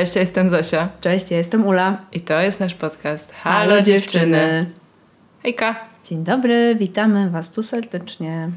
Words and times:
Cześć, 0.00 0.14
ja 0.14 0.20
jestem 0.20 0.50
Zosia 0.50 0.88
Cześć, 1.00 1.30
ja 1.30 1.36
jestem 1.36 1.66
Ula. 1.66 1.96
i 2.12 2.20
to 2.20 2.40
jest 2.40 2.60
nasz 2.60 2.74
podcast 2.74 3.32
Halo 3.32 3.82
dziewczyny. 3.82 4.70
Hejka! 5.42 5.76
Dzień 6.04 6.24
dobry, 6.24 6.76
witamy 6.78 7.30
Was 7.30 7.50
tu 7.52 7.62
serdecznie. 7.62 8.50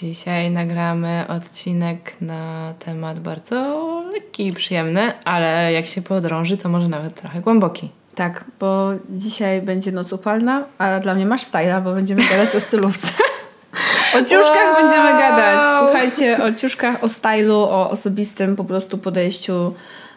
Dzisiaj 0.00 0.50
nagramy 0.50 1.24
odcinek 1.28 2.12
na 2.20 2.74
temat 2.78 3.18
bardzo 3.18 3.82
lekki 4.12 4.46
i 4.46 4.52
przyjemny, 4.52 5.12
ale 5.24 5.72
jak 5.72 5.86
się 5.86 6.02
podrąży, 6.02 6.56
to 6.56 6.68
może 6.68 6.88
nawet 6.88 7.14
trochę 7.14 7.40
głęboki. 7.40 7.90
Tak, 8.14 8.44
bo 8.60 8.88
dzisiaj 9.10 9.62
będzie 9.62 9.92
noc 9.92 10.12
upalna, 10.12 10.64
a 10.78 11.00
dla 11.00 11.14
mnie 11.14 11.26
masz 11.26 11.42
styla, 11.42 11.80
bo 11.80 11.94
będziemy 11.94 12.22
gadać 12.28 12.54
o 12.56 12.60
stylówce. 12.60 13.08
O 14.14 14.20
ciuszkach 14.20 14.72
Wow. 14.72 14.76
będziemy 14.82 15.12
gadać. 15.12 15.60
Słuchajcie, 15.78 16.44
o 16.44 16.52
ciuszkach, 16.52 17.04
o 17.04 17.08
stylu, 17.08 17.56
o 17.56 17.90
osobistym 17.90 18.56
po 18.56 18.64
prostu 18.64 18.98
podejściu 18.98 19.74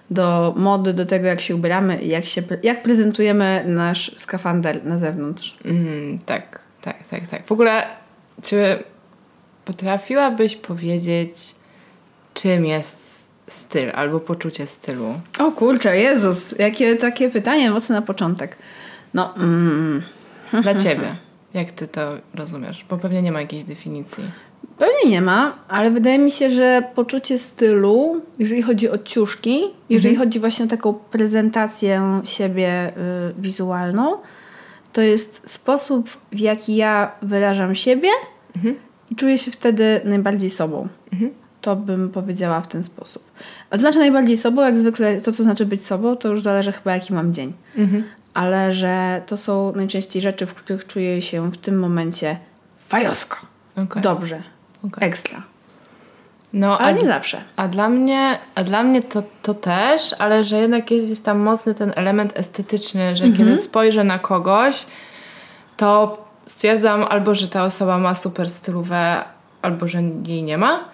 do 0.09 0.53
mody, 0.57 0.93
do 0.93 1.05
tego 1.05 1.27
jak 1.27 1.41
się 1.41 1.55
ubieramy 1.55 2.01
i 2.01 2.07
jak, 2.07 2.25
się, 2.25 2.43
jak 2.63 2.83
prezentujemy 2.83 3.63
nasz 3.67 4.11
skafander 4.17 4.85
na 4.85 4.97
zewnątrz. 4.97 5.57
Mm, 5.65 6.19
tak, 6.19 6.59
tak, 6.81 7.07
tak, 7.07 7.27
tak. 7.27 7.45
W 7.45 7.51
ogóle, 7.51 7.87
czy 8.41 8.83
potrafiłabyś 9.65 10.55
powiedzieć, 10.55 11.55
czym 12.33 12.65
jest 12.65 13.27
styl 13.47 13.91
albo 13.95 14.19
poczucie 14.19 14.67
stylu? 14.67 15.19
O 15.39 15.51
kurczę, 15.51 15.97
Jezus, 15.97 16.51
jakie 16.59 16.95
takie 16.95 17.29
pytanie 17.29 17.71
mocne 17.71 17.95
na 17.95 18.01
początek. 18.01 18.57
No, 19.13 19.35
mm, 19.35 20.01
Dla 20.61 20.75
ciebie. 20.85 21.15
Jak 21.53 21.71
ty 21.71 21.87
to 21.87 22.17
rozumiesz? 22.33 22.85
Bo 22.89 22.97
pewnie 22.97 23.21
nie 23.21 23.31
ma 23.31 23.41
jakiejś 23.41 23.63
definicji. 23.63 24.23
Pewnie 24.77 25.11
nie 25.11 25.21
ma, 25.21 25.55
ale 25.67 25.91
wydaje 25.91 26.19
mi 26.19 26.31
się, 26.31 26.49
że 26.49 26.83
poczucie 26.95 27.39
stylu, 27.39 28.21
jeżeli 28.39 28.61
chodzi 28.61 28.89
o 28.89 28.97
ciuszki, 28.97 29.63
jeżeli 29.89 30.15
chodzi 30.15 30.39
właśnie 30.39 30.65
o 30.65 30.67
taką 30.67 30.93
prezentację 30.93 32.21
siebie 32.23 32.89
y, 32.89 33.41
wizualną, 33.41 34.17
to 34.93 35.01
jest 35.01 35.41
sposób, 35.45 36.09
w 36.31 36.39
jaki 36.39 36.75
ja 36.75 37.11
wyrażam 37.21 37.75
siebie 37.75 38.09
i 39.11 39.15
czuję 39.15 39.37
się 39.37 39.51
wtedy 39.51 40.01
najbardziej 40.05 40.49
sobą. 40.49 40.87
To 41.61 41.75
bym 41.75 42.09
powiedziała 42.09 42.61
w 42.61 42.67
ten 42.67 42.83
sposób. 42.83 43.23
A 43.69 43.75
to 43.75 43.79
znaczy 43.79 43.99
najbardziej 43.99 44.37
sobą, 44.37 44.61
jak 44.61 44.77
zwykle 44.77 45.21
to, 45.21 45.31
co 45.31 45.43
znaczy 45.43 45.65
być 45.65 45.85
sobą, 45.85 46.15
to 46.15 46.29
już 46.29 46.41
zależy 46.41 46.71
chyba 46.71 46.93
jaki 46.93 47.13
mam 47.13 47.33
dzień. 47.33 47.53
Ale 48.33 48.71
że 48.71 49.21
to 49.25 49.37
są 49.37 49.73
najczęściej 49.75 50.21
rzeczy, 50.21 50.45
w 50.45 50.53
których 50.53 50.87
czuję 50.87 51.21
się 51.21 51.51
w 51.51 51.57
tym 51.57 51.79
momencie 51.79 52.37
fajosko. 52.87 53.37
Okej. 53.77 54.01
Dobrze. 54.01 54.54
Okej. 54.87 55.07
Ekstra. 55.07 55.41
No, 56.53 56.77
Ale 56.77 56.87
a, 56.87 57.01
nie 57.01 57.05
zawsze. 57.05 57.41
a 57.55 57.67
dla 57.67 57.89
mnie, 57.89 58.37
a 58.55 58.63
dla 58.63 58.83
mnie 58.83 59.03
to, 59.03 59.23
to 59.41 59.53
też, 59.53 60.15
ale 60.19 60.43
że 60.43 60.57
jednak 60.57 60.91
jest, 60.91 61.09
jest 61.09 61.25
tam 61.25 61.39
mocny 61.39 61.75
ten 61.75 61.93
element 61.95 62.37
estetyczny, 62.37 63.15
że 63.15 63.29
kiedy 63.29 63.57
spojrzę 63.57 64.03
na 64.03 64.19
kogoś, 64.19 64.85
to 65.77 66.17
stwierdzam 66.45 67.03
albo, 67.03 67.35
że 67.35 67.47
ta 67.47 67.63
osoba 67.63 67.97
ma 67.97 68.15
super 68.15 68.49
stylówę, 68.49 69.23
albo, 69.61 69.87
że 69.87 70.01
jej 70.25 70.43
nie 70.43 70.57
ma. 70.57 70.85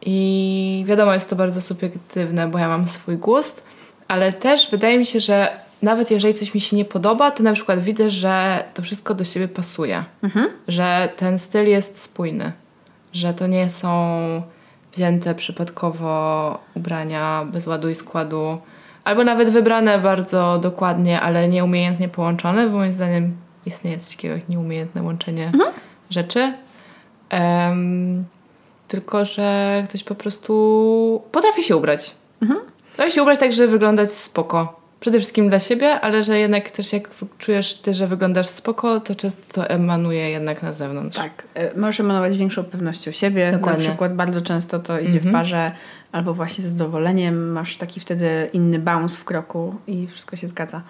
I 0.00 0.84
wiadomo, 0.86 1.14
jest 1.14 1.30
to 1.30 1.36
bardzo 1.36 1.62
subiektywne, 1.62 2.48
bo 2.48 2.58
ja 2.58 2.68
mam 2.68 2.88
swój 2.88 3.16
gust, 3.16 3.66
ale 4.08 4.32
też 4.32 4.70
wydaje 4.70 4.98
mi 4.98 5.06
się, 5.06 5.20
że 5.20 5.48
nawet 5.82 6.10
jeżeli 6.10 6.34
coś 6.34 6.54
mi 6.54 6.60
się 6.60 6.76
nie 6.76 6.84
podoba, 6.84 7.30
to 7.30 7.42
na 7.42 7.52
przykład 7.52 7.80
widzę, 7.80 8.10
że 8.10 8.64
to 8.74 8.82
wszystko 8.82 9.14
do 9.14 9.24
siebie 9.24 9.48
pasuje. 9.48 10.04
Że 10.68 11.08
ten 11.16 11.38
styl 11.38 11.68
jest 11.68 12.02
spójny. 12.02 12.52
Że 13.12 13.34
to 13.34 13.46
nie 13.46 13.70
są 13.70 14.42
wzięte 14.92 15.34
przypadkowo 15.34 16.58
ubrania 16.74 17.46
bez 17.52 17.66
ładu 17.66 17.88
i 17.88 17.94
składu, 17.94 18.58
albo 19.04 19.24
nawet 19.24 19.50
wybrane 19.50 19.98
bardzo 19.98 20.58
dokładnie, 20.58 21.20
ale 21.20 21.48
nieumiejętnie 21.48 22.08
połączone, 22.08 22.66
bo 22.66 22.76
moim 22.76 22.92
zdaniem 22.92 23.36
istnieje 23.66 23.98
coś 23.98 24.16
takiego 24.16 24.34
jak 24.34 24.48
nieumiejętne 24.48 25.02
łączenie 25.02 25.52
rzeczy. 26.10 26.52
Em, 27.30 28.24
tylko, 28.88 29.24
że 29.24 29.82
ktoś 29.88 30.04
po 30.04 30.14
prostu 30.14 31.22
potrafi 31.32 31.62
się 31.62 31.76
ubrać. 31.76 32.14
Potrafi 32.90 33.12
się 33.12 33.22
ubrać 33.22 33.38
tak, 33.38 33.52
żeby 33.52 33.68
wyglądać 33.68 34.12
spoko. 34.12 34.81
Przede 35.02 35.18
wszystkim 35.18 35.48
dla 35.48 35.58
siebie, 35.58 36.00
ale 36.00 36.24
że 36.24 36.38
jednak 36.38 36.70
też 36.70 36.92
jak 36.92 37.08
czujesz 37.38 37.74
ty, 37.74 37.94
że 37.94 38.06
wyglądasz 38.06 38.46
spoko, 38.46 39.00
to 39.00 39.14
często 39.14 39.52
to 39.52 39.68
emanuje 39.68 40.30
jednak 40.30 40.62
na 40.62 40.72
zewnątrz. 40.72 41.16
Tak. 41.16 41.44
y, 41.76 41.80
Możesz 41.80 42.00
emanować 42.00 42.38
większą 42.38 42.64
pewnością 42.64 43.10
siebie. 43.12 43.52
Dokładnie. 43.52 43.84
Na 43.84 43.88
przykład 43.90 44.14
bardzo 44.14 44.40
często 44.40 44.78
to 44.78 45.00
idzie 45.00 45.20
w 45.20 45.32
parze 45.32 45.72
albo 46.12 46.34
właśnie 46.34 46.64
z 46.64 46.66
zadowoleniem. 46.66 47.52
Masz 47.52 47.76
taki 47.76 48.00
wtedy 48.00 48.48
inny 48.52 48.78
bounce 48.78 49.16
w 49.16 49.24
kroku 49.24 49.74
i 49.86 50.06
wszystko 50.06 50.36
się 50.36 50.48
zgadza. 50.48 50.82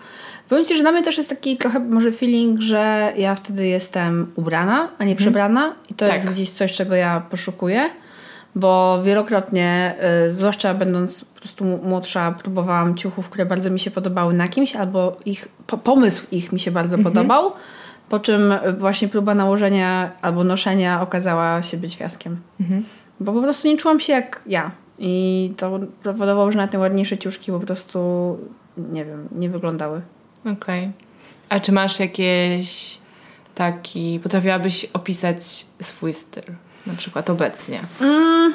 Powiem 0.49 0.65
Ci, 0.65 0.77
że 0.77 0.83
na 0.83 0.93
mnie 0.93 1.03
też 1.03 1.17
jest 1.19 1.29
taki 1.29 1.57
trochę 1.57 1.79
może 1.79 2.13
feeling, 2.13 2.61
że 2.61 3.13
ja 3.17 3.35
wtedy 3.35 3.67
jestem 3.67 4.33
ubrana, 4.37 4.89
a 4.99 5.05
nie 5.05 5.17
przebrana 5.17 5.75
i 5.91 5.95
to 5.95 6.07
Tak. 6.07 6.15
jest 6.15 6.27
gdzieś 6.29 6.51
coś, 6.51 6.73
czego 6.73 6.95
ja 6.95 7.23
poszukuję. 7.31 7.91
Bo 8.55 9.03
wielokrotnie, 9.05 9.95
y, 10.27 10.33
zwłaszcza 10.33 10.75
będąc 10.75 11.25
po 11.25 11.41
prostu 11.41 11.65
młodsza, 11.65 12.35
próbowałam 12.43 12.97
ciuchów, 12.97 13.29
które 13.29 13.47
bardzo 13.47 13.71
mi 13.71 13.81
się 13.81 13.91
podobały 13.91 14.35
na 14.35 14.49
kimś, 14.49 14.77
albo 14.77 15.17
ich, 15.27 15.49
po, 15.67 15.79
pomysł 15.79 16.27
ich 16.31 16.53
mi 16.53 16.61
się 16.61 16.71
bardzo 16.71 16.99
podobał, 16.99 17.53
po 18.09 18.21
czym 18.21 18.53
y, 18.53 18.73
właśnie 18.73 19.09
próba 19.09 19.35
nałożenia 19.35 20.13
albo 20.23 20.45
noszenia 20.45 21.01
okazała 21.01 21.63
się 21.63 21.77
być 21.77 21.97
fiaskiem. 21.97 22.37
Bo 23.21 23.33
po 23.33 23.43
prostu 23.43 23.69
nie 23.69 23.77
czułam 23.77 24.01
się 24.01 24.13
jak 24.13 24.43
ja. 24.47 24.71
I 24.99 25.53
to 25.57 25.81
powodowało, 26.05 26.53
że 26.53 26.57
nawet 26.57 26.73
najładniejsze 26.73 27.19
ciuszki 27.19 27.53
po 27.53 27.61
prostu, 27.61 28.39
nie 28.77 29.05
wiem, 29.05 29.29
nie 29.33 29.49
wyglądały. 29.49 30.01
Okej. 30.53 30.93
A 31.49 31.61
czy 31.61 31.73
masz 31.73 32.01
jakieś 32.01 32.99
taki... 33.55 34.21
Potrafiłabyś 34.23 34.85
opisać 34.93 35.43
swój 35.81 36.13
styl? 36.15 36.45
Na 36.87 36.95
przykład 36.95 37.31
obecnie. 37.31 37.81
Mm, 38.01 38.53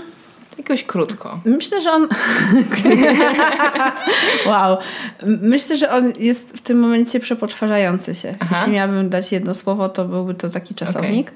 Jakoś 0.58 0.84
krótko. 0.84 1.40
Myślę, 1.46 1.82
że 1.82 1.92
on. 1.92 2.08
wow. 4.48 4.78
Myślę, 5.26 5.78
że 5.78 5.92
on 5.92 6.14
jest 6.20 6.58
w 6.58 6.62
tym 6.62 6.80
momencie 6.80 7.20
przepoczwarzający 7.20 8.16
się. 8.16 8.36
Aha. 8.40 8.56
Jeśli 8.58 8.74
miałabym 8.74 9.10
dać 9.10 9.32
jedno 9.32 9.56
słowo, 9.56 9.90
to 9.90 10.06
byłby 10.06 10.34
to 10.34 10.50
taki 10.50 10.76
czasownik. 10.76 11.32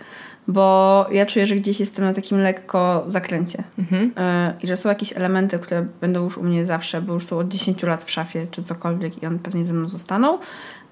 Bo 0.47 1.07
ja 1.12 1.25
czuję, 1.25 1.47
że 1.47 1.56
gdzieś 1.56 1.80
jestem 1.80 2.06
na 2.06 2.13
takim 2.13 2.38
lekko 2.38 3.03
zakręcie. 3.07 3.63
Mhm. 3.80 4.03
Y, 4.03 4.63
I 4.63 4.68
że 4.68 4.78
są 4.78 4.90
jakieś 4.90 5.18
elementy, 5.18 5.59
które 5.59 5.85
będą 6.01 6.24
już 6.24 6.38
u 6.38 6.44
mnie 6.44 6.66
zawsze, 6.66 7.01
bo 7.01 7.13
już 7.13 7.25
są 7.25 7.40
od 7.40 7.47
10 7.47 7.84
lat 7.84 8.03
w 8.03 8.12
szafie, 8.12 8.47
czy 8.51 8.63
cokolwiek, 8.63 9.24
i 9.24 9.25
one 9.25 9.40
pewnie 9.40 9.66
ze 9.66 9.74
mną 9.74 9.90
zostaną. 9.90 10.40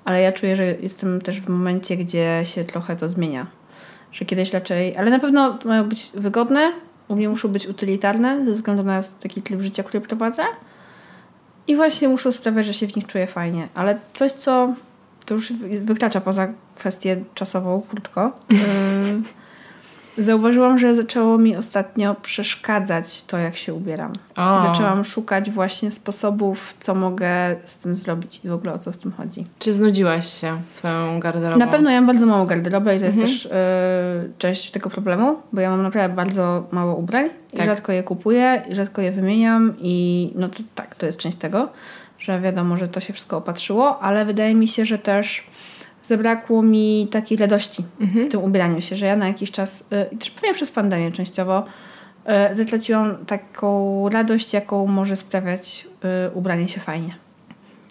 Ale 0.05 0.21
ja 0.21 0.31
czuję, 0.31 0.55
że 0.55 0.65
jestem 0.65 1.21
też 1.21 1.41
w 1.41 1.49
momencie, 1.49 1.97
gdzie 1.97 2.41
się 2.43 2.63
trochę 2.63 2.95
to 2.95 3.09
zmienia. 3.09 3.47
Że 4.11 4.25
kiedyś 4.25 4.53
raczej. 4.53 4.97
Ale 4.97 5.11
na 5.11 5.19
pewno 5.19 5.57
mają 5.65 5.89
być 5.89 6.11
wygodne, 6.13 6.71
u 7.07 7.15
mnie 7.15 7.29
muszą 7.29 7.49
być 7.49 7.67
utylitarne 7.67 8.45
ze 8.45 8.51
względu 8.51 8.83
na 8.83 9.03
taki 9.03 9.41
tryb 9.41 9.61
życia, 9.61 9.83
który 9.83 10.01
prowadzę. 10.01 10.43
I 11.67 11.75
właśnie 11.75 12.09
muszą 12.09 12.31
sprawiać, 12.31 12.65
że 12.65 12.73
się 12.73 12.87
w 12.87 12.95
nich 12.95 13.07
czuję 13.07 13.27
fajnie. 13.27 13.67
Ale 13.75 13.99
coś, 14.13 14.31
co 14.31 14.73
to 15.25 15.33
już 15.33 15.53
wy- 15.53 15.79
wykracza 15.79 16.21
poza 16.21 16.47
kwestię 16.75 17.23
czasową, 17.33 17.81
krótko. 17.89 18.31
Zauważyłam, 20.19 20.77
że 20.77 20.95
zaczęło 20.95 21.37
mi 21.37 21.55
ostatnio 21.55 22.15
przeszkadzać 22.21 23.23
to, 23.23 23.37
jak 23.37 23.57
się 23.57 23.73
ubieram. 23.73 24.13
O. 24.35 24.59
Zaczęłam 24.61 25.03
szukać 25.03 25.51
właśnie 25.51 25.91
sposobów, 25.91 26.73
co 26.79 26.95
mogę 26.95 27.55
z 27.63 27.77
tym 27.79 27.95
zrobić 27.95 28.41
i 28.45 28.49
w 28.49 28.53
ogóle 28.53 28.73
o 28.73 28.77
co 28.77 28.93
z 28.93 28.97
tym 28.97 29.11
chodzi. 29.11 29.43
Czy 29.59 29.73
znudziłaś 29.73 30.27
się 30.41 30.57
swoją 30.69 31.19
garderobą? 31.19 31.59
Na 31.59 31.67
pewno 31.67 31.89
ja 31.91 31.97
mam 32.01 32.07
bardzo 32.07 32.25
małą 32.25 32.45
garderobę 32.45 32.95
i 32.95 32.99
to 32.99 33.05
Mhm. 33.05 33.21
jest 33.27 33.43
też 33.43 33.45
y, 33.45 33.49
część 34.37 34.71
tego 34.71 34.89
problemu, 34.89 35.35
bo 35.53 35.61
ja 35.61 35.69
mam 35.69 35.83
naprawdę 35.83 36.15
bardzo 36.15 36.67
mało 36.71 36.95
ubrań 36.95 37.29
Tak. 37.51 37.61
i 37.61 37.65
rzadko 37.65 37.91
je 37.91 38.03
kupuję 38.03 38.63
i 38.69 38.75
rzadko 38.75 39.01
je 39.01 39.11
wymieniam 39.11 39.73
i 39.81 40.31
no 40.35 40.47
to 40.49 40.55
tak, 40.75 40.95
to 40.95 41.05
jest 41.05 41.17
część 41.17 41.37
tego, 41.37 41.69
że 42.19 42.39
wiadomo, 42.41 42.77
że 42.77 42.87
to 42.87 42.99
się 42.99 43.13
wszystko 43.13 43.37
opatrzyło, 43.37 43.99
ale 43.99 44.25
wydaje 44.25 44.55
mi 44.55 44.67
się, 44.67 44.85
że 44.85 44.97
też 44.97 45.43
zabrakło 46.09 46.63
mi 46.63 47.07
takiej 47.11 47.37
radości 47.37 47.83
Mhm. 47.99 48.25
w 48.25 48.27
tym 48.27 48.43
ubieraniu 48.43 48.81
się, 48.81 48.95
że 48.95 49.05
ja 49.05 49.15
na 49.15 49.27
jakiś 49.27 49.51
czas, 49.51 49.81
y, 49.81 50.15
i 50.15 50.17
też 50.17 50.31
pewnie 50.31 50.53
przez 50.53 50.71
pandemię 50.71 51.11
częściowo, 51.11 51.59
y, 51.59 52.29
e, 52.31 52.55
zatraciłam 52.55 53.25
taką 53.25 54.09
radość, 54.09 54.53
jaką 54.53 54.87
może 54.87 55.15
sprawiać 55.15 55.87
e, 56.03 56.31
ubranie 56.31 56.67
się 56.67 56.79
fajnie. 56.79 57.15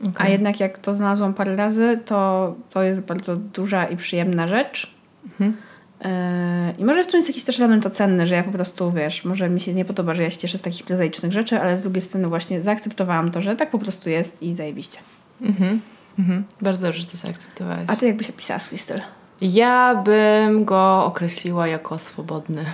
Okay. 0.00 0.26
A 0.26 0.28
jednak 0.28 0.60
jak 0.60 0.78
to 0.78 0.94
znalazłam 0.94 1.34
parę 1.34 1.56
razy, 1.56 2.00
to 2.04 2.54
to 2.70 2.82
jest 2.82 3.00
bardzo 3.00 3.36
duża 3.36 3.84
i 3.84 3.96
przyjemna 3.96 4.48
rzecz. 4.48 4.94
Mhm. 5.24 5.56
E, 6.04 6.74
I 6.78 6.84
może 6.84 7.04
w 7.04 7.06
tym 7.06 7.18
jest 7.18 7.28
jakiś 7.28 7.44
też 7.44 7.58
element 7.58 7.86
ocenny, 7.86 8.26
że 8.26 8.34
ja 8.34 8.44
po 8.44 8.50
prostu, 8.50 8.92
wiesz, 8.92 9.24
może 9.24 9.50
mi 9.50 9.60
się 9.60 9.74
nie 9.74 9.84
podoba, 9.84 10.14
że 10.14 10.22
ja 10.22 10.30
się 10.30 10.38
cieszę 10.38 10.58
z 10.58 10.62
takich 10.62 10.86
prozaicznych 10.86 11.32
rzeczy, 11.32 11.60
ale 11.60 11.76
z 11.76 11.82
drugiej 11.82 12.02
strony 12.02 12.28
właśnie 12.28 12.62
zaakceptowałam 12.62 13.30
to, 13.30 13.40
że 13.40 13.56
tak 13.56 13.70
po 13.70 13.78
prostu 13.78 14.10
jest 14.10 14.42
i 14.42 14.54
zajebiście. 14.54 14.98
Mhm. 15.42 15.80
Mhm. 16.18 16.44
Bardzo 16.60 16.86
dobrze, 16.86 17.00
że 17.00 17.06
to 17.06 17.16
zaakceptowałeś. 17.16 17.84
A 17.86 17.96
ty 17.96 18.06
jakbyś 18.06 18.30
opisała 18.30 18.60
swój 18.60 18.78
styl? 18.78 19.00
Ja 19.40 20.02
bym 20.04 20.64
go 20.64 21.04
określiła 21.04 21.66
jako 21.66 21.98
swobodny. 21.98 22.64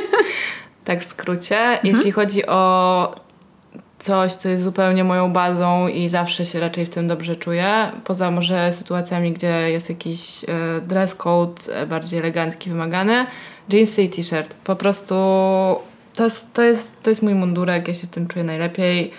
tak 0.84 1.02
w 1.02 1.04
skrócie. 1.04 1.58
Mhm. 1.58 1.94
Jeśli 1.94 2.12
chodzi 2.12 2.46
o 2.46 3.14
coś, 3.98 4.32
co 4.32 4.48
jest 4.48 4.62
zupełnie 4.62 5.04
moją 5.04 5.32
bazą 5.32 5.88
i 5.88 6.08
zawsze 6.08 6.46
się 6.46 6.60
raczej 6.60 6.86
w 6.86 6.90
tym 6.90 7.08
dobrze 7.08 7.36
czuję. 7.36 7.90
Poza 8.04 8.30
może 8.30 8.72
sytuacjami, 8.72 9.32
gdzie 9.32 9.70
jest 9.70 9.88
jakiś 9.88 10.44
e, 10.44 10.80
dress 10.80 11.14
code 11.14 11.62
e, 11.72 11.86
bardziej 11.86 12.20
elegancki, 12.20 12.70
wymagany. 12.70 13.26
Jeansy 13.72 14.02
i 14.02 14.08
t-shirt. 14.08 14.54
Po 14.54 14.76
prostu 14.76 15.14
to 16.14 16.24
jest, 16.24 16.52
to, 16.52 16.62
jest, 16.62 17.02
to 17.02 17.10
jest 17.10 17.22
mój 17.22 17.34
mundurek, 17.34 17.88
ja 17.88 17.94
się 17.94 18.06
w 18.06 18.10
tym 18.10 18.26
czuję 18.26 18.44
najlepiej. 18.44 19.10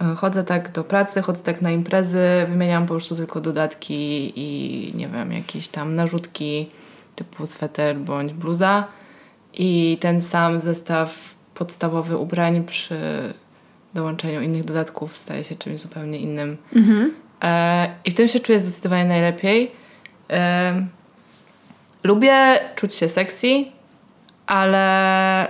E, 0.00 0.14
chodzę 0.14 0.44
tak 0.44 0.72
do 0.72 0.84
pracy, 0.84 1.22
chodzę 1.22 1.42
tak 1.42 1.62
na 1.62 1.70
imprezy, 1.70 2.46
wymieniam 2.48 2.86
po 2.86 2.94
prostu 2.94 3.16
tylko 3.16 3.40
dodatki 3.40 4.32
i 4.36 4.92
nie 4.96 5.08
wiem, 5.08 5.32
jakieś 5.32 5.68
tam 5.68 5.94
narzutki 5.94 6.70
typu 7.16 7.46
sweter 7.46 7.96
bądź 7.96 8.32
bluza. 8.32 8.84
I 9.54 9.98
ten 10.00 10.20
sam 10.20 10.60
zestaw 10.60 11.34
podstawowy 11.54 12.16
ubrań 12.16 12.64
przy 12.64 12.98
dołączeniu 13.94 14.40
innych 14.40 14.64
dodatków 14.64 15.16
staje 15.16 15.44
się 15.44 15.56
czymś 15.56 15.80
zupełnie 15.80 16.18
innym. 16.18 16.56
Mhm. 16.76 17.14
E, 17.42 17.88
I 18.04 18.10
w 18.10 18.14
tym 18.14 18.28
się 18.28 18.40
czuję 18.40 18.60
zdecydowanie 18.60 19.04
najlepiej. 19.04 19.70
E, 20.30 20.86
lubię 22.04 22.60
czuć 22.74 22.94
się 22.94 23.08
sexy, 23.08 23.64
ale 24.46 25.46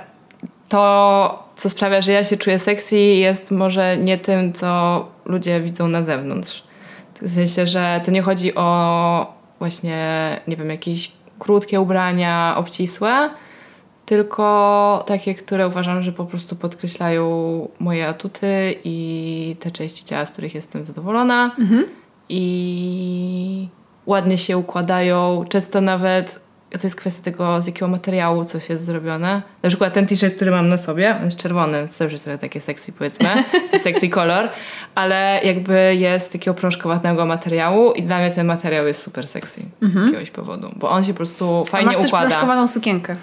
to, 0.68 1.47
co 1.58 1.69
sprawia, 1.69 2.00
że 2.00 2.12
ja 2.12 2.25
się 2.25 2.37
czuję 2.37 2.58
sexy, 2.58 2.96
jest 2.96 3.50
może 3.50 3.96
nie 3.96 4.19
tym, 4.19 4.52
co 4.52 5.06
ludzie 5.25 5.60
widzą 5.60 5.88
na 5.88 6.02
zewnątrz. 6.02 6.64
W 7.22 7.34
sensie, 7.34 7.66
że 7.66 8.00
to 8.05 8.10
nie 8.10 8.22
chodzi 8.22 8.55
o 8.55 9.32
właśnie, 9.58 10.40
nie 10.49 10.56
wiem, 10.56 10.70
jakieś 10.70 11.12
krótkie 11.38 11.81
ubrania, 11.81 12.55
obcisłe, 12.56 13.31
tylko 14.06 15.05
takie, 15.06 15.34
które 15.34 15.66
uważam, 15.66 16.02
że 16.02 16.12
po 16.12 16.25
prostu 16.25 16.56
podkreślają 16.56 17.69
moje 17.78 18.08
atuty 18.08 18.75
i 18.84 19.56
te 19.60 19.70
części 19.70 20.05
ciała, 20.05 20.26
z 20.26 20.32
których 20.32 20.55
jestem 20.55 20.84
zadowolona. 20.84 21.56
Mhm. 21.58 21.84
I 22.28 23.69
ładnie 24.06 24.38
się 24.38 24.58
układają. 24.58 25.44
Często 25.49 25.81
nawet 25.81 26.40
to 26.70 26.87
jest 26.87 26.97
kwestia 26.97 27.23
tego, 27.23 27.62
z 27.62 27.67
jakiego 27.67 27.88
materiału 27.88 28.44
coś 28.44 28.69
jest 28.69 28.85
zrobione. 28.85 29.43
Na 29.62 29.69
przykład 29.69 29.93
ten 29.93 30.06
t-shirt, 30.06 30.37
który 30.37 30.50
mam 30.50 30.69
na 30.69 30.76
sobie, 30.76 31.17
on 31.17 31.25
jest 31.25 31.38
czerwony, 31.38 31.87
to 31.99 32.05
już 32.05 32.12
jest 32.12 32.25
trochę 32.25 32.38
takie 32.38 32.61
sexy 32.61 32.93
powiedzmy, 32.93 33.29
sexy 33.82 34.09
kolor, 34.19 34.49
ale 34.94 35.41
jakby 35.44 35.97
jest 35.99 36.32
takiego 36.32 36.55
prążkowatego 36.55 37.26
materiału 37.26 37.93
i 37.93 38.03
dla 38.03 38.19
mnie 38.19 38.31
ten 38.31 38.47
materiał 38.47 38.87
jest 38.87 39.03
super 39.03 39.29
sexy 39.29 39.61
mhm. 39.82 40.05
z 40.05 40.09
jakiegoś 40.09 40.31
powodu, 40.31 40.70
bo 40.76 40.91
on 40.91 41.05
się 41.05 41.12
po 41.12 41.17
prostu 41.17 41.65
fajnie 41.65 41.91
układa. 41.91 42.09
A 42.09 42.12
masz 42.12 42.23
też 42.23 42.31
prążkowaną 42.31 42.69
sukienkę. 42.69 43.17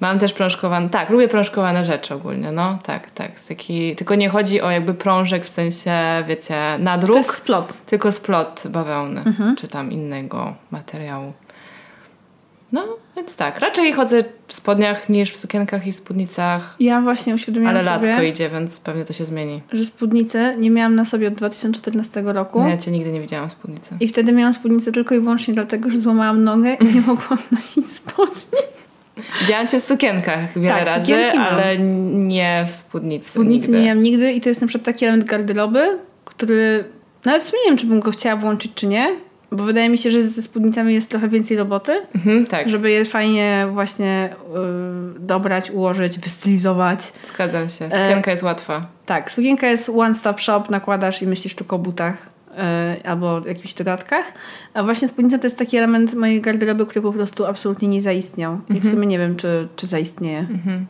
Mam 0.00 0.18
też 0.18 0.32
prążkowane, 0.32 0.88
tak, 0.88 1.10
lubię 1.10 1.28
prążkowane 1.28 1.84
rzeczy 1.84 2.14
ogólnie, 2.14 2.52
no, 2.52 2.78
tak, 2.82 3.10
tak. 3.10 3.40
Taki, 3.40 3.96
tylko 3.96 4.14
nie 4.14 4.28
chodzi 4.28 4.60
o 4.60 4.70
jakby 4.70 4.94
prążek 4.94 5.44
w 5.44 5.48
sensie, 5.48 5.92
wiecie, 6.26 6.56
nadruk. 6.78 7.12
To 7.12 7.18
jest 7.18 7.34
splot. 7.34 7.78
Tylko 7.86 8.12
splot 8.12 8.62
bawełny, 8.68 9.22
mhm. 9.26 9.56
czy 9.56 9.68
tam 9.68 9.92
innego 9.92 10.54
materiału. 10.70 11.32
No, 12.72 12.96
więc 13.16 13.36
tak, 13.36 13.60
raczej 13.60 13.92
chodzę 13.92 14.24
w 14.46 14.52
spodniach 14.52 15.08
niż 15.08 15.30
w 15.30 15.36
sukienkach 15.36 15.86
i 15.86 15.92
w 15.92 15.96
spódnicach. 15.96 16.76
Ja 16.80 17.00
właśnie 17.00 17.34
uświadomiłam 17.34 17.76
Ale 17.76 17.84
sobie... 17.84 18.08
latko 18.08 18.22
idzie, 18.22 18.48
więc 18.48 18.80
pewnie 18.80 19.04
to 19.04 19.12
się 19.12 19.24
zmieni. 19.24 19.62
Że 19.72 19.84
spódnicę 19.84 20.56
nie 20.56 20.70
miałam 20.70 20.94
na 20.94 21.04
sobie 21.04 21.28
od 21.28 21.34
2014 21.34 22.22
roku. 22.26 22.60
No 22.60 22.68
ja 22.68 22.76
Cię 22.76 22.90
nigdy 22.90 23.12
nie 23.12 23.20
widziałam 23.20 23.48
w 23.48 23.52
spódnicy. 23.52 23.96
I 24.00 24.08
wtedy 24.08 24.32
miałam 24.32 24.54
spódnicę 24.54 24.92
tylko 24.92 25.14
i 25.14 25.20
wyłącznie 25.20 25.54
dlatego, 25.54 25.90
że 25.90 25.98
złamałam 25.98 26.44
nogę 26.44 26.74
i 26.74 26.84
nie 26.84 27.00
mogłam 27.00 27.38
nosić 27.52 27.86
spodni. 27.92 28.58
Widziałam 29.40 29.66
cię 29.66 29.80
w 29.80 29.82
sukienkach 29.82 30.58
wiele 30.58 30.74
tak, 30.74 30.86
razy, 30.86 31.14
ale 31.38 31.78
nie 31.78 32.64
w 32.68 32.70
spódnicy. 32.70 33.30
Spódnicy 33.30 33.66
nigdy. 33.66 33.78
nie 33.78 33.84
miałam 33.84 34.00
nigdy 34.00 34.32
i 34.32 34.40
to 34.40 34.48
jest 34.48 34.60
na 34.60 34.66
przykład 34.66 34.84
taki 34.84 35.04
element 35.04 35.30
garderoby, 35.30 35.98
który 36.24 36.84
nawet 37.24 37.52
nie 37.52 37.58
wiem, 37.66 37.76
czy 37.76 37.86
bym 37.86 38.00
go 38.00 38.10
chciała 38.10 38.36
włączyć, 38.36 38.72
czy 38.74 38.86
nie. 38.86 39.16
Bo 39.52 39.64
wydaje 39.64 39.88
mi 39.88 39.98
się, 39.98 40.10
że 40.10 40.22
ze 40.22 40.42
spódnicami 40.42 40.94
jest 40.94 41.10
trochę 41.10 41.28
więcej 41.28 41.56
roboty. 41.56 42.02
Mhm, 42.14 42.46
tak. 42.46 42.68
Żeby 42.68 42.90
je 42.90 43.04
fajnie 43.04 43.66
właśnie 43.72 44.34
y, 45.16 45.20
dobrać, 45.20 45.70
ułożyć, 45.70 46.18
wystylizować. 46.18 47.12
Zgadzam 47.24 47.68
się. 47.68 47.90
Sukienka 47.90 48.30
e, 48.30 48.30
jest 48.30 48.42
łatwa. 48.42 48.86
Tak. 49.06 49.32
Sukienka 49.32 49.66
jest 49.66 49.88
one 49.88 50.14
stop 50.14 50.40
shop, 50.40 50.62
nakładasz 50.70 51.22
i 51.22 51.26
myślisz 51.26 51.54
tylko 51.54 51.76
o 51.76 51.78
butach. 51.78 52.32
E, 52.58 52.96
albo 53.04 53.46
jakichś 53.46 53.74
dodatkach. 53.74 54.32
A 54.74 54.82
właśnie 54.82 55.08
spódnica 55.08 55.38
to 55.38 55.46
jest 55.46 55.58
taki 55.58 55.76
element 55.76 56.14
mojej 56.14 56.40
garderoby, 56.40 56.86
który 56.86 57.02
po 57.02 57.12
prostu 57.12 57.46
absolutnie 57.46 57.88
nie 57.88 58.02
zaistniał. 58.02 58.54
I 58.54 58.72
w 58.72 58.76
mhm. 58.76 58.94
sumie 58.94 59.06
nie 59.06 59.18
wiem, 59.18 59.36
czy, 59.36 59.68
czy 59.76 59.86
zaistnieje. 59.86 60.38
Mhm. 60.38 60.86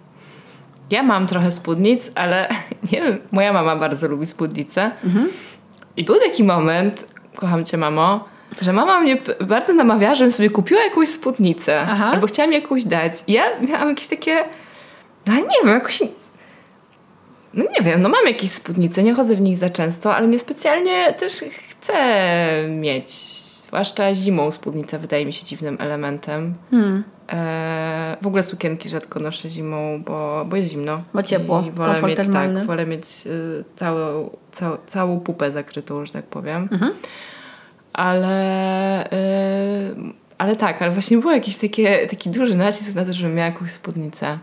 Ja 0.91 1.03
mam 1.03 1.27
trochę 1.27 1.53
spódnic, 1.53 2.11
ale 2.15 2.49
nie 2.93 3.03
wiem, 3.03 3.19
moja 3.33 3.53
mama 3.53 3.77
bardzo 3.77 4.09
lubi 4.09 4.27
spódnice. 4.27 4.91
Mhm. 5.05 5.29
I 5.97 6.05
był 6.05 6.15
taki 6.21 6.45
moment, 6.45 7.07
kocham 7.37 7.65
cię 7.65 7.77
mamo, 7.77 8.32
że 8.61 8.73
mama 8.73 9.01
mnie 9.01 9.23
bardzo 9.41 9.75
namawiała, 9.75 10.15
żebym 10.15 10.33
sobie 10.33 10.51
kupiła 10.51 10.83
jakąś 10.83 11.09
spódnicę. 11.09 11.81
Aha. 11.89 12.11
Albo 12.13 12.27
chciałam 12.27 12.51
mi 12.51 12.57
jakąś 12.57 12.85
dać. 12.85 13.13
I 13.27 13.33
ja 13.33 13.45
miałam 13.61 13.89
jakieś 13.89 14.09
takie, 14.09 14.45
no 15.27 15.35
nie 15.35 15.43
wiem, 15.65 15.75
jakoś 15.75 16.03
no 17.55 17.65
nie 17.79 17.85
wiem, 17.85 18.03
no 18.03 18.09
mam 18.09 18.27
jakieś 18.27 18.51
spódnice, 18.51 19.03
nie 19.03 19.15
chodzę 19.15 19.37
w 19.37 19.41
nich 19.41 19.57
za 19.57 19.71
często, 19.71 20.15
ale 20.15 20.29
niespecjalnie 20.29 21.13
też 21.13 21.45
chcę 21.69 21.99
mieć. 22.69 23.13
Zwłaszcza 23.73 24.15
zimą 24.15 24.51
spódnica 24.51 24.99
wydaje 24.99 25.27
mi 25.27 25.33
się 25.33 25.45
dziwnym 25.45 25.77
elementem. 25.81 26.55
Hmm. 26.71 27.05
E, 27.29 28.17
w 28.23 28.27
ogóle 28.27 28.43
sukienki 28.43 28.89
rzadko 28.89 29.21
noszę 29.21 29.51
zimą, 29.51 30.03
bo, 30.07 30.45
bo 30.49 30.57
jest 30.57 30.71
zimno. 30.71 31.03
Bo 31.15 31.23
ciepło, 31.23 31.65
I 31.67 31.71
wolę 31.71 32.03
mieć, 32.03 32.19
tak, 32.33 32.67
wolę 32.67 32.87
mieć 32.87 33.05
y, 33.27 33.65
całą, 33.77 34.31
całą, 34.53 34.77
całą 34.87 35.21
pupę 35.21 35.51
zakrytą, 35.51 36.07
że 36.07 36.13
tak 36.13 36.25
powiem. 36.25 36.69
Mhm. 36.73 36.93
Ale, 37.93 39.07
y, 39.07 39.95
ale 40.39 40.57
tak, 40.57 40.83
ale 40.83 40.91
właśnie 40.91 41.19
był 41.19 41.31
jakiś 41.31 41.57
takie, 41.57 42.07
taki 42.07 42.31
duży 42.31 42.55
nacisk 42.55 42.95
na 42.95 43.05
to, 43.05 43.13
żebym 43.13 43.35
miała 43.35 43.49
jakąś 43.49 43.71
spódnicę. 43.71 44.39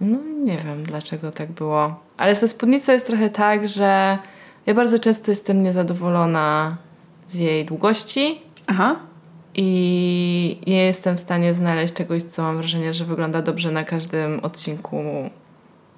No 0.00 0.18
nie 0.44 0.56
wiem, 0.56 0.82
dlaczego 0.82 1.32
tak 1.32 1.52
było. 1.52 2.00
Ale 2.16 2.34
ze 2.34 2.48
spódnicą 2.48 2.92
jest 2.92 3.06
trochę 3.06 3.30
tak, 3.30 3.68
że 3.68 4.18
ja 4.66 4.74
bardzo 4.74 4.98
często 4.98 5.30
jestem 5.30 5.62
niezadowolona 5.62 6.76
z 7.28 7.34
jej 7.34 7.64
długości. 7.64 8.42
Aha. 8.66 8.96
I 9.54 10.60
nie 10.66 10.84
jestem 10.84 11.16
w 11.16 11.20
stanie 11.20 11.54
znaleźć 11.54 11.94
czegoś, 11.94 12.22
co 12.22 12.42
mam 12.42 12.56
wrażenie, 12.56 12.94
że 12.94 13.04
wygląda 13.04 13.42
dobrze 13.42 13.70
na 13.70 13.84
każdym 13.84 14.40
odcinku 14.40 15.04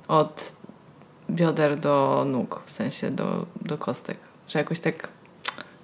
od 0.08 0.56
bioder 1.30 1.80
do 1.80 2.24
nóg, 2.26 2.62
w 2.64 2.70
sensie 2.70 3.10
do, 3.10 3.46
do 3.62 3.78
kostek. 3.78 4.18
Że 4.48 4.58
jakoś 4.58 4.80
tak, 4.80 5.08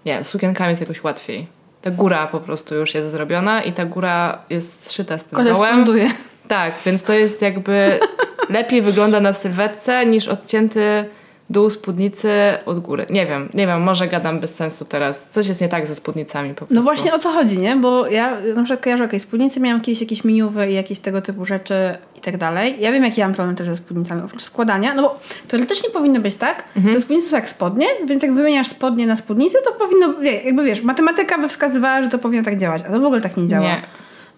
nie, 0.06 0.24
z 0.24 0.28
sukienkami 0.28 0.68
jest 0.68 0.80
jakoś 0.80 1.04
łatwiej. 1.04 1.46
Ta 1.82 1.90
góra 1.90 2.26
po 2.26 2.40
prostu 2.40 2.74
już 2.74 2.94
jest 2.94 3.10
zrobiona 3.10 3.62
i 3.62 3.72
ta 3.72 3.84
góra 3.84 4.38
jest 4.50 4.90
zszyta 4.90 5.18
z 5.18 5.24
tym 5.24 5.36
dołem. 5.54 5.84
Tak, 6.48 6.74
więc 6.86 7.02
to 7.02 7.12
jest 7.12 7.42
jakby 7.42 8.00
lepiej 8.48 8.82
wygląda 8.82 9.20
na 9.20 9.32
sylwetce 9.32 10.06
niż 10.06 10.28
odcięty 10.28 11.04
dół 11.52 11.70
spódnicy 11.70 12.30
od 12.66 12.78
góry. 12.78 13.06
Nie 13.10 13.26
wiem, 13.26 13.48
nie 13.54 13.66
wiem, 13.66 13.82
może 13.82 14.08
gadam 14.08 14.40
bez 14.40 14.54
sensu 14.54 14.84
teraz. 14.84 15.28
Coś 15.30 15.48
jest 15.48 15.60
nie 15.60 15.68
tak 15.68 15.86
ze 15.86 15.94
spódnicami 15.94 16.48
po 16.48 16.54
no 16.54 16.56
prostu. 16.56 16.74
No 16.74 16.82
właśnie 16.82 17.14
o 17.14 17.18
co 17.18 17.30
chodzi, 17.30 17.58
nie? 17.58 17.76
Bo 17.76 18.06
ja 18.06 18.30
na 18.56 18.62
przykład 18.62 18.84
kojarzę, 18.84 19.04
okej, 19.04 19.18
okay, 19.18 19.20
spódnice 19.20 19.60
miałam 19.60 19.80
kiedyś 19.80 20.00
jakieś 20.00 20.24
miniuwy 20.24 20.70
i 20.70 20.74
jakieś 20.74 21.00
tego 21.00 21.22
typu 21.22 21.44
rzeczy 21.44 21.74
i 22.16 22.20
tak 22.20 22.36
dalej. 22.36 22.76
Ja 22.80 22.92
wiem, 22.92 23.04
jaki 23.04 23.20
ja 23.20 23.26
mam 23.26 23.34
problem 23.34 23.56
też 23.56 23.66
ze 23.66 23.76
spódnicami. 23.76 24.22
Oprócz 24.22 24.42
składania, 24.42 24.94
no 24.94 25.02
bo 25.02 25.20
teoretycznie 25.48 25.90
powinno 25.90 26.20
być 26.20 26.36
tak, 26.36 26.64
mhm. 26.76 26.94
że 26.94 27.00
spódnice 27.00 27.28
są 27.28 27.36
jak 27.36 27.48
spodnie, 27.48 27.86
więc 28.06 28.22
jak 28.22 28.34
wymieniasz 28.34 28.68
spodnie 28.68 29.06
na 29.06 29.16
spódnicę, 29.16 29.58
to 29.64 29.72
powinno, 29.72 30.22
jakby 30.44 30.64
wiesz, 30.64 30.82
matematyka 30.82 31.38
by 31.38 31.48
wskazywała, 31.48 32.02
że 32.02 32.08
to 32.08 32.18
powinno 32.18 32.44
tak 32.44 32.56
działać, 32.56 32.82
a 32.82 32.92
to 32.92 33.00
w 33.00 33.04
ogóle 33.04 33.20
tak 33.20 33.36
nie 33.36 33.46
działa. 33.46 33.64
Nie. 33.64 33.82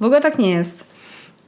W 0.00 0.04
ogóle 0.04 0.20
tak 0.20 0.38
nie 0.38 0.50
jest. 0.50 0.93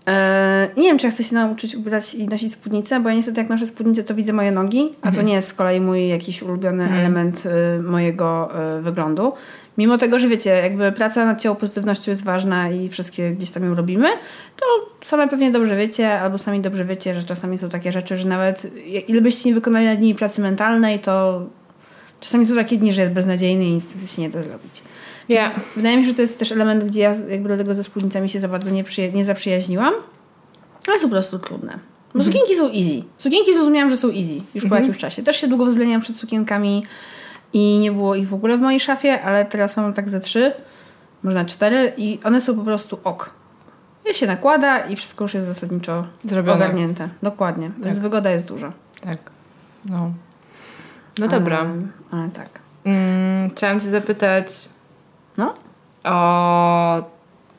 Yy, 0.07 0.83
nie 0.83 0.89
wiem, 0.89 0.99
czy 0.99 1.07
ja 1.07 1.13
chcę 1.13 1.25
się 1.25 1.35
nauczyć 1.35 1.77
ubierać 1.77 2.15
i 2.15 2.27
nosić 2.27 2.53
spódnicę, 2.53 3.01
bo 3.01 3.09
ja 3.09 3.15
niestety 3.15 3.41
jak 3.41 3.51
noszę 3.51 3.67
spódnicę, 3.67 4.05
to 4.05 4.15
widzę 4.15 4.33
moje 4.33 4.53
nogi, 4.53 4.91
a 5.01 5.03
to 5.03 5.09
mhm. 5.09 5.27
nie 5.27 5.35
jest 5.35 5.49
z 5.49 5.55
kolei 5.55 5.81
mój 5.81 6.09
jakiś 6.09 6.43
ulubiony 6.43 6.83
mhm. 6.83 7.01
element 7.01 7.43
y, 7.47 7.83
mojego 7.83 8.51
y, 8.79 8.83
wyglądu. 8.83 9.33
Mimo 9.79 9.99
tego, 9.99 10.19
że 10.19 10.29
wiecie, 10.29 10.51
jakby 10.51 10.93
praca 10.93 11.27
nad 11.27 11.41
ciało 11.41 11.57
pozytywnością 11.57 12.11
jest 12.11 12.25
ważna 12.25 12.71
i 12.71 12.89
wszystkie 12.89 13.31
gdzieś 13.31 13.51
tam 13.51 13.65
ją 13.65 13.75
robimy, 13.75 14.09
to 14.57 14.67
same 15.01 15.29
pewnie 15.29 15.51
dobrze 15.51 15.77
wiecie, 15.77 16.21
albo 16.21 16.39
sami 16.39 16.61
dobrze 16.61 16.85
wiecie, 16.85 17.15
że 17.15 17.25
czasami 17.25 17.59
są 17.59 17.69
takie 17.69 17.93
rzeczy, 17.93 18.17
że 18.17 18.29
nawet 18.29 18.67
ile 19.09 19.21
byście 19.21 19.49
nie 19.49 19.55
wykonali 19.55 19.87
nad 19.87 20.01
nimi 20.01 20.15
pracy 20.15 20.41
mentalnej, 20.41 20.99
to 20.99 21.43
czasami 22.21 22.47
są 22.47 22.55
takie 22.55 22.77
dni, 22.77 22.93
że 22.93 23.03
jest 23.03 23.15
beznadziejny 23.15 23.65
i 23.65 23.73
nic 23.73 23.87
się 24.07 24.23
nie 24.23 24.31
da 24.31 24.43
zrobić. 24.43 24.83
Ja. 25.29 25.51
Wydaje 25.77 25.97
mi 25.97 26.03
się, 26.03 26.09
że 26.11 26.15
to 26.17 26.23
jest 26.23 26.39
też 26.39 26.53
element, 26.53 26.85
gdzie 26.85 27.01
ja 27.01 27.15
jakby 27.29 27.49
dlatego 27.49 27.75
ze 27.75 27.85
spódnicami 27.85 28.29
się 28.29 28.41
za 28.41 28.49
bardzo 28.49 28.71
nie, 28.71 28.85
przyja- 28.85 29.15
nie 29.15 29.25
zaprzyjaźniłam, 29.25 29.95
ale 30.89 30.99
są 30.99 31.07
po 31.07 31.11
prostu 31.15 31.39
trudne. 31.39 31.79
Bo 32.15 32.25
sukienki 32.25 32.55
są 32.57 32.65
easy. 32.67 33.03
Sukienki 33.19 33.55
zrozumiałam, 33.55 33.91
że 33.91 33.97
są 33.97 34.09
easy 34.09 34.41
już 34.55 34.67
po 34.67 34.75
jakimś 34.75 34.99
czasie. 34.99 35.23
Też 35.23 35.37
się 35.37 35.49
długo 35.49 35.67
względniałam 35.67 36.03
przed 36.03 36.17
sukienkami 36.17 36.85
i 37.53 37.79
nie 37.79 37.93
było 37.93 38.15
ich 38.15 38.29
w 38.29 38.35
ogóle 38.35 38.59
w 38.59 38.61
mojej 38.61 38.81
szafie, 38.81 39.23
ale 39.23 39.45
teraz 39.45 39.77
mam 39.77 39.93
tak 39.93 40.09
ze 40.09 40.21
trzy, 40.21 40.53
można 41.23 41.45
cztery 41.45 41.93
i 41.97 42.19
one 42.25 42.41
są 42.41 42.55
po 42.57 42.63
prostu 42.63 42.99
ok. 43.05 43.31
Je 44.05 44.15
się 44.15 44.27
nakłada 44.27 44.79
i 44.79 44.97
wszystko 44.97 45.25
już 45.25 45.35
jest 45.35 45.47
zasadniczo 45.47 46.07
Zrobione. 46.25 46.57
ogarnięte. 46.57 47.09
Dokładnie. 47.23 47.71
Więc 47.79 47.99
wygoda 47.99 48.31
jest 48.31 48.49
duża. 48.49 48.73
Tak. 49.01 49.19
No. 49.85 50.13
No 51.19 51.29
dobra. 51.29 51.59
Ale, 51.59 51.71
ale 52.11 52.29
tak. 52.31 52.49
Mm, 52.85 53.51
chciałam 53.51 53.81
cię 53.81 53.87
zapytać 53.89 54.47
No? 55.39 55.55
o... 56.05 57.03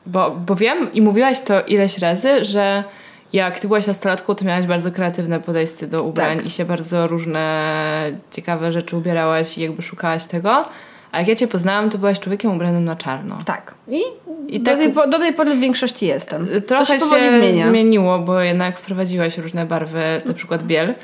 Bo, 0.06 0.30
bo 0.30 0.54
wiem 0.56 0.92
i 0.92 1.02
mówiłaś 1.02 1.40
to 1.40 1.62
ileś 1.62 1.98
razy, 1.98 2.44
że 2.44 2.84
jak 3.32 3.58
ty 3.60 3.68
byłaś 3.68 3.86
nastolatką, 3.86 4.34
to 4.34 4.44
miałaś 4.44 4.66
bardzo 4.66 4.92
kreatywne 4.92 5.40
podejście 5.40 5.86
do 5.86 6.02
ubrań 6.02 6.36
Tak. 6.36 6.46
i 6.46 6.50
się 6.50 6.64
bardzo 6.64 7.06
różne 7.06 8.12
ciekawe 8.30 8.72
rzeczy 8.72 8.96
ubierałaś 8.96 9.58
i 9.58 9.60
jakby 9.62 9.82
szukałaś 9.82 10.24
tego. 10.24 10.64
A 11.12 11.18
jak 11.18 11.28
ja 11.28 11.34
cię 11.34 11.48
poznałam, 11.48 11.90
to 11.90 11.98
byłaś 11.98 12.20
człowiekiem 12.20 12.54
ubranym 12.54 12.84
na 12.84 12.96
czarno. 12.96 13.38
Tak. 13.44 13.74
I, 13.88 14.00
I 14.48 14.60
do, 14.60 14.70
tak- 14.70 14.78
tej, 14.80 14.92
po- 14.92 15.06
do 15.06 15.18
tej 15.18 15.34
pory 15.34 15.54
w 15.54 15.60
większości 15.60 16.06
jestem. 16.06 16.48
Trochę 16.66 16.98
to 16.98 17.04
się, 17.10 17.22
się, 17.22 17.30
zmienia. 17.38 17.68
zmieniło, 17.68 18.18
bo 18.18 18.40
jednak 18.40 18.78
wprowadziłaś 18.78 19.38
różne 19.38 19.66
barwy, 19.66 20.02
na 20.24 20.34
przykład 20.34 20.62
biel, 20.62 20.94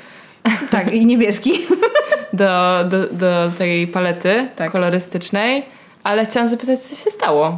Tak, 0.71 0.93
i 0.93 1.05
niebieski. 1.05 1.51
do, 2.33 2.83
do, 2.89 3.07
do 3.11 3.51
tej 3.57 3.87
palety 3.87 4.47
Tak. 4.55 4.71
kolorystycznej. 4.71 5.65
Ale 6.05 6.25
chciałam 6.25 6.49
zapytać, 6.49 6.79
co 6.79 6.95
się 6.95 7.11
stało? 7.11 7.57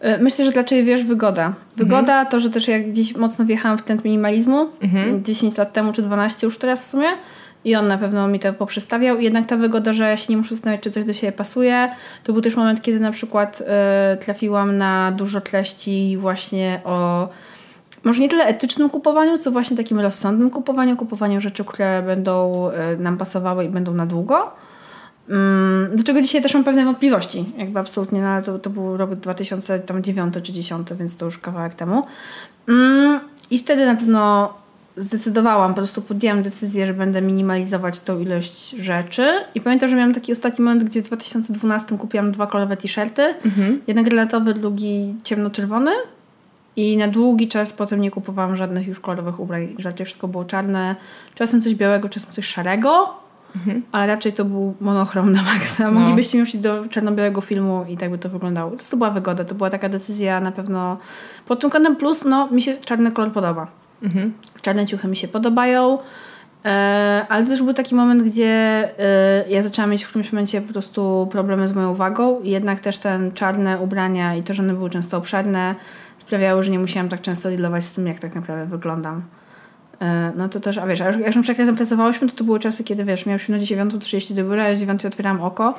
E, 0.00 0.18
Myślę, 0.18 0.44
że 0.44 0.50
dlaczego 0.50 0.86
wiesz, 0.86 1.04
wygoda. 1.04 1.52
Wygoda 1.76 2.24
to, 2.24 2.40
że 2.40 2.50
też 2.50 2.68
jak 2.68 2.90
gdzieś 2.90 3.16
mocno 3.16 3.44
wjechałam 3.44 3.78
w 3.78 3.82
trend 3.82 4.04
minimalizmu, 4.04 4.68
10 5.22 5.56
lat 5.58 5.72
temu 5.72 5.92
czy 5.92 6.02
12 6.02 6.46
już 6.46 6.58
teraz 6.58 6.86
w 6.86 6.90
sumie, 6.90 7.08
i 7.64 7.76
on 7.76 7.88
na 7.88 7.98
pewno 7.98 8.28
mi 8.28 8.40
to 8.40 8.52
poprzestawiał. 8.52 9.18
I 9.18 9.24
jednak 9.24 9.46
ta 9.46 9.56
wygoda, 9.56 9.92
że 9.92 10.08
ja 10.08 10.16
się 10.16 10.26
nie 10.30 10.36
muszę 10.36 10.54
zastanawiać, 10.54 10.82
czy 10.82 10.90
coś 10.90 11.04
do 11.04 11.12
siebie 11.12 11.32
pasuje. 11.32 11.88
To 12.24 12.32
był 12.32 12.42
też 12.42 12.56
moment, 12.56 12.82
kiedy 12.82 13.00
na 13.00 13.12
przykład 13.12 13.62
e, 13.66 14.16
trafiłam 14.20 14.76
na 14.78 15.12
dużo 15.12 15.40
treści 15.40 16.16
właśnie 16.20 16.80
o 16.84 17.28
może 18.04 18.20
nie 18.20 18.28
tyle 18.28 18.44
etycznym 18.44 18.90
kupowaniu, 18.90 19.38
co 19.38 19.50
właśnie 19.50 19.76
takim 19.76 20.00
rozsądnym 20.00 20.50
kupowaniu, 20.50 20.96
kupowaniu 20.96 21.40
rzeczy, 21.40 21.64
które 21.64 22.02
będą 22.02 22.68
e, 22.70 22.96
nam 22.96 23.18
pasowały 23.18 23.64
i 23.64 23.68
będą 23.68 23.94
na 23.94 24.06
długo. 24.06 24.52
Mm, 25.30 25.96
Do 25.96 26.04
czego 26.04 26.22
dzisiaj 26.22 26.42
też 26.42 26.54
mam 26.54 26.64
pewne 26.64 26.84
wątpliwości. 26.84 27.44
Jakby 27.56 27.80
absolutnie, 27.80 28.20
no 28.20 28.28
ale 28.28 28.42
to, 28.42 28.58
to 28.58 28.70
był 28.70 28.96
rok 28.96 29.14
2009 29.14 30.34
czy 30.42 30.52
10, 30.52 30.88
więc 30.98 31.16
to 31.16 31.24
już 31.24 31.38
kawałek 31.38 31.74
temu. 31.74 32.02
Mm, 32.68 33.20
I 33.50 33.58
wtedy 33.58 33.86
na 33.86 33.94
pewno 33.94 34.52
zdecydowałam, 34.96 35.70
po 35.74 35.76
prostu 35.76 36.02
podjęłam 36.02 36.42
decyzję, 36.42 36.86
że 36.86 36.94
będę 36.94 37.22
minimalizować 37.22 38.00
tą 38.00 38.20
ilość 38.20 38.70
rzeczy. 38.70 39.28
I 39.54 39.60
pamiętam, 39.60 39.88
że 39.88 39.96
miałam 39.96 40.14
taki 40.14 40.32
ostatni 40.32 40.64
moment, 40.64 40.84
gdzie 40.84 41.02
w 41.02 41.04
2012 41.04 41.98
kupiłam 41.98 42.32
dwa 42.32 42.46
kolorowe 42.46 42.76
t-shirty. 42.76 43.34
Jeden 43.86 44.04
granatowy, 44.04 44.54
drugi 44.54 45.14
ciemnoczerwony. 45.24 45.90
I 46.76 46.96
na 46.96 47.08
długi 47.08 47.48
czas 47.48 47.72
potem 47.72 48.00
nie 48.00 48.10
kupowałam 48.10 48.56
żadnych 48.56 48.86
już 48.88 49.00
kolorowych 49.00 49.40
ubrań. 49.40 49.76
Raczej 49.84 50.06
wszystko 50.06 50.28
było 50.28 50.44
czarne. 50.44 50.96
Czasem 51.34 51.62
coś 51.62 51.74
białego, 51.74 52.08
czasem 52.08 52.32
coś 52.32 52.46
szarego. 52.46 53.14
Ale 53.92 54.06
raczej 54.06 54.32
to 54.32 54.44
był 54.44 54.74
monochrom 54.80 55.32
na 55.32 55.42
maksa. 55.42 55.90
No. 55.90 56.00
Moglibyście 56.00 56.38
mi 56.38 56.44
iść 56.44 56.56
do 56.56 56.88
czarno-białego 56.88 57.40
filmu 57.40 57.84
i 57.88 57.96
tak 57.96 58.10
by 58.10 58.18
to 58.18 58.28
wyglądało. 58.28 58.72
To 58.90 58.96
była 58.96 59.10
wygoda. 59.10 59.44
To 59.44 59.54
była 59.54 59.70
taka 59.70 59.88
decyzja 59.88 60.40
na 60.40 60.52
pewno 60.52 60.98
pod 61.46 61.60
tym 61.60 61.70
kątem. 61.70 61.96
Plus, 61.96 62.24
no, 62.24 62.48
mi 62.50 62.62
się 62.62 62.76
czarny 62.76 63.12
kolor 63.12 63.32
podoba. 63.32 63.66
Mhm. 64.02 64.32
Czarne 64.62 64.86
ciuchy 64.86 65.08
mi 65.08 65.16
się 65.16 65.28
podobają. 65.28 65.98
E, 66.64 67.26
ale 67.28 67.44
to 67.44 67.50
też 67.50 67.62
był 67.62 67.74
taki 67.74 67.94
moment, 67.94 68.22
gdzie 68.22 68.48
e, 68.98 69.48
ja 69.48 69.62
zaczęłam 69.62 69.90
mieć 69.90 70.04
w 70.04 70.08
którymś 70.08 70.32
momencie 70.32 70.62
po 70.62 70.72
prostu 70.72 71.28
problemy 71.30 71.68
z 71.68 71.74
moją 71.74 71.94
wagą 71.94 72.40
i 72.40 72.50
jednak 72.50 72.80
też 72.80 72.98
ten 72.98 73.32
czarne 73.32 73.80
ubrania 73.80 74.34
i 74.34 74.42
to, 74.42 74.54
że 74.54 74.62
one 74.62 74.74
były 74.74 74.90
często 74.90 75.16
obszerne 75.16 75.74
sprawiały, 76.18 76.62
że 76.62 76.70
nie 76.70 76.78
musiałam 76.78 77.08
tak 77.08 77.20
często 77.20 77.48
dealować 77.48 77.84
z 77.84 77.92
tym, 77.92 78.06
jak 78.06 78.18
tak 78.18 78.34
naprawdę 78.34 78.66
wyglądam. 78.66 79.22
E, 80.00 80.32
No 80.36 80.48
to 80.48 80.60
też, 80.60 80.78
a 80.78 80.86
wiesz, 80.86 81.00
a 81.00 81.08
już, 81.08 81.16
jak 81.16 81.36
już 81.36 81.48
razem 81.58 81.76
pracowałyśmy, 81.76 82.28
to 82.28 82.34
to 82.36 82.44
były 82.44 82.60
czasy, 82.60 82.84
kiedy 82.84 83.04
wiesz, 83.04 83.26
miałyśmy 83.26 83.58
na 83.58 83.64
9.30 83.64 84.34
do 84.34 84.42
biura, 84.44 84.68
ja 84.68 84.74
z 84.74 84.78
9 84.80 85.06
otwieram 85.06 85.40
oko 85.40 85.74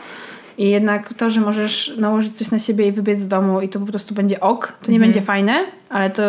i 0.58 0.70
jednak 0.70 1.14
to, 1.14 1.30
że 1.30 1.42
możesz 1.42 1.94
nałożyć 1.98 2.34
coś 2.34 2.52
na 2.52 2.60
siebie 2.60 2.88
i 2.88 2.92
wybiec 2.92 3.20
z 3.20 3.28
domu 3.28 3.62
i 3.62 3.70
to 3.70 3.80
po 3.80 3.86
prostu 3.86 4.16
będzie 4.16 4.40
ok, 4.40 4.74
to 4.86 4.92
nie 4.92 5.00
będzie 5.00 5.22
fajne, 5.22 5.54
ale 5.90 6.10
to 6.10 6.22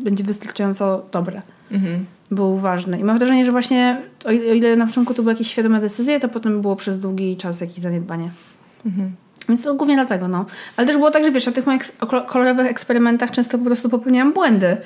będzie 0.00 0.24
wystarczająco 0.24 1.02
dobre 1.12 1.42
Mhm. 1.72 2.04
był 2.30 2.58
ważny. 2.58 2.98
I 2.98 3.04
mam 3.04 3.18
wrażenie, 3.18 3.44
że 3.44 3.52
właśnie 3.52 4.00
o 4.24 4.30
ile, 4.30 4.76
na 4.76 4.86
początku 4.86 5.14
to 5.14 5.22
były 5.22 5.32
jakieś 5.32 5.48
świadome 5.50 5.80
decyzje, 5.80 6.20
to 6.20 6.28
potem 6.28 6.60
było 6.60 6.76
przez 6.76 6.98
długi 6.98 7.36
czas 7.36 7.60
jakieś 7.60 7.78
zaniedbanie. 7.78 8.30
Więc 9.48 9.62
to 9.62 9.74
głównie 9.74 9.94
dlatego, 9.94 10.28
no. 10.28 10.44
Ale 10.76 10.86
też 10.86 10.96
było 10.96 11.10
tak, 11.10 11.24
że 11.24 11.30
wiesz, 11.30 11.46
na 11.46 11.52
tych 11.52 11.66
moich 11.66 11.82
kolorowych 12.26 12.66
eksperymentach 12.66 13.30
często 13.30 13.58
po 13.58 13.64
prostu 13.64 13.88
popełniałam 13.88 14.32
błędy. 14.32 14.76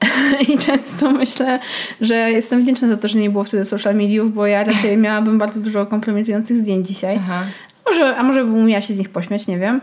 I 0.48 0.58
często 0.58 1.10
myślę, 1.10 1.58
że 2.00 2.14
jestem 2.14 2.60
wdzięczna 2.60 2.88
za 2.88 2.96
to, 2.96 3.08
że 3.08 3.18
nie 3.18 3.30
było 3.30 3.44
wtedy 3.44 3.64
social 3.64 3.94
mediów, 3.94 4.34
bo 4.34 4.46
ja 4.46 4.64
raczej 4.64 4.96
miałabym 5.06 5.38
bardzo 5.38 5.60
dużo 5.60 5.86
kompromitujących 5.86 6.58
zdjęć 6.58 6.88
dzisiaj. 6.88 7.16
Aha. 7.16 7.44
Może, 7.86 8.16
a 8.16 8.22
może 8.22 8.44
bym 8.44 8.54
umiała 8.54 8.80
się 8.80 8.94
z 8.94 8.98
nich 8.98 9.08
pośmiać, 9.08 9.46
nie 9.46 9.58
wiem. 9.58 9.80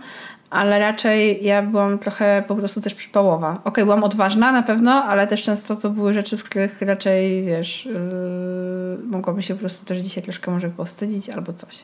Ale 0.49 0.79
raczej 0.79 1.45
ja 1.45 1.61
byłam 1.61 1.99
trochę 1.99 2.43
po 2.47 2.55
prostu 2.55 2.81
też 2.81 2.93
przypałowa. 2.93 3.61
Okej, 3.63 3.83
byłam 3.83 4.03
odważna 4.03 4.51
na 4.51 4.63
pewno, 4.63 5.03
ale 5.03 5.27
też 5.27 5.41
często 5.41 5.75
to 5.75 5.89
były 5.89 6.13
rzeczy, 6.13 6.37
z 6.37 6.43
których 6.43 6.81
raczej, 6.81 7.43
wiesz, 7.43 7.85
yy, 7.85 8.97
mogłabym 9.05 9.41
się 9.41 9.53
po 9.53 9.59
prostu 9.59 9.85
też 9.85 9.97
dzisiaj 9.97 10.23
troszkę 10.23 10.51
może 10.51 10.69
powstydzić 10.69 11.29
albo 11.29 11.53
coś. 11.53 11.83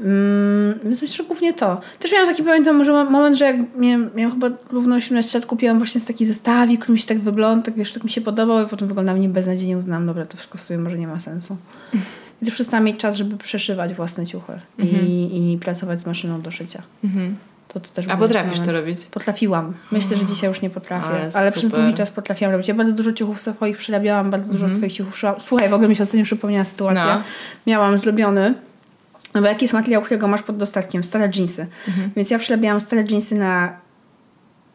Mm, 0.00 0.78
więc 0.84 1.02
myślę, 1.02 1.16
że 1.16 1.24
głównie 1.24 1.52
to. 1.52 1.80
Też 1.98 2.12
miałam 2.12 2.28
taki, 2.28 2.42
pamiętam, 2.42 2.76
może 2.76 2.92
mo- 2.92 3.10
moment, 3.10 3.36
że 3.36 3.44
jak 3.44 3.56
miałam, 3.78 4.10
miałam 4.14 4.32
chyba 4.40 4.56
równo 4.70 4.96
18 4.96 5.38
lat, 5.38 5.46
kupiłam 5.46 5.78
właśnie 5.78 6.00
taki 6.00 6.26
zestawik, 6.26 6.80
który 6.80 6.92
mi 6.92 6.98
się 6.98 7.06
tak 7.06 7.20
wygląda, 7.20 7.64
tak 7.64 7.74
wiesz, 7.74 7.92
tak 7.92 8.04
mi 8.04 8.10
się 8.10 8.20
podobał 8.20 8.66
i 8.66 8.68
potem 8.68 8.88
wyglądał 8.88 9.16
nim 9.16 9.32
beznadziejnie, 9.32 9.76
uznałam, 9.76 10.06
dobra, 10.06 10.26
to 10.26 10.36
wszystko 10.36 10.58
w 10.58 10.62
sumie 10.62 10.78
może 10.78 10.98
nie 10.98 11.06
ma 11.06 11.20
sensu. 11.20 11.56
I 12.42 12.44
też 12.44 12.54
przestałam 12.54 12.84
mieć 12.84 12.96
czas, 12.96 13.16
żeby 13.16 13.36
przeszywać 13.36 13.94
własne 13.94 14.26
ciuchy 14.26 14.52
i, 14.78 15.52
i 15.54 15.58
pracować 15.58 16.00
z 16.00 16.06
maszyną 16.06 16.40
do 16.40 16.50
szycia. 16.50 16.82
Mhm. 17.04 17.36
To, 17.68 17.80
to 17.80 17.88
też 17.88 18.08
A 18.08 18.16
potrafisz 18.16 18.50
moment. 18.50 18.66
to 18.66 18.72
robić? 18.72 19.00
Potrafiłam. 19.10 19.74
Myślę, 19.92 20.16
że 20.16 20.24
dzisiaj 20.24 20.48
już 20.48 20.60
nie 20.62 20.70
potrafię, 20.70 21.06
Ale 21.08 21.30
ale, 21.34 21.52
przez 21.52 21.70
długi 21.70 21.94
czas 21.94 22.10
potrafiłam 22.10 22.52
robić. 22.52 22.68
Ja 22.68 22.74
bardzo 22.74 22.92
dużo 22.92 23.12
ciuchów 23.12 23.40
swoich 23.40 23.78
przerabiałam, 23.78 24.30
bardzo 24.30 24.48
Mhm. 24.50 24.62
dużo 24.62 24.76
swoich 24.76 24.92
ciuchów 24.92 25.18
szyłam. 25.18 25.34
Słuchaj, 25.38 25.68
w 25.68 25.72
ogóle 25.74 25.88
mi 25.88 25.96
się 25.96 26.02
ostatnio 26.02 26.24
przypomniała 26.24 26.64
sytuacja. 26.64 27.14
No. 27.18 27.22
Miałam 27.66 27.98
zrobiony, 27.98 28.54
no 29.34 29.40
bo 29.40 29.46
jaki 29.46 29.64
jest 29.64 29.74
materiał, 29.74 30.02
którego 30.02 30.28
masz 30.28 30.42
pod 30.42 30.56
dostatkiem? 30.56 31.04
Stare 31.04 31.30
jeansy. 31.36 31.66
Mhm. 31.88 32.10
Więc 32.16 32.30
ja 32.30 32.38
przerabiałam 32.38 32.80
stare 32.80 33.04
jeansy 33.10 33.34
na 33.34 33.72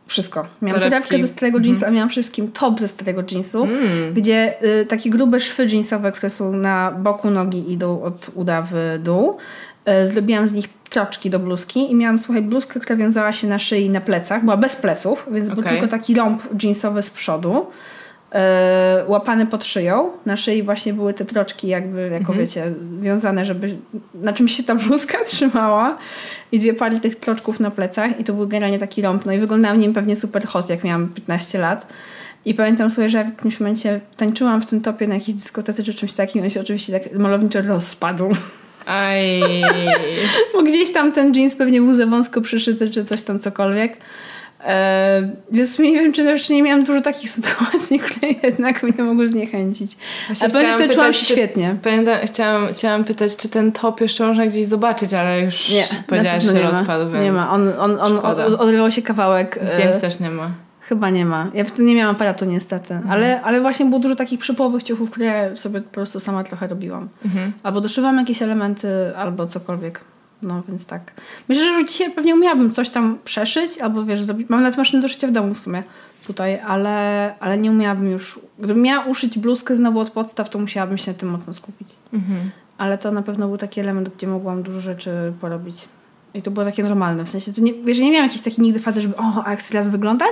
wszystko. 0.08 0.46
Miałam 0.62 0.82
torebkę 0.82 1.20
ze 1.20 1.28
starego 1.28 1.60
jeansu, 1.60 1.86
a 1.86 1.90
miałam 1.92 2.10
przede 2.10 2.24
wszystkim 2.24 2.52
top 2.52 2.80
ze 2.80 2.88
starego 2.88 3.24
jeansu, 3.32 3.64
Mm. 3.64 4.14
gdzie 4.14 4.54
y, 4.82 4.86
takie 4.86 5.10
grube 5.10 5.40
szwy 5.40 5.66
jeansowe, 5.66 6.12
które 6.12 6.30
są 6.30 6.54
na 6.54 6.92
boku 6.92 7.30
nogi 7.32 7.72
idą 7.72 8.02
od 8.04 8.30
uda 8.36 8.62
w 8.72 9.00
dół. 9.04 9.38
Y, 10.04 10.08
zrobiłam 10.08 10.48
z 10.48 10.54
nich 10.54 10.70
troczki 10.90 11.30
do 11.30 11.40
bluzki 11.40 11.92
i 11.92 11.96
miałam, 11.96 12.20
słuchaj, 12.20 12.42
bluzkę, 12.44 12.80
która 12.80 12.96
wiązała 12.96 13.34
się 13.34 13.48
na 13.48 13.60
szyi 13.60 13.86
i 13.86 13.90
na 13.90 14.02
plecach. 14.02 14.44
Była 14.44 14.58
bez 14.58 14.76
pleców, 14.76 15.28
więc 15.32 15.50
był 15.50 15.60
Okej. 15.60 15.72
tylko 15.72 15.88
taki 15.88 16.16
rąb 16.16 16.64
jeansowy 16.64 17.04
z 17.04 17.10
przodu. 17.10 17.66
Y, 18.36 18.40
łapany 19.08 19.46
pod 19.46 19.66
szyją. 19.66 20.12
Na 20.26 20.38
szyi 20.38 20.64
właśnie 20.64 20.94
były 20.94 21.14
te 21.14 21.26
troczki 21.26 21.68
jakby, 21.68 22.10
jako 22.10 22.34
wiecie, 22.34 22.74
wiązane, 23.00 23.46
żeby 23.46 23.78
na 24.14 24.34
czymś 24.34 24.58
się 24.58 24.64
ta 24.64 24.76
bluzka 24.76 25.24
trzymała. 25.26 25.98
I 26.52 26.60
dwie 26.60 26.74
pary 26.74 27.00
tych 27.00 27.16
troczków 27.16 27.60
na 27.60 27.72
plecach 27.72 28.20
i 28.20 28.24
to 28.24 28.34
był 28.34 28.48
generalnie 28.48 28.80
taki 28.80 29.02
rąb. 29.02 29.26
No 29.26 29.32
i 29.32 29.40
wyglądałam 29.40 29.78
w 29.78 29.82
nim 29.82 29.94
pewnie 29.94 30.16
super 30.16 30.46
hot, 30.46 30.70
jak 30.70 30.84
miałam 30.84 31.08
15 31.08 31.60
lat. 31.60 31.88
I 32.46 32.54
pamiętam 32.54 32.92
sobie, 32.92 33.10
że 33.10 33.24
w 33.24 33.28
jakimś 33.28 33.60
momencie 33.60 34.02
tańczyłam 34.18 34.62
w 34.62 34.66
tym 34.66 34.82
topie 34.82 35.08
na 35.08 35.16
jakiejś 35.16 35.38
dyskotece 35.38 35.84
czy 35.84 35.94
czymś 35.94 36.14
takim. 36.14 36.44
On 36.44 36.50
się 36.50 36.62
oczywiście 36.62 37.00
tak 37.00 37.14
malowniczo 37.14 37.62
rozpadł. 37.62 38.30
Aj. 38.86 39.42
Bo 40.54 40.64
gdzieś 40.64 40.94
tam 40.94 41.12
ten 41.12 41.34
jeans 41.34 41.56
pewnie 41.56 41.82
był 41.82 41.94
za 41.94 42.06
wąsko 42.06 42.42
przyszyty 42.42 42.90
czy 42.92 43.06
coś 43.06 43.22
tam 43.22 43.40
cokolwiek. 43.40 43.98
E, 44.66 45.30
więc 45.52 45.80
nie 45.80 45.94
wiem, 45.94 46.14
czy 46.14 46.24
jeszcze 46.24 46.54
nie 46.54 46.64
miałam 46.64 46.84
dużo 46.84 47.02
takich 47.02 47.30
sytuacji, 47.38 48.00
które 48.00 48.28
jednak 48.44 48.84
mnie 48.84 49.04
mogły 49.04 49.28
zniechęcić. 49.28 49.92
Właśnie 50.28 50.48
A 50.48 50.50
że 50.50 50.58
chciałam 50.60 50.80
czułam 50.80 50.90
pytać, 50.90 51.18
się 51.18 51.26
świetnie. 51.26 51.76
Pamiętam, 51.84 52.16
chciałam, 52.26 52.68
chciałam 52.74 53.04
pytać, 53.04 53.36
czy 53.36 53.50
ten 53.50 53.72
top 53.72 54.02
jeszcze 54.02 54.28
można 54.28 54.46
gdzieś 54.46 54.68
zobaczyć, 54.68 55.14
ale 55.14 55.42
już 55.42 55.70
Nie, 55.70 55.88
powiedziałaś, 56.08 56.44
że 56.44 56.48
pewno 56.52 56.64
nie 56.64 56.78
rozpadł, 56.78 57.06
ma. 57.06 57.12
więc 57.12 57.24
Nie 57.24 57.32
ma. 57.32 57.52
On, 57.52 57.70
on, 57.80 58.00
on 58.00 58.20
odrywał 58.60 58.92
się 58.92 59.02
kawałek. 59.02 59.60
e, 59.62 59.68
zdjęć 59.68 59.96
też 59.96 60.20
nie 60.20 60.30
ma. 60.32 60.50
Chyba 60.82 61.10
nie 61.10 61.26
ma. 61.26 61.52
Ja 61.54 61.64
wtedy 61.64 61.84
nie 61.84 61.96
miałam 61.96 62.16
aparatu 62.16 62.46
niestety. 62.46 62.94
Mhm. 62.94 63.12
Ale, 63.12 63.42
ale 63.42 63.62
właśnie 63.62 63.86
było 63.86 64.00
dużo 64.00 64.16
takich 64.16 64.40
przypołowych 64.40 64.84
ciuchów, 64.84 65.12
które 65.12 65.58
sobie 65.58 65.82
po 65.82 65.90
prostu 65.90 66.20
sama 66.20 66.44
trochę 66.44 66.68
robiłam. 66.68 67.10
Mhm. 67.26 67.52
Albo 67.64 67.82
doszywam 67.82 68.18
jakieś 68.18 68.42
elementy, 68.42 68.88
albo 69.16 69.48
cokolwiek. 69.48 70.00
No 70.42 70.64
więc 70.68 70.86
tak. 70.86 71.12
Myślę, 71.50 71.64
że 71.64 71.72
już 71.72 71.90
dzisiaj 71.92 72.12
pewnie 72.12 72.36
umiałabym 72.36 72.72
coś 72.72 72.90
tam 72.90 73.18
przeszyć, 73.26 73.78
albo 73.78 74.06
wiesz, 74.06 74.24
zrobić. 74.24 74.50
Mam 74.50 74.62
nawet 74.62 74.78
maszynę 74.78 75.02
do 75.02 75.08
szycia 75.08 75.28
w 75.28 75.32
domu 75.32 75.54
w 75.54 75.60
sumie 75.60 75.84
tutaj, 76.28 76.60
ale, 76.60 77.34
ale 77.40 77.58
nie 77.58 77.72
umiałabym 77.72 78.12
już. 78.12 78.40
Gdybym 78.60 78.84
miała 78.84 79.06
uszyć 79.06 79.40
bluzkę 79.40 79.76
znowu 79.76 80.00
od 80.00 80.10
podstaw, 80.10 80.50
to 80.50 80.60
musiałabym 80.60 80.98
się 80.98 81.12
na 81.12 81.18
tym 81.18 81.30
mocno 81.30 81.54
skupić. 81.54 81.88
Mhm. 82.14 82.52
Ale 82.78 82.98
to 82.98 83.12
na 83.12 83.22
pewno 83.22 83.48
był 83.48 83.58
taki 83.58 83.80
element, 83.80 84.10
gdzie 84.10 84.28
mogłam 84.28 84.64
dużo 84.64 84.82
rzeczy 84.82 85.34
porobić. 85.42 85.88
I 86.34 86.42
to 86.42 86.52
było 86.52 86.66
takie 86.66 86.84
normalne. 86.84 87.26
W 87.26 87.30
sensie, 87.30 87.54
to 87.54 87.62
nie, 87.62 87.74
wiesz, 87.74 88.00
nie 88.00 88.12
miałam 88.12 88.26
jakiejś 88.26 88.44
takiej 88.44 88.66
nigdy 88.66 88.80
fazy, 88.80 89.02
żeby 89.02 89.16
o, 89.18 89.44
a 89.46 89.52
jak 89.52 89.60
chcę 89.60 89.72
teraz 89.72 89.90
wyglądać, 89.90 90.32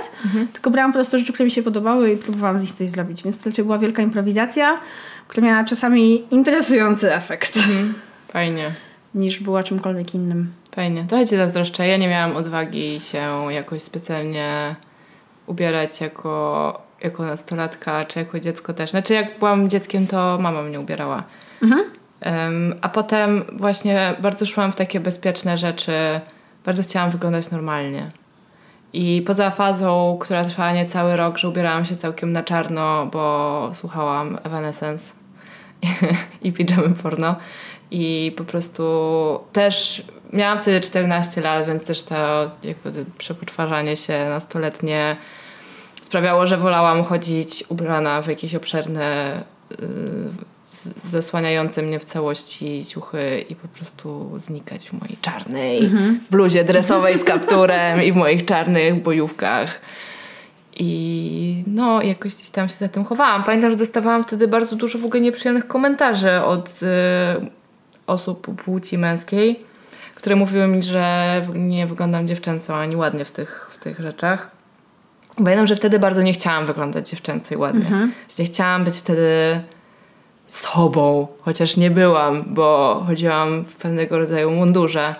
tylko 0.52 0.70
brałam 0.70 0.92
po 0.92 0.96
prostu 0.96 1.18
rzeczy, 1.18 1.32
które 1.32 1.44
mi 1.44 1.50
się 1.50 1.62
podobały 1.62 2.12
i 2.12 2.16
próbowałam 2.16 2.58
z 2.58 2.62
nich 2.62 2.72
coś 2.72 2.90
zrobić. 2.90 3.22
Więc 3.22 3.38
to 3.38 3.50
raczej 3.50 3.64
była 3.64 3.78
wielka 3.78 4.02
improwizacja, 4.02 4.80
która 5.28 5.46
miała 5.46 5.64
czasami 5.64 6.24
interesujący 6.30 7.14
efekt, 7.14 7.58
Fajnie. 8.28 8.74
Niż 9.14 9.40
była 9.40 9.62
czymkolwiek 9.62 10.14
innym. 10.14 10.52
Fajnie. 10.74 11.04
Trochę 11.08 11.26
cię 11.26 11.36
zazdroszczę. 11.36 11.88
Ja 11.88 11.96
nie 11.96 12.08
miałam 12.08 12.36
odwagi 12.36 13.00
się 13.00 13.46
jakoś 13.50 13.82
specjalnie 13.82 14.74
ubierać 15.46 16.00
jako, 16.00 16.82
jako 17.00 17.22
nastolatka, 17.22 18.04
czy 18.04 18.18
jako 18.18 18.40
dziecko 18.40 18.74
też. 18.74 18.90
Znaczy 18.90 19.14
jak 19.14 19.38
byłam 19.38 19.70
dzieckiem, 19.70 20.06
to 20.06 20.38
mama 20.40 20.62
mnie 20.62 20.80
ubierała. 20.80 21.22
Em, 22.20 22.74
a 22.80 22.88
potem 22.88 23.44
właśnie 23.52 24.14
bardzo 24.20 24.46
szłam 24.46 24.72
w 24.72 24.76
takie 24.76 25.00
bezpieczne 25.00 25.58
rzeczy. 25.58 25.92
Bardzo 26.64 26.82
chciałam 26.82 27.10
wyglądać 27.10 27.50
normalnie. 27.50 28.10
I 28.92 29.22
poza 29.26 29.50
fazą, 29.50 30.18
która 30.20 30.44
trwała 30.44 30.72
niecały 30.72 31.16
rok, 31.16 31.38
że 31.38 31.48
ubierałam 31.48 31.84
się 31.84 31.96
całkiem 31.96 32.32
na 32.32 32.42
czarno, 32.42 33.06
bo 33.12 33.70
słuchałam 33.74 34.38
Evanescence 34.44 35.12
i 36.42 36.52
pijamy 36.52 36.90
porno. 37.02 37.36
I 37.96 38.32
po 38.36 38.44
prostu 38.44 38.82
też 39.52 40.02
miałam 40.32 40.58
wtedy 40.58 40.80
14 40.80 41.40
lat, 41.40 41.66
więc 41.66 41.84
też 41.84 42.02
to 42.02 42.50
jakby 42.62 43.04
przepoczwarzanie 43.18 43.96
się 43.96 44.26
nastoletnie 44.28 45.16
sprawiało, 46.02 46.46
że 46.46 46.56
wolałam 46.56 47.04
chodzić 47.04 47.64
ubrana 47.68 48.22
w 48.22 48.28
jakieś 48.28 48.54
obszerne, 48.54 49.42
z- 50.70 51.10
zasłaniające 51.10 51.82
mnie 51.82 51.98
w 51.98 52.04
całości 52.04 52.84
ciuchy 52.88 53.44
i 53.48 53.54
po 53.54 53.68
prostu 53.68 54.30
znikać 54.38 54.88
w 54.88 54.92
mojej 54.92 55.16
czarnej 55.22 55.90
bluzie 56.30 56.64
dresowej 56.64 57.18
z 57.18 57.24
kapturem 57.24 58.02
i 58.02 58.12
w 58.12 58.16
moich 58.16 58.44
czarnych 58.44 59.02
bojówkach. 59.02 59.80
I 60.76 61.62
no, 61.66 62.02
jakoś 62.02 62.34
gdzieś 62.34 62.50
tam 62.50 62.68
się 62.68 62.74
za 62.74 62.88
tym 62.88 63.04
chowałam. 63.04 63.44
Pamiętam, 63.44 63.70
że 63.70 63.76
dostawałam 63.76 64.22
wtedy 64.22 64.48
bardzo 64.48 64.76
dużo 64.76 64.98
w 64.98 65.04
ogóle 65.04 65.20
nieprzyjemnych 65.20 65.66
komentarzy 65.66 66.42
od 66.42 66.68
y, 66.82 67.63
osób 68.06 68.64
płci 68.64 68.98
męskiej, 68.98 69.60
które 70.14 70.36
mówiły 70.36 70.66
mi, 70.66 70.82
że 70.82 71.42
nie 71.54 71.86
wyglądam 71.86 72.26
dziewczęco 72.26 72.76
ani 72.76 72.96
ładnie 72.96 73.24
w 73.24 73.32
tych, 73.32 73.68
w 73.70 73.78
tych 73.78 74.00
rzeczach. 74.00 74.50
Pamiętam, 75.36 75.66
że 75.66 75.76
wtedy 75.76 75.98
bardzo 75.98 76.22
nie 76.22 76.32
chciałam 76.32 76.66
wyglądać 76.66 77.10
dziewczęco 77.10 77.54
i 77.54 77.58
ładnie. 77.58 77.90
Że 78.38 78.44
chciałam 78.44 78.84
być 78.84 78.96
wtedy 78.98 79.60
sobą, 80.46 81.28
chociaż 81.40 81.76
nie 81.76 81.90
byłam, 81.90 82.44
bo 82.46 83.02
chodziłam 83.06 83.64
w 83.64 83.76
pewnego 83.76 84.18
rodzaju 84.18 84.50
mundurze 84.50 85.14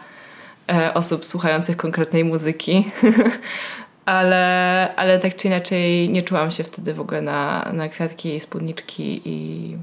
e, 0.73 0.95
osób 0.95 1.27
słuchających 1.27 1.77
konkretnej 1.77 2.25
muzyki. 2.25 2.85
ale, 4.05 4.93
ale 4.97 5.19
tak 5.19 5.37
czy 5.37 5.49
inaczej 5.49 6.11
nie 6.11 6.23
czułam 6.23 6.51
się 6.51 6.65
wtedy 6.65 6.95
w 6.95 7.01
ogóle 7.01 7.23
na, 7.23 7.71
na 7.73 7.89
kwiatki, 7.89 8.41
spódniczki 8.41 9.21
i 9.25 9.77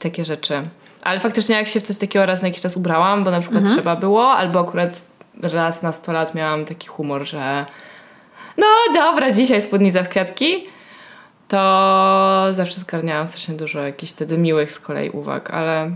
takie 0.00 0.24
rzeczy. 0.24 0.62
Ale 1.02 1.20
faktycznie 1.20 1.56
jak 1.56 1.68
się 1.68 1.80
w 1.80 1.82
coś 1.82 1.96
takiego 1.98 2.26
raz 2.26 2.42
na 2.42 2.48
jakiś 2.48 2.62
czas 2.62 2.76
ubrałam, 2.76 3.24
bo 3.24 3.30
na 3.30 3.40
przykład 3.40 3.64
trzeba 3.64 3.96
było, 3.96 4.30
albo 4.30 4.60
akurat 4.60 5.02
raz 5.42 5.82
na 5.82 5.92
100 5.92 6.12
lat 6.12 6.34
miałam 6.34 6.64
taki 6.64 6.88
humor, 6.88 7.26
że 7.26 7.66
no 8.56 8.66
dobra, 8.94 9.32
dzisiaj 9.32 9.60
spódnica 9.60 10.02
w 10.02 10.08
kwiatki, 10.08 10.66
to 11.48 11.58
zawsze 12.52 12.80
zgarniałam 12.80 13.26
strasznie 13.26 13.54
dużo 13.54 13.80
jakichś 13.80 14.12
wtedy 14.12 14.38
miłych 14.38 14.72
z 14.72 14.80
kolei 14.80 15.10
uwag, 15.10 15.50
ale 15.50 15.90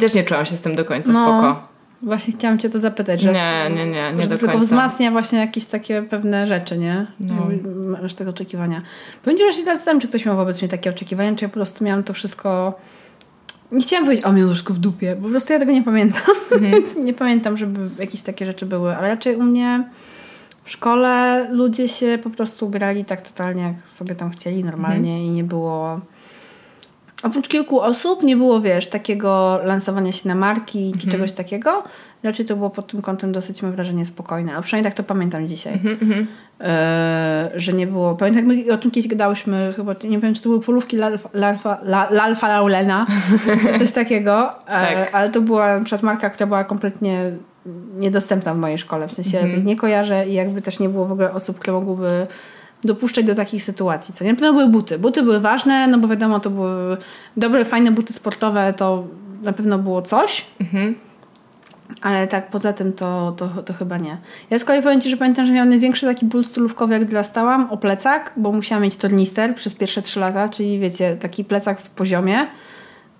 też 0.00 0.14
nie 0.14 0.24
czułam 0.24 0.46
się 0.46 0.54
z 0.56 0.60
tym 0.60 0.76
do 0.76 0.84
końca 0.84 1.12
No, 1.12 1.24
spoko. 1.24 1.62
Właśnie 2.02 2.34
chciałam 2.34 2.58
cię 2.58 2.70
to 2.70 2.80
zapytać, 2.80 3.20
że, 3.20 3.32
Nie, 3.32 3.70
nie, 3.76 3.86
nie, 3.86 4.12
nie 4.12 4.26
do 4.26 4.36
tylko 4.36 4.46
końca. 4.52 4.64
wzmacnia 4.64 5.10
właśnie 5.10 5.38
jakieś 5.38 5.64
takie 5.66 6.02
pewne 6.02 6.46
rzeczy, 6.46 6.78
nie? 6.78 7.06
No. 7.20 7.34
Masz 8.02 8.14
tego 8.14 8.30
oczekiwania. 8.30 8.82
Powiem 9.24 9.38
ci, 9.38 9.44
że 9.44 9.52
się 9.52 9.64
zastanawiam, 9.64 10.00
czy 10.00 10.08
ktoś 10.08 10.26
miał 10.26 10.36
wobec 10.36 10.60
mnie 10.62 10.68
takie 10.68 10.90
oczekiwania, 10.90 11.34
czy 11.36 11.44
ja 11.44 11.48
po 11.48 11.54
prostu 11.54 11.84
miałam 11.84 12.02
to 12.02 12.12
wszystko... 12.12 12.74
Nie 13.72 13.82
chciałam 13.84 14.04
powiedzieć, 14.04 14.26
o 14.26 14.32
mięzuszku 14.32 14.74
w 14.74 14.78
dupie, 14.78 15.16
bo 15.16 15.22
po 15.22 15.28
prostu 15.30 15.52
ja 15.52 15.58
tego 15.58 15.72
nie 15.72 15.82
pamiętam, 15.82 16.22
Mhm. 16.52 16.70
więc 16.72 16.96
nie 16.96 17.14
pamiętam, 17.14 17.56
żeby 17.56 17.80
jakieś 17.98 18.22
takie 18.22 18.46
rzeczy 18.46 18.66
były, 18.66 18.96
ale 18.96 19.08
raczej 19.08 19.36
u 19.36 19.42
mnie 19.42 19.88
w 20.64 20.70
szkole 20.70 21.46
ludzie 21.50 21.88
się 21.88 22.18
po 22.22 22.30
prostu 22.30 22.66
ubierali 22.66 23.04
tak 23.04 23.20
totalnie, 23.28 23.62
jak 23.62 23.88
sobie 23.92 24.14
tam 24.14 24.30
chcieli, 24.30 24.64
normalnie 24.64 25.10
Mhm. 25.10 25.26
i 25.26 25.30
nie 25.30 25.44
było... 25.44 26.00
Oprócz 27.22 27.48
kilku 27.48 27.80
osób 27.80 28.22
nie 28.22 28.36
było, 28.36 28.60
wiesz, 28.60 28.86
takiego 28.86 29.60
lansowania 29.64 30.12
się 30.12 30.28
na 30.28 30.34
marki 30.34 30.78
Mhm. 30.86 31.00
czy 31.00 31.08
czegoś 31.08 31.32
takiego. 31.32 31.82
Raczej 32.22 32.46
to 32.46 32.56
było 32.56 32.70
pod 32.70 32.86
tym 32.86 33.02
kątem 33.02 33.32
dosyć, 33.32 33.62
mam 33.62 33.72
wrażenie, 33.72 34.06
spokojne. 34.06 34.56
A 34.56 34.62
przynajmniej 34.62 34.92
tak 34.92 34.96
to 34.96 35.02
pamiętam 35.08 35.48
dzisiaj. 35.48 35.72
Mhm, 35.74 36.26
E, 36.60 37.50
że 37.54 37.72
nie 37.72 37.86
było... 37.86 38.14
Pamiętam, 38.14 38.50
jak 38.50 38.66
my 38.66 38.72
o 38.72 38.76
tym 38.76 38.90
kiedyś 38.90 39.08
gadałyśmy, 39.10 39.72
chyba, 39.76 39.94
nie 40.04 40.18
wiem, 40.18 40.34
czy 40.34 40.42
to 40.42 40.48
były 40.48 40.60
polówki 40.60 40.96
Lalfa, 40.96 41.28
Lalfa, 41.32 41.78
La- 41.82 42.08
Lalfa 42.10 42.48
Laulena, 42.48 43.06
czy 43.72 43.78
coś 43.78 43.92
takiego. 44.02 44.50
E, 44.50 44.54
Tak. 44.66 45.14
Ale 45.14 45.30
to 45.30 45.40
była 45.40 45.78
na 45.78 45.84
przykład 45.84 46.02
marka, 46.02 46.30
która 46.30 46.46
była 46.46 46.64
kompletnie 46.64 47.32
niedostępna 47.98 48.54
w 48.54 48.58
mojej 48.58 48.78
szkole. 48.78 49.08
W 49.08 49.12
sensie 49.12 49.38
Mhm. 49.38 49.58
ja 49.58 49.64
nie 49.64 49.76
kojarzę 49.76 50.28
i 50.28 50.32
jakby 50.34 50.62
też 50.62 50.78
nie 50.78 50.88
było 50.88 51.06
w 51.06 51.12
ogóle 51.12 51.32
osób, 51.32 51.58
które 51.58 51.72
mogłyby 51.72 52.26
dopuszczać 52.84 53.24
do 53.24 53.34
takich 53.34 53.64
sytuacji. 53.64 54.14
Co 54.14 54.24
nie? 54.24 54.30
Na 54.30 54.36
pewno 54.36 54.52
były 54.52 54.68
buty. 54.68 54.98
Buty 54.98 55.22
były 55.22 55.40
ważne, 55.40 55.86
no 55.86 55.98
bo 55.98 56.08
wiadomo, 56.08 56.40
to 56.40 56.50
były 56.50 56.96
dobre, 57.36 57.64
fajne 57.64 57.90
buty 57.90 58.12
sportowe, 58.12 58.74
to 58.76 59.04
na 59.42 59.52
pewno 59.52 59.78
było 59.78 60.02
coś. 60.02 60.46
Mhm. 60.60 60.94
Ale 62.02 62.26
tak 62.26 62.50
poza 62.50 62.72
tym 62.72 62.92
to, 62.92 63.34
to, 63.36 63.48
to 63.48 63.72
chyba 63.72 63.98
nie. 63.98 64.16
Ja 64.50 64.58
z 64.58 64.64
kolei 64.64 64.82
powiem 64.82 65.00
Ci, 65.00 65.10
że 65.10 65.16
pamiętam, 65.16 65.46
że 65.46 65.52
miałam 65.52 65.68
największy 65.68 66.06
taki 66.06 66.26
ból 66.26 66.44
stylówkowy 66.44 66.94
jak 66.94 67.04
dorastałam 67.04 67.70
o 67.70 67.76
plecak, 67.76 68.32
bo 68.36 68.52
musiałam 68.52 68.82
mieć 68.82 68.96
tornister 68.96 69.54
przez 69.54 69.74
pierwsze 69.74 70.02
trzy 70.02 70.20
lata, 70.20 70.48
czyli 70.48 70.78
wiecie, 70.78 71.16
taki 71.16 71.44
plecak 71.44 71.80
w 71.80 71.90
poziomie 71.90 72.46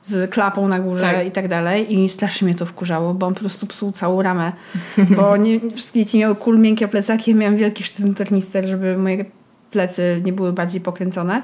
z 0.03 0.31
klapą 0.31 0.69
na 0.69 0.79
górze 0.79 1.13
Tak. 1.15 1.27
i 1.27 1.31
tak 1.31 1.49
dalej 1.49 2.01
i 2.01 2.09
strasznie 2.09 2.47
mnie 2.47 2.55
to 2.55 2.67
wkurzało, 2.67 3.15
bo 3.15 3.27
on 3.27 3.35
po 3.35 3.41
prostu 3.41 3.67
psuł 3.67 3.93
całą 3.93 4.23
ramę, 4.23 4.53
bo 5.17 5.37
nie, 5.37 5.61
wszystkie 5.61 6.05
dzieci 6.05 6.19
miały 6.19 6.37
kul 6.37 6.59
miękkie 6.59 6.89
plecaki, 6.89 7.31
ja 7.31 7.37
miałam 7.37 7.57
wielki 7.57 7.85
sztywny 7.85 8.15
tornister, 8.15 8.65
żeby 8.65 8.99
moje 8.99 9.25
plecy 9.73 10.23
nie 10.25 10.33
były 10.33 10.53
bardziej 10.53 10.81
pokręcone 10.81 11.43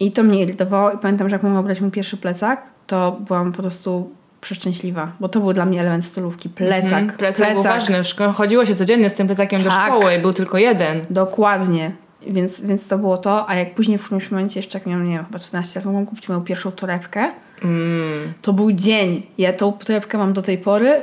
i 0.00 0.12
to 0.12 0.22
mnie 0.22 0.42
irytowało 0.42 0.90
i 0.90 0.98
pamiętam, 0.98 1.28
że 1.28 1.34
jak 1.36 1.42
mogłam 1.42 1.64
brać 1.64 1.80
mój 1.80 1.90
pierwszy 1.90 2.16
plecak, 2.16 2.62
to 2.86 3.16
byłam 3.20 3.52
po 3.52 3.62
prostu 3.62 4.10
przeszczęśliwa, 4.40 5.12
bo 5.20 5.28
to 5.28 5.40
był 5.40 5.52
dla 5.52 5.64
mnie 5.64 5.80
element 5.80 6.04
stylówki. 6.04 6.48
Plecak. 6.48 6.92
Mhm. 6.92 7.18
Plecak, 7.18 7.52
był 7.52 7.62
ważny. 7.62 8.02
Chodziło 8.34 8.64
się 8.66 8.74
codziennie 8.74 9.10
z 9.10 9.14
tym 9.14 9.26
plecakiem 9.26 9.62
do 9.62 9.70
Tak. 9.70 9.86
szkoły 9.86 10.14
i 10.14 10.18
był 10.18 10.32
tylko 10.32 10.58
jeden. 10.58 11.00
Dokładnie. 11.10 11.92
Więc, 12.26 12.60
więc 12.60 12.86
to 12.86 12.98
było 12.98 13.16
to, 13.16 13.48
a 13.50 13.54
jak 13.54 13.74
później 13.74 13.98
w 13.98 14.04
którymś 14.04 14.30
momencie, 14.30 14.60
jeszcze 14.60 14.78
jak 14.78 14.86
miałam, 14.86 15.04
nie 15.04 15.16
wiem, 15.16 15.24
chyba 15.24 15.38
14 15.38 15.80
lat, 15.80 15.86
mogłam 15.86 16.06
kupić 16.06 16.28
moją 16.28 16.40
pierwszą 16.40 16.72
torebkę, 16.72 17.30
Mm. 17.64 18.32
to 18.42 18.52
był 18.52 18.72
dzień. 18.72 19.22
Ja 19.38 19.52
tą 19.52 19.72
torebkę 19.72 20.18
mam 20.18 20.32
do 20.32 20.42
tej 20.42 20.58
pory 20.58 21.02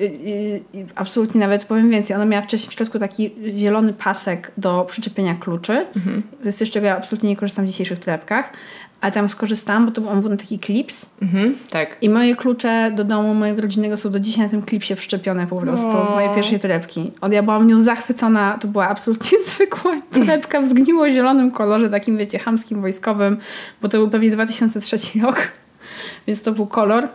i, 0.00 0.60
i, 0.74 0.84
absolutnie 0.94 1.40
nawet 1.40 1.64
powiem 1.64 1.90
więcej. 1.90 2.16
Ona 2.16 2.24
miała 2.24 2.42
wcześniej 2.42 2.70
w 2.70 2.74
środku 2.74 2.98
taki 2.98 3.30
zielony 3.56 3.92
pasek 3.92 4.52
do 4.56 4.84
przyczepienia 4.90 5.34
kluczy. 5.34 5.86
To 6.40 6.44
jest 6.44 6.58
coś, 6.58 6.70
czego 6.70 6.86
ja 6.86 6.96
absolutnie 6.96 7.28
nie 7.28 7.36
korzystam 7.36 7.64
w 7.64 7.68
dzisiejszych 7.68 7.98
torebkach. 7.98 8.52
A 9.00 9.10
tam 9.10 9.30
skorzystałam, 9.30 9.86
bo 9.86 9.92
to 9.92 10.00
był, 10.00 10.10
on 10.10 10.20
był 10.20 10.30
na 10.30 10.36
taki 10.36 10.58
klips 10.58 11.06
Mhm. 11.22 11.54
Tak. 11.70 11.96
i 12.02 12.08
moje 12.10 12.36
klucze 12.36 12.92
do 12.96 13.04
domu 13.04 13.34
mojego 13.34 13.62
rodzinnego 13.62 13.96
są 13.96 14.10
do 14.10 14.20
dzisiaj 14.20 14.44
na 14.44 14.48
tym 14.50 14.62
klipsie 14.62 14.96
przyczepione 14.96 15.46
po 15.46 15.56
prostu 15.56 16.06
z 16.06 16.10
mojej 16.10 16.34
pierwszej 16.34 16.60
torebki. 16.60 17.12
Od 17.20 17.32
ja 17.32 17.42
byłam 17.42 17.66
nią 17.66 17.80
zachwycona, 17.80 18.58
to 18.60 18.68
była 18.68 18.88
absolutnie 18.88 19.42
zwykła 19.54 19.92
torebka 20.12 20.60
w 20.62 20.68
zgniło-zielonym 20.68 21.50
kolorze, 21.50 21.90
takim 21.90 22.18
wiecie, 22.18 22.38
chamskim, 22.38 22.80
wojskowym, 22.80 23.36
bo 23.82 23.88
to 23.88 23.98
był 23.98 24.10
pewnie 24.10 24.30
2003 24.30 24.98
rok, 25.22 25.52
więc 26.26 26.42
to 26.42 26.52
był 26.52 26.66
kolor. 26.66 27.08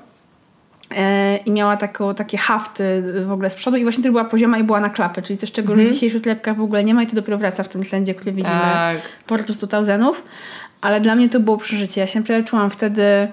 E, 0.97 1.37
I 1.37 1.51
miała 1.51 1.77
taką, 1.77 2.15
takie 2.15 2.37
hafty 2.37 3.03
w 3.25 3.31
ogóle 3.31 3.49
z 3.49 3.55
przodu 3.55 3.77
i 3.77 3.83
właśnie 3.83 4.03
też 4.03 4.11
była 4.11 4.25
pozioma 4.25 4.57
i 4.57 4.63
była 4.63 4.79
na 4.79 4.89
klapę, 4.89 5.21
czyli 5.21 5.39
coś, 5.39 5.51
czego 5.51 5.73
już 5.73 5.83
w 5.83 5.93
dzisiejszych 5.93 6.21
torebkach 6.21 6.57
w 6.57 6.61
ogóle 6.61 6.83
nie 6.83 6.93
ma 6.93 7.03
i 7.03 7.07
to 7.07 7.15
dopiero 7.15 7.37
wraca 7.37 7.63
w 7.63 7.69
tym 7.69 7.83
trendzie, 7.83 8.15
który 8.15 8.31
widzimy 8.31 8.59
Tak. 8.59 8.97
po 9.27 9.37
prostu 9.37 9.67
thousandów. 9.67 10.23
Ale 10.81 11.01
dla 11.01 11.15
mnie 11.15 11.29
to 11.29 11.39
było 11.39 11.57
przeżycie. 11.57 12.01
Ja 12.01 12.07
się 12.07 12.19
naprawdę 12.19 12.43
czułam 12.43 12.69
wtedy... 12.69 13.27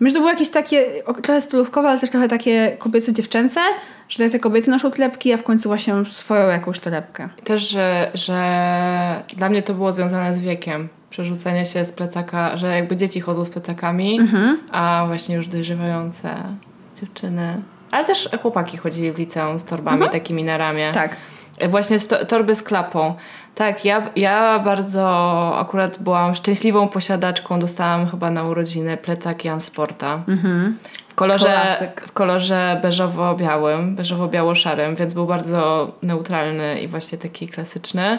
Myślę, 0.00 0.10
że 0.10 0.14
to 0.14 0.20
było 0.20 0.30
jakieś 0.30 0.50
takie 0.50 0.86
trochę 1.22 1.40
stylówkowe, 1.40 1.88
ale 1.88 1.98
też 1.98 2.10
trochę 2.10 2.28
takie 2.28 2.76
kobieco-dziewczęce, 2.78 3.60
że 4.08 4.30
te 4.30 4.38
kobiety 4.38 4.70
noszą 4.70 4.90
torebki, 4.90 5.28
ja 5.28 5.36
w 5.36 5.42
końcu 5.42 5.68
właśnie 5.68 5.94
swoją 6.04 6.48
jakąś 6.48 6.80
torebkę. 6.80 7.28
Też, 7.44 7.68
że, 7.68 8.10
że 8.14 9.22
dla 9.36 9.48
mnie 9.48 9.62
to 9.62 9.74
było 9.74 9.92
związane 9.92 10.34
z 10.34 10.40
wiekiem. 10.40 10.88
Przerzucenie 11.12 11.66
się 11.66 11.84
z 11.84 11.92
plecaka, 11.92 12.56
że 12.56 12.76
jakby 12.76 12.96
dzieci 12.96 13.20
chodzą 13.20 13.44
z 13.44 13.50
plecakami, 13.50 14.20
Mhm. 14.20 14.58
a 14.70 15.04
właśnie 15.06 15.34
już 15.36 15.46
dojrzewające 15.48 16.34
dziewczyny. 17.00 17.62
Ale 17.90 18.04
też 18.04 18.28
chłopaki 18.42 18.76
chodzili 18.76 19.12
w 19.12 19.18
liceum 19.18 19.58
z 19.58 19.64
torbami 19.64 20.08
takimi 20.08 20.44
na 20.44 20.56
ramię. 20.56 20.90
Tak. 20.94 21.16
Właśnie 21.68 21.98
z 21.98 22.06
to, 22.08 22.24
torby 22.26 22.54
z 22.54 22.62
klapą. 22.62 23.14
Tak, 23.54 23.84
ja, 23.84 24.10
ja 24.16 24.58
bardzo 24.58 25.06
akurat 25.58 25.98
byłam 26.02 26.34
szczęśliwą 26.34 26.88
posiadaczką. 26.88 27.58
Dostałam 27.58 28.06
chyba 28.06 28.30
na 28.30 28.44
urodziny 28.44 28.96
plecak 28.96 29.44
Jan 29.44 29.60
Sporta. 29.60 30.22
W 31.08 31.14
kolorze, 31.14 31.44
Klasyk. 31.64 32.00
w 32.06 32.12
kolorze 32.12 32.80
beżowo-białym, 32.82 33.96
beżowo-biało-szarym, 33.96 34.94
więc 34.96 35.14
był 35.14 35.26
bardzo 35.26 35.92
neutralny 36.02 36.80
i 36.80 36.88
właśnie 36.88 37.18
taki 37.18 37.48
klasyczny. 37.48 38.18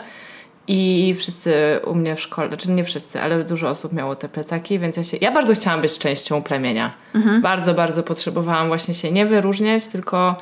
I 0.68 1.14
wszyscy 1.18 1.80
u 1.86 1.96
mnie 1.96 2.16
w 2.16 2.22
szkole, 2.22 2.48
znaczy 2.48 2.72
nie 2.72 2.84
wszyscy, 2.84 3.22
ale 3.22 3.44
dużo 3.44 3.70
osób 3.70 3.94
miało 3.94 4.16
te 4.16 4.30
plecaki, 4.30 4.80
więc 4.80 4.98
ja 4.98 5.04
się. 5.04 5.18
Ja 5.22 5.32
bardzo 5.32 5.54
chciałam 5.54 5.82
być 5.82 5.98
częścią 5.98 6.44
plemienia. 6.44 6.94
Bardzo, 7.42 7.74
bardzo 7.74 8.04
potrzebowałam 8.04 8.68
właśnie 8.68 8.94
się 8.94 9.12
nie 9.12 9.26
wyróżniać, 9.26 9.86
tylko 9.86 10.36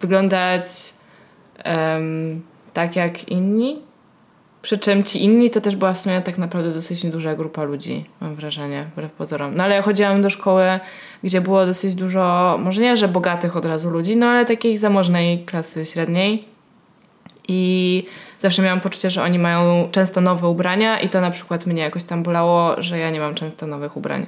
wyglądać 0.00 0.64
em, 1.58 2.42
tak 2.72 2.96
jak 2.96 3.28
inni. 3.28 3.80
Przy 4.62 4.78
czym 4.78 5.02
ci 5.02 5.24
inni 5.24 5.50
to 5.50 5.60
też 5.60 5.76
była 5.76 5.92
w 5.92 5.98
sumie 5.98 6.20
tak 6.20 6.38
naprawdę 6.38 6.72
dosyć 6.72 7.06
duża 7.06 7.34
grupa 7.34 7.62
ludzi, 7.62 8.04
mam 8.20 8.34
wrażenie, 8.34 8.86
wbrew 8.92 9.12
pozorom. 9.12 9.54
No 9.54 9.64
ale 9.64 9.74
ja 9.74 9.82
chodziłam 9.82 10.22
do 10.22 10.30
szkoły, 10.30 10.80
gdzie 11.24 11.40
było 11.40 11.66
dosyć 11.66 11.94
dużo, 11.94 12.58
może 12.62 12.80
nie, 12.80 12.96
że 12.96 13.08
bogatych 13.08 13.56
od 13.56 13.64
razu 13.64 13.90
ludzi, 13.90 14.16
no 14.16 14.26
ale 14.26 14.44
takiej 14.44 14.78
zamożnej 14.78 15.44
klasy 15.44 15.84
średniej. 15.84 16.44
I 17.48 18.04
zawsze 18.42 18.62
miałam 18.62 18.80
poczucie, 18.80 19.10
że 19.10 19.22
oni 19.22 19.38
mają 19.38 19.88
często 19.90 20.20
nowe 20.20 20.48
ubrania 20.48 21.00
i 21.00 21.08
to 21.08 21.20
na 21.20 21.30
przykład 21.30 21.66
mnie 21.66 21.82
jakoś 21.82 22.04
tam 22.04 22.22
bolało, 22.22 22.82
że 22.82 22.98
ja 22.98 23.10
nie 23.10 23.20
mam 23.20 23.34
często 23.34 23.66
nowych 23.66 23.96
ubrań. 23.96 24.26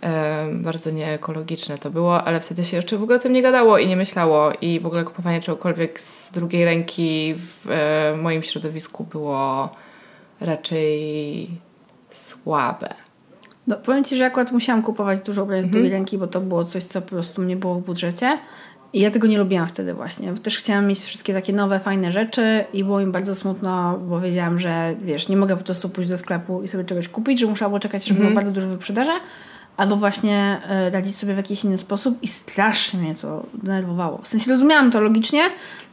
Em, 0.00 0.62
bardzo 0.62 0.90
nieekologiczne 0.90 1.78
to 1.78 1.90
było, 1.90 2.24
ale 2.24 2.40
wtedy 2.40 2.64
się 2.64 2.76
jeszcze 2.76 2.96
w 2.98 3.02
ogóle 3.02 3.18
o 3.18 3.20
tym 3.20 3.32
nie 3.32 3.42
gadało 3.42 3.78
i 3.78 3.88
nie 3.88 3.96
myślało 3.96 4.52
i 4.60 4.80
w 4.80 4.86
ogóle 4.86 5.04
kupowanie 5.04 5.40
czegokolwiek 5.40 6.00
z 6.00 6.32
drugiej 6.32 6.64
ręki 6.64 7.34
w 7.36 7.70
e, 7.70 8.16
moim 8.16 8.42
środowisku 8.42 9.04
było 9.04 9.68
raczej 10.40 11.50
słabe. 12.10 12.94
No, 13.66 13.76
powiem 13.76 14.04
Ci, 14.04 14.16
że 14.16 14.26
akurat 14.26 14.52
musiałam 14.52 14.82
kupować 14.82 15.20
dużo 15.20 15.42
ubrań 15.42 15.62
z 15.62 15.68
drugiej 15.68 15.90
ręki, 15.90 16.18
bo 16.18 16.26
to 16.26 16.40
było 16.40 16.64
coś, 16.64 16.84
co 16.84 17.02
po 17.02 17.08
prostu 17.08 17.42
nie 17.42 17.56
było 17.56 17.74
w 17.74 17.82
budżecie. 17.82 18.38
I 18.94 19.00
ja 19.00 19.10
tego 19.10 19.26
nie 19.26 19.38
lubiłam 19.38 19.66
wtedy 19.66 19.94
właśnie. 19.94 20.32
Też 20.32 20.58
chciałam 20.58 20.86
mieć 20.86 21.00
wszystkie 21.00 21.34
takie 21.34 21.52
nowe, 21.52 21.80
fajne 21.80 22.12
rzeczy 22.12 22.64
i 22.72 22.84
było 22.84 23.00
mi 23.00 23.06
bardzo 23.06 23.34
smutno, 23.34 23.98
bo 23.98 24.20
wiedziałam, 24.20 24.58
że 24.58 24.94
wiesz, 25.02 25.28
nie 25.28 25.36
mogę 25.36 25.56
po 25.56 25.64
prostu 25.64 25.88
pójść 25.88 26.10
do 26.10 26.16
sklepu 26.16 26.62
i 26.62 26.68
sobie 26.68 26.84
czegoś 26.84 27.08
kupić, 27.08 27.40
że 27.40 27.64
albo 27.64 27.80
czekać, 27.80 28.04
żeby 28.04 28.20
było 28.20 28.32
bardzo 28.32 28.50
dużo 28.50 28.68
wyprzedaży, 28.68 29.10
albo 29.76 29.96
właśnie 29.96 30.60
e, 30.68 30.90
radzić 30.90 31.16
sobie 31.16 31.34
w 31.34 31.36
jakiś 31.36 31.64
inny 31.64 31.78
sposób 31.78 32.22
i 32.22 32.28
strasznie 32.28 33.00
mnie 33.00 33.14
to 33.14 33.46
denerwowało. 33.54 34.18
W 34.22 34.28
sensie 34.28 34.50
rozumiałam 34.50 34.90
to 34.90 35.00
logicznie, 35.00 35.42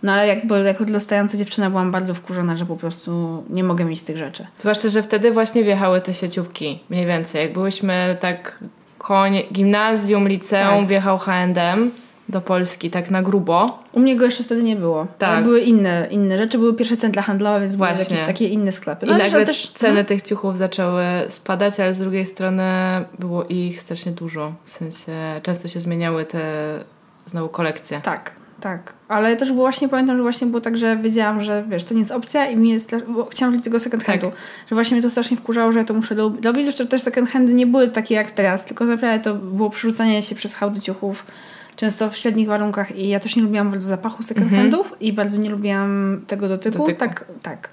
no 0.04 0.14
ale 0.14 0.28
jakby 0.28 0.60
jako 0.64 0.86
dorastająca 0.86 1.38
dziewczyna 1.38 1.70
byłam 1.70 1.92
bardzo 1.92 2.14
wkurzona, 2.14 2.56
że 2.56 2.66
po 2.66 2.76
prostu 2.76 3.44
nie 3.50 3.64
mogę 3.64 3.86
mieć 3.86 4.02
tych 4.02 4.18
rzeczy. 4.18 4.48
Zwłaszcza, 4.56 4.90
że 4.90 5.04
wtedy 5.04 5.32
właśnie 5.32 5.64
wjechały 5.64 6.02
te 6.02 6.14
sieciówki, 6.14 6.80
mniej 6.90 7.06
więcej. 7.06 7.44
Jak 7.44 7.54
byłyśmy 7.54 8.18
tak 8.20 8.60
koń 8.98 9.38
gimnazjum, 9.54 10.28
liceum, 10.28 10.80
Tak. 10.80 10.88
wjechał 10.88 11.18
H&M 11.18 11.92
do 12.32 12.41
Polski 12.41 12.89
tak 12.89 13.12
na 13.12 13.22
grubo. 13.22 13.80
U 13.91 14.00
mnie 14.00 14.15
go 14.15 14.26
jeszcze 14.26 14.44
wtedy 14.44 14.63
nie 14.63 14.76
było. 14.76 15.08
Tak. 15.17 15.30
Ale 15.30 15.44
były 15.44 15.62
inne, 15.62 16.08
inne 16.12 16.38
rzeczy, 16.38 16.58
były 16.58 16.74
pierwsze 16.74 16.98
centra 16.98 17.22
handlowe, 17.22 17.60
więc 17.62 17.76
Właśnie. 17.76 17.96
były 17.96 18.10
jakieś 18.10 18.28
takie 18.28 18.48
inne 18.48 18.72
sklepy. 18.72 19.06
I 19.06 19.10
ale 19.10 19.24
nagle 19.24 19.46
też 19.46 19.67
ceny 19.67 20.06
tych 20.06 20.22
ciuchów 20.22 20.58
zaczęły 20.58 21.04
spadać, 21.30 21.80
ale 21.80 21.94
z 21.94 22.00
drugiej 22.00 22.26
strony 22.26 22.63
było 23.20 23.44
ich 23.44 23.82
strasznie 23.82 24.12
dużo. 24.12 24.54
W 24.65 24.72
sensie 24.72 25.12
często 25.44 25.67
się 25.67 25.80
zmieniały 25.80 26.26
te 26.26 26.39
znowu 27.26 27.50
kolekcje. 27.50 28.02
Tak, 28.04 28.32
tak. 28.62 28.94
Ale 29.08 29.36
też 29.36 29.52
było 29.52 29.62
właśnie, 29.63 29.89
pamiętam, 29.89 30.17
że 30.17 30.24
właśnie 30.24 30.48
było 30.48 30.62
tak, 30.62 30.78
że 30.78 30.98
wiedziałam, 30.98 31.41
że 31.41 31.63
wiesz, 31.70 31.84
to 31.84 31.94
nie 31.94 32.00
jest 32.00 32.12
opcja 32.12 32.50
i 32.50 32.56
mi 32.58 32.70
jest, 32.70 32.96
bo 33.08 33.26
chciałam 33.26 33.54
robić 33.54 33.63
tego 33.65 33.80
second 33.80 34.06
Tak. 34.06 34.22
handu. 34.22 34.38
Że 34.70 34.76
właśnie 34.76 34.96
mnie 34.96 35.04
to 35.04 35.10
strasznie 35.10 35.38
wkurzało, 35.38 35.72
że 35.72 35.80
ja 35.80 35.86
to 35.86 35.94
muszę 35.94 36.15
robić. 36.44 36.65
Zresztą 36.65 36.88
też 36.88 37.02
second 37.02 37.30
handy 37.30 37.54
nie 37.54 37.67
były 37.67 37.88
takie 37.88 38.15
jak 38.15 38.32
teraz, 38.32 38.65
tylko 38.65 38.86
naprawdę 38.86 39.24
to 39.24 39.34
było 39.34 39.70
przerzucanie 39.70 40.22
się 40.22 40.36
przez 40.36 40.54
hałdy 40.56 40.82
ciuchów. 40.82 41.26
Często 41.82 42.10
w 42.10 42.17
średnich 42.17 42.48
warunkach 42.48 42.96
i 42.96 43.10
ja 43.10 43.20
też 43.20 43.36
nie 43.36 43.44
lubiłam 43.44 43.72
bardzo 43.72 43.88
zapachu 43.88 44.24
second 44.24 44.52
handów 44.52 44.94
i 45.00 45.13
bardzo 45.13 45.41
nie 45.41 45.50
lubiłam 45.50 46.22
tego 46.28 46.48
dotyku. 46.48 46.78
Dotyku. 46.78 47.00
Tak, 47.00 47.26
tak. 47.41 47.70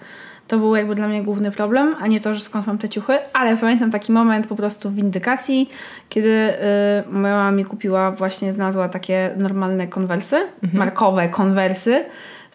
To 0.47 0.59
był 0.59 0.77
jakby 0.77 0.95
dla 0.95 1.09
mnie 1.09 1.23
główny 1.23 1.51
problem, 1.51 1.97
a 2.01 2.07
nie 2.07 2.21
to, 2.21 2.35
że 2.35 2.41
skąd 2.41 2.67
mam 2.67 2.79
te 2.79 2.89
ciuchy, 2.89 3.19
ale 3.33 3.57
pamiętam 3.57 3.91
taki 3.91 4.13
moment 4.13 4.47
po 4.47 4.57
prostu 4.57 4.91
w 4.91 4.95
windykacji, 4.95 5.71
kiedy 6.09 6.29
y, 6.29 7.11
moja 7.11 7.37
mama 7.37 7.53
mi 7.53 7.65
kupiła, 7.65 8.11
właśnie 8.11 8.53
znalazła 8.53 8.89
takie 8.89 9.35
normalne 9.37 9.87
konwersy, 9.87 10.37
markowe 10.73 11.29
konwersy. 11.29 12.05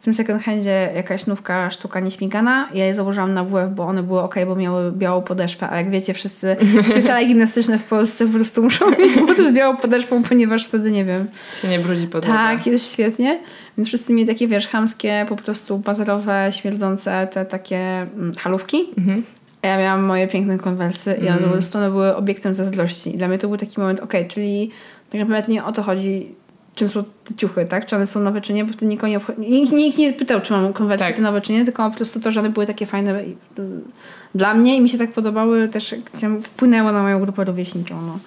W 0.03 0.05
tym 0.05 0.13
second 0.13 0.43
handzie 0.43 0.91
jakaś 0.95 1.27
nówka 1.27 1.69
sztuka 1.69 1.99
nieśmigana. 1.99 2.69
Ja 2.73 2.85
je 2.85 2.93
założyłam 2.93 3.33
na 3.33 3.43
WF, 3.43 3.69
bo 3.75 3.83
one 3.83 4.03
były 4.03 4.21
ok, 4.21 4.35
bo 4.47 4.55
miały 4.55 4.91
białą 4.91 5.21
podeszwę, 5.21 5.69
a 5.69 5.77
jak 5.77 5.89
wiecie, 5.89 6.13
wszyscy 6.13 6.55
specjale 6.91 7.25
gimnastyczne 7.25 7.79
w 7.79 7.83
Polsce 7.83 8.27
po 8.27 8.33
prostu 8.33 8.63
muszą 8.63 8.91
mieć 8.91 9.15
buty 9.15 9.49
z 9.49 9.53
białą 9.53 9.77
podeszwą, 9.77 10.23
ponieważ 10.23 10.67
wtedy, 10.67 10.91
nie 10.91 11.05
wiem, 11.05 11.27
Się 11.61 11.67
nie 11.67 11.79
brudzi 11.79 12.07
podłoga. 12.07 12.37
tak, 12.37 12.67
jest 12.67 12.93
świetnie. 12.93 13.39
Więc 13.77 13.87
wszyscy 13.87 14.13
mieli 14.13 14.27
takie, 14.27 14.47
wiesz, 14.47 14.67
chamskie, 14.67 15.25
po 15.29 15.35
prostu 15.35 15.77
bazarowe, 15.77 16.49
śmierdzące 16.51 17.27
te 17.31 17.45
takie 17.45 17.79
mm, 17.79 18.31
halówki. 18.37 18.77
A 19.61 19.67
ja 19.67 19.79
miałam 19.79 20.03
moje 20.03 20.27
piękne 20.27 20.57
konwersy 20.57 21.19
i 21.21 21.27
one 21.29 21.39
po 21.39 21.49
prostu 21.49 21.79
były 21.79 22.15
obiektem 22.15 22.53
zazdrości. 22.53 23.15
I 23.15 23.17
dla 23.17 23.27
mnie 23.27 23.37
to 23.37 23.47
był 23.47 23.57
taki 23.57 23.79
moment, 23.79 23.99
okej, 23.99 24.27
czyli 24.27 24.71
tak 25.09 25.21
naprawdę 25.21 25.51
nie 25.53 25.63
o 25.63 25.71
to 25.71 25.83
chodzi, 25.83 26.35
czym 26.75 26.89
są 26.89 27.03
te 27.03 27.33
ciuchy, 27.35 27.65
tak? 27.65 27.85
Czy 27.85 27.95
one 27.95 28.07
są 28.07 28.19
nowe, 28.19 28.41
czy 28.41 28.53
nie, 28.53 28.65
bo 28.65 28.73
wtedy 28.73 28.85
nikogo 28.85 29.07
nie 29.07 29.17
obchodzi. 29.17 29.39
Nikt, 29.39 29.71
nikt 29.71 29.97
nie 29.97 30.13
pytał, 30.13 30.41
czy 30.41 30.53
mam 30.53 30.73
konwersy 30.73 31.05
Tak. 31.05 31.15
te 31.15 31.21
nowe, 31.21 31.41
czy 31.41 31.53
nie, 31.53 31.65
tylko 31.65 31.89
po 31.89 31.95
prostu 31.95 32.19
to, 32.19 32.31
że 32.31 32.39
one 32.39 32.49
były 32.49 32.65
takie 32.65 32.85
fajne 32.85 33.23
i, 33.23 33.35
mm, 33.57 33.81
dla 34.35 34.53
mnie 34.53 34.77
i 34.77 34.81
mi 34.81 34.89
się 34.89 34.97
tak 34.97 35.11
podobały, 35.11 35.67
też 35.69 35.95
wpłynęło 36.41 36.91
na 36.91 37.01
moją 37.01 37.19
grupę 37.19 37.43
rówieśniczą. 37.43 38.01
No. 38.01 38.19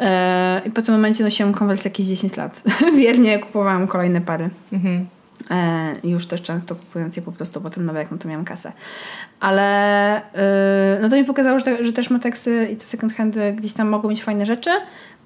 E, 0.00 0.62
I 0.66 0.70
po 0.70 0.82
tym 0.82 0.94
momencie 0.94 1.24
nosiłam 1.24 1.52
konwersy 1.52 1.88
jakieś 1.88 2.06
10 2.06 2.36
lat. 2.36 2.62
Wiernie 2.98 3.38
kupowałam 3.38 3.86
kolejne 3.86 4.20
pary. 4.20 4.50
Mhm. 4.72 5.06
E, 5.50 5.94
już 6.04 6.26
też 6.26 6.42
często 6.42 6.74
kupując 6.74 7.16
je 7.16 7.22
po 7.22 7.32
prostu 7.32 7.60
potem 7.60 7.86
nowe, 7.86 7.98
jak 7.98 8.10
no 8.10 8.18
to 8.18 8.28
miałam 8.28 8.44
kasę. 8.44 8.72
Ale 9.40 10.16
e, 10.34 10.98
no 11.02 11.08
to 11.08 11.16
mi 11.16 11.24
pokazało, 11.24 11.58
że, 11.58 11.64
te, 11.64 11.84
że 11.84 11.92
też 11.92 12.10
Matexy 12.10 12.68
i 12.72 12.76
te 12.76 12.84
second 12.84 13.12
handy 13.12 13.52
gdzieś 13.52 13.72
tam 13.72 13.88
mogą 13.88 14.08
mieć 14.08 14.24
fajne 14.24 14.46
rzeczy, 14.46 14.70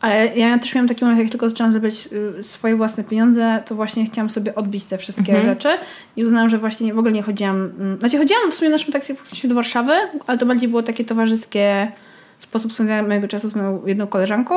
ale 0.04 0.36
ja 0.36 0.58
też 0.58 0.74
miałam 0.74 0.88
taki 0.88 1.04
moment, 1.04 1.20
jak 1.20 1.30
tylko 1.30 1.48
zaczęłam 1.48 1.72
zarabiać 1.72 2.08
y, 2.38 2.42
swoje 2.42 2.76
własne 2.76 3.04
pieniądze, 3.04 3.62
to 3.66 3.74
właśnie 3.74 4.06
chciałam 4.06 4.30
sobie 4.30 4.54
odbić 4.54 4.84
te 4.84 4.98
wszystkie 4.98 5.42
rzeczy 5.42 5.68
i 6.16 6.24
uznałam, 6.24 6.48
że 6.48 6.58
właśnie 6.58 6.86
nie, 6.86 6.94
w 6.94 6.98
ogóle 6.98 7.12
nie 7.12 7.22
chodziłam, 7.22 7.56
mm, 7.56 7.98
znaczy 7.98 8.18
chodziłam 8.18 8.52
w 8.52 8.54
sumie 8.54 8.70
jak 8.70 9.02
wróciliśmy 9.16 9.48
do 9.48 9.54
Warszawy, 9.54 9.92
ale 10.26 10.38
to 10.38 10.46
bardziej 10.46 10.68
było 10.68 10.82
takie 10.82 11.04
towarzyskie 11.04 11.92
sposób 12.38 12.72
spędzania 12.72 13.02
mojego 13.02 13.28
czasu 13.28 13.48
z 13.48 13.54
moją 13.54 13.86
jedną 13.86 14.06
koleżanką 14.06 14.54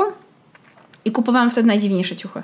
i 1.05 1.11
kupowałam 1.11 1.51
wtedy 1.51 1.67
najdziwniejsze 1.67 2.15
ciuchy. 2.15 2.43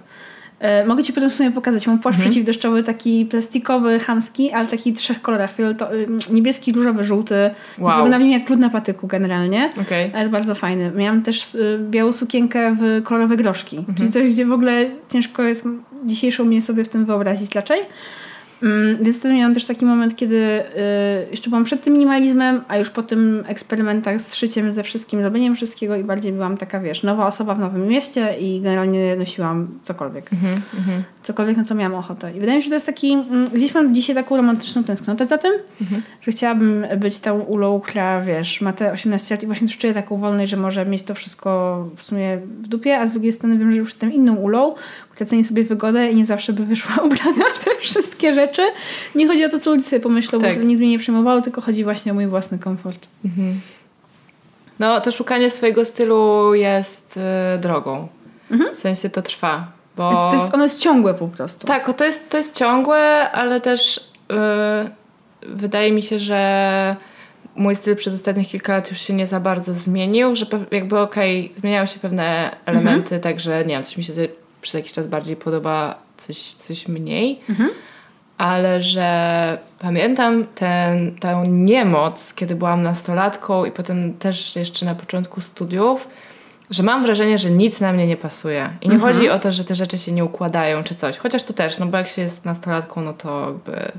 E, 0.63 0.86
mogę 0.86 1.04
Ci 1.04 1.13
potem 1.13 1.30
w 1.30 1.34
sumie 1.34 1.52
pokazać. 1.52 1.88
Mam 1.88 1.99
płaszcz 1.99 2.19
przeciwdeszczowy, 2.19 2.84
taki 2.84 3.26
plastikowy, 3.26 3.99
chamski, 3.99 4.52
ale 4.52 4.67
taki 4.67 4.93
w 4.93 4.97
trzech 4.97 5.21
kolorach. 5.21 5.52
Niebieski, 6.32 6.71
różowy, 6.71 7.04
żółty. 7.04 7.36
Wow. 7.80 7.91
Wygląda 7.91 8.19
mi 8.19 8.32
jak 8.32 8.49
lód 8.49 8.60
na 8.60 8.69
patyku 8.69 9.08
generalnie. 9.08 9.73
Okej. 9.82 10.10
Ale 10.12 10.19
jest 10.19 10.32
bardzo 10.32 10.56
fajny. 10.56 10.91
Miałam 10.95 11.21
też 11.21 11.56
y, 11.56 11.80
białą 11.89 12.13
sukienkę 12.13 12.76
w 12.80 13.04
kolorowe 13.04 13.38
groszki. 13.38 13.86
Czyli 13.97 14.12
coś, 14.12 14.30
gdzie 14.30 14.45
w 14.45 14.52
ogóle 14.52 14.91
ciężko 15.10 15.43
jest 15.43 15.63
dzisiejszą 16.06 16.45
mnie 16.45 16.62
sobie 16.62 16.84
w 16.84 16.89
tym 16.89 17.06
wyobrazić 17.06 17.56
raczej. 17.56 17.80
Mm, 18.63 19.04
więc 19.04 19.19
wtedy 19.19 19.34
miałam 19.34 19.54
też 19.54 19.65
taki 19.65 19.86
moment, 19.86 20.15
kiedy 20.15 20.36
y, 20.36 21.32
jeszcze 21.32 21.49
byłam 21.49 21.63
przed 21.63 21.84
tym 21.84 21.93
minimalizmem, 21.93 22.62
a 22.67 22.78
już 22.78 22.89
po 22.89 23.04
tym 23.04 23.43
eksperymentach 23.47 24.21
z 24.21 24.36
szyciem, 24.36 24.73
ze 24.73 24.84
wszystkim, 24.84 25.21
zrobieniem 25.21 25.56
wszystkiego 25.56 25.95
i 25.95 26.04
bardziej 26.04 26.32
byłam 26.32 26.58
taka, 26.58 26.80
wiesz, 26.80 27.04
nowa 27.04 27.28
osoba 27.28 27.56
w 27.56 27.60
nowym 27.60 27.88
mieście 27.88 28.36
i 28.39 28.62
generalnie 28.62 29.15
nosiłam 29.15 29.67
cokolwiek. 29.84 30.34
Mhm, 30.34 30.62
mhm. 30.78 31.04
Cokolwiek, 31.23 31.58
na 31.58 31.63
co 31.63 31.76
miałam 31.76 31.95
ochotę. 31.95 32.32
I 32.32 32.39
wydaje 32.39 32.58
mi 32.58 32.62
się, 32.62 32.65
że 32.65 32.69
to 32.69 32.76
jest 32.76 32.86
taki, 32.86 33.12
mm, 33.13 33.45
gdzieś 33.45 33.73
mam 33.73 33.95
dzisiaj 33.95 34.15
taką 34.15 34.38
romantyczną 34.38 34.84
tęsknotę 34.84 35.26
za 35.26 35.38
tym, 35.38 35.54
że 36.21 36.32
chciałabym 36.32 36.86
być 36.97 37.19
tą 37.19 37.39
ulą, 37.39 37.82
która, 37.82 38.21
wiesz, 38.21 38.62
ma 38.62 38.73
te 38.73 38.91
18 38.91 39.36
lat 39.36 39.43
i 39.43 39.47
właśnie 39.47 39.67
czuję 39.67 39.93
taką 39.93 40.17
wolność, 40.17 40.52
że 40.52 40.58
może 40.58 40.86
mieć 40.86 41.04
to 41.04 41.13
wszystko 41.13 41.84
w 41.95 42.04
sumie 42.04 42.38
w 42.62 42.67
dupie, 42.67 42.99
a 42.99 43.08
z 43.08 43.12
drugiej 43.12 43.34
strony 43.34 43.58
wiem, 43.58 43.71
że 43.71 43.78
już 43.78 43.89
jestem 43.89 44.13
inną 44.13 44.36
ulą, 44.36 44.76
ceni 45.26 45.43
sobie 45.43 45.63
wygodę 45.63 46.12
i 46.12 46.15
nie 46.15 46.26
zawsze 46.26 46.54
by 46.54 46.65
wyszła 46.65 46.95
ubrana 47.06 47.45
w 47.56 47.65
te 47.65 47.71
wszystkie 47.80 48.34
rzeczy. 48.34 48.62
Nie 49.15 49.28
chodzi 49.28 49.45
o 49.45 49.49
to, 49.49 49.60
co 49.60 49.71
ludzie 49.71 49.84
sobie 49.84 49.99
pomyślą, 49.99 50.39
Tak. 50.39 50.54
bo 50.54 50.62
to 50.62 50.67
nikt 50.67 50.80
mnie 50.80 50.89
nie 50.89 50.99
przejmowało, 50.99 51.41
tylko 51.41 51.62
chodzi 51.62 51.84
właśnie 51.84 52.12
o 52.12 52.15
mój 52.15 52.28
własny 52.28 52.60
komfort. 52.60 53.08
No, 54.80 55.02
to 55.02 55.12
szukanie 55.12 55.52
swojego 55.52 55.86
stylu 55.86 56.54
jest 56.54 57.17
y, 57.56 57.60
drogą. 57.60 58.08
W 58.73 58.78
sensie 58.78 59.10
to 59.10 59.21
trwa. 59.21 59.71
Bo... 59.97 60.10
Więc 60.10 60.21
to 60.21 60.43
jest, 60.43 60.54
ono 60.54 60.63
jest 60.63 60.80
ciągłe 60.80 61.13
po 61.13 61.28
prostu. 61.28 61.67
Tak, 61.67 61.93
to 61.97 62.06
jest, 62.06 62.30
to 62.30 62.38
jest 62.38 62.56
ciągłe, 62.56 63.32
ale 63.32 63.62
też 63.62 63.97
y, 63.97 64.04
wydaje 65.41 65.91
mi 65.91 66.02
się, 66.02 66.19
że 66.19 66.95
mój 67.56 67.76
styl 67.76 67.95
przez 67.95 68.13
ostatnich 68.13 68.47
kilka 68.47 68.73
lat 68.73 68.89
już 68.89 68.99
się 68.99 69.13
nie 69.13 69.28
za 69.28 69.39
bardzo 69.39 69.73
zmienił, 69.73 70.36
że 70.36 70.45
jakby 70.71 70.99
okej, 70.99 71.54
zmieniają 71.56 71.86
się 71.86 71.99
pewne 71.99 72.56
elementy, 72.65 73.19
także 73.19 73.65
nie 73.65 73.76
wiem, 73.76 73.84
coś 73.84 73.97
mi 73.97 74.04
się 74.04 74.13
przez 74.63 74.73
jakiś 74.73 74.93
czas 74.93 75.08
bardziej 75.08 75.36
podoba, 75.36 75.95
coś, 76.17 76.54
coś 76.54 76.88
mniej. 76.88 77.39
Ale 78.38 78.82
że 78.82 79.58
pamiętam 79.80 80.45
ten, 80.56 81.15
tę 81.15 81.43
niemoc, 81.47 82.34
kiedy 82.34 82.56
byłam 82.56 82.84
nastolatką 82.84 83.65
i 83.65 83.71
potem 83.71 84.13
też 84.13 84.56
jeszcze 84.56 84.86
na 84.86 84.95
początku 84.95 85.41
studiów, 85.41 86.08
że 86.69 86.84
mam 86.84 87.04
wrażenie, 87.04 87.38
że 87.38 87.52
nic 87.52 87.80
na 87.80 87.93
mnie 87.93 88.08
nie 88.08 88.17
pasuje. 88.17 88.69
I 88.82 88.89
nie 88.89 88.99
chodzi 88.99 89.30
o 89.30 89.39
to, 89.39 89.52
że 89.52 89.65
te 89.65 89.76
rzeczy 89.76 89.97
się 89.97 90.12
nie 90.12 90.26
układają 90.26 90.84
czy 90.84 90.95
coś. 90.95 91.17
Chociaż 91.17 91.43
to 91.43 91.54
też, 91.54 91.80
no 91.80 91.86
bo 91.86 91.97
jak 91.97 92.08
się 92.08 92.21
jest 92.21 92.45
nastolatką, 92.45 93.02
no 93.02 93.13
to 93.13 93.47
jakby 93.47 93.91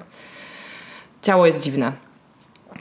ciało 1.22 1.46
jest 1.46 1.62
dziwne. 1.62 1.92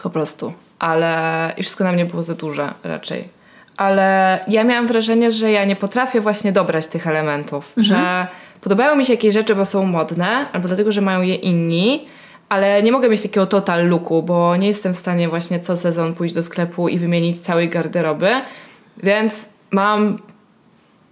Po 0.04 0.10
prostu. 0.10 0.54
Ale 0.80 1.54
i 1.58 1.64
wszystko 1.64 1.84
na 1.84 1.92
mnie 1.92 2.06
było 2.06 2.24
za 2.24 2.36
duże 2.36 2.74
raczej. 2.84 3.30
Ale 3.78 4.40
ja 4.48 4.64
miałam 4.64 4.88
wrażenie, 4.88 5.32
że 5.32 5.52
ja 5.52 5.66
nie 5.66 5.76
potrafię 5.76 6.22
właśnie 6.22 6.52
dobrać 6.52 6.88
tych 6.88 7.08
elementów. 7.08 7.74
Że 7.78 8.28
podobają 8.62 8.96
mi 8.96 9.06
się 9.06 9.14
jakieś 9.14 9.34
rzeczy, 9.34 9.56
bo 9.56 9.66
są 9.66 9.86
modne, 9.86 10.46
albo 10.54 10.68
dlatego, 10.68 10.92
że 10.92 11.02
mają 11.02 11.22
je 11.22 11.36
inni, 11.36 12.06
ale 12.50 12.84
nie 12.84 12.92
mogę 12.92 13.10
mieć 13.10 13.22
takiego 13.22 13.46
total 13.46 13.90
looku, 13.90 14.24
bo 14.24 14.56
nie 14.56 14.68
jestem 14.68 14.94
w 14.94 14.98
stanie 14.98 15.30
właśnie 15.30 15.60
co 15.60 15.78
sezon 15.78 16.14
pójść 16.14 16.34
do 16.34 16.44
sklepu 16.44 16.88
i 16.88 17.00
wymienić 17.00 17.40
całej 17.40 17.70
garderoby. 17.70 18.32
Więc 19.04 19.50
mam 19.72 20.18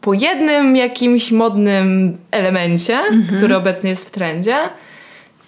po 0.01 0.13
jednym 0.13 0.75
jakimś 0.75 1.31
modnym 1.31 2.17
elemencie, 2.31 2.99
który 3.37 3.55
obecnie 3.55 3.89
jest 3.89 4.07
w 4.07 4.11
trendzie. 4.11 4.55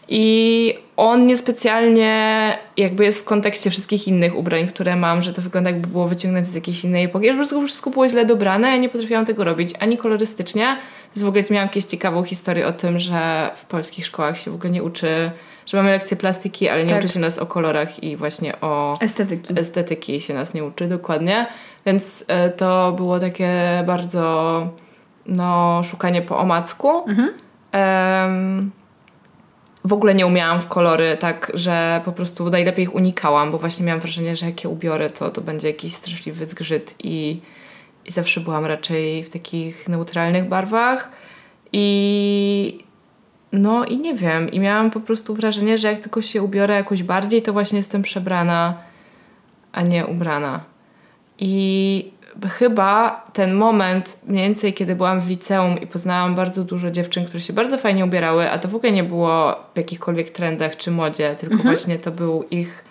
I 0.07 0.73
on 0.97 1.25
niespecjalnie 1.27 2.57
jakby 2.77 3.05
jest 3.05 3.19
w 3.19 3.23
kontekście 3.23 3.69
wszystkich 3.69 4.07
innych 4.07 4.37
ubrań, 4.37 4.67
które 4.67 4.95
mam, 4.95 5.21
że 5.21 5.33
to 5.33 5.41
wygląda 5.41 5.69
jakby 5.69 5.87
było 5.87 6.07
wyciągnięte 6.07 6.49
z 6.49 6.55
jakiejś 6.55 6.83
innej 6.83 7.05
epoki. 7.05 7.25
Że 7.25 7.31
po 7.31 7.37
prostu 7.37 7.61
wszystko 7.67 7.89
było 7.89 8.09
źle 8.09 8.25
dobrane, 8.25 8.67
ja 8.69 8.77
nie 8.77 8.89
potrafiłam 8.89 9.25
tego 9.25 9.43
robić 9.43 9.73
ani 9.79 9.97
kolorystycznie. 9.97 10.77
Więc 11.15 11.23
w 11.23 11.27
ogóle 11.27 11.43
miałam 11.49 11.67
jakąś 11.67 11.83
ciekawą 11.83 12.23
historię 12.23 12.67
o 12.67 12.73
tym, 12.73 12.99
że 12.99 13.49
w 13.55 13.65
polskich 13.65 14.05
szkołach 14.05 14.37
się 14.39 14.51
w 14.51 14.55
ogóle 14.55 14.69
nie 14.71 14.83
uczy, 14.83 15.31
że 15.65 15.77
mamy 15.77 15.89
lekcje 15.91 16.17
plastiki, 16.17 16.69
ale 16.69 16.83
nie 16.83 16.89
Tak. 16.89 16.99
uczy 17.03 17.13
się 17.13 17.19
nas 17.19 17.39
o 17.39 17.45
kolorach 17.45 18.03
i 18.03 18.17
właśnie 18.17 18.61
o 18.61 18.97
Estetyki. 19.01 19.59
estetyki 19.59 20.21
się 20.21 20.33
nas 20.33 20.53
nie 20.53 20.63
uczy 20.63 20.87
dokładnie, 20.87 21.47
więc 21.85 22.25
e, 22.27 22.49
to 22.49 22.91
było 22.91 23.19
takie 23.19 23.51
bardzo 23.87 24.67
no, 25.25 25.81
szukanie 25.83 26.21
po 26.21 26.37
omacku. 26.37 26.89
Em, 27.71 28.71
w 29.85 29.93
ogóle 29.93 30.15
nie 30.15 30.27
umiałam 30.27 30.61
w 30.61 30.67
kolory, 30.67 31.17
tak, 31.19 31.51
że 31.53 32.01
po 32.05 32.11
prostu 32.11 32.49
najlepiej 32.49 32.83
ich 32.83 32.95
unikałam, 32.95 33.51
bo 33.51 33.57
właśnie 33.57 33.85
miałam 33.85 34.01
wrażenie, 34.01 34.35
że 34.35 34.45
jak 34.45 34.63
je 34.63 34.69
ubiorę, 34.69 35.09
to 35.09 35.29
to 35.29 35.41
będzie 35.41 35.67
jakiś 35.67 35.93
straszliwy 35.93 36.45
zgrzyt 36.45 36.95
i, 36.99 37.39
i 38.05 38.11
zawsze 38.11 38.41
byłam 38.41 38.65
raczej 38.65 39.23
w 39.23 39.29
takich 39.29 39.87
neutralnych 39.87 40.49
barwach 40.49 41.09
i 41.73 42.85
no 43.51 43.85
i 43.85 43.97
nie 43.97 44.15
wiem, 44.15 44.51
i 44.51 44.59
miałam 44.59 44.91
po 44.91 44.99
prostu 44.99 45.35
wrażenie, 45.35 45.77
że 45.77 45.87
jak 45.87 45.99
tylko 45.99 46.21
się 46.21 46.41
ubiorę 46.41 46.75
jakoś 46.75 47.03
bardziej, 47.03 47.41
to 47.41 47.53
właśnie 47.53 47.77
jestem 47.77 48.01
przebrana, 48.01 48.77
a 49.71 49.81
nie 49.81 50.05
ubrana. 50.05 50.59
I 51.39 52.11
chyba 52.59 53.23
ten 53.33 53.53
moment, 53.53 54.19
mniej 54.27 54.43
więcej 54.43 54.73
kiedy 54.73 54.95
byłam 54.95 55.21
w 55.21 55.27
liceum 55.27 55.79
i 55.81 55.87
poznałam 55.87 56.35
bardzo 56.35 56.63
dużo 56.63 56.91
dziewczyn, 56.91 57.25
które 57.25 57.41
się 57.41 57.53
bardzo 57.53 57.77
fajnie 57.77 58.05
ubierały, 58.05 58.51
a 58.51 58.59
to 58.59 58.67
w 58.67 58.75
ogóle 58.75 58.91
nie 58.91 59.03
było 59.03 59.55
w 59.73 59.77
jakichkolwiek 59.77 60.29
trendach 60.29 60.77
czy 60.77 60.91
modzie, 60.91 61.35
tylko 61.39 61.57
właśnie 61.63 61.99
to 61.99 62.11
był 62.11 62.43
ich 62.43 62.83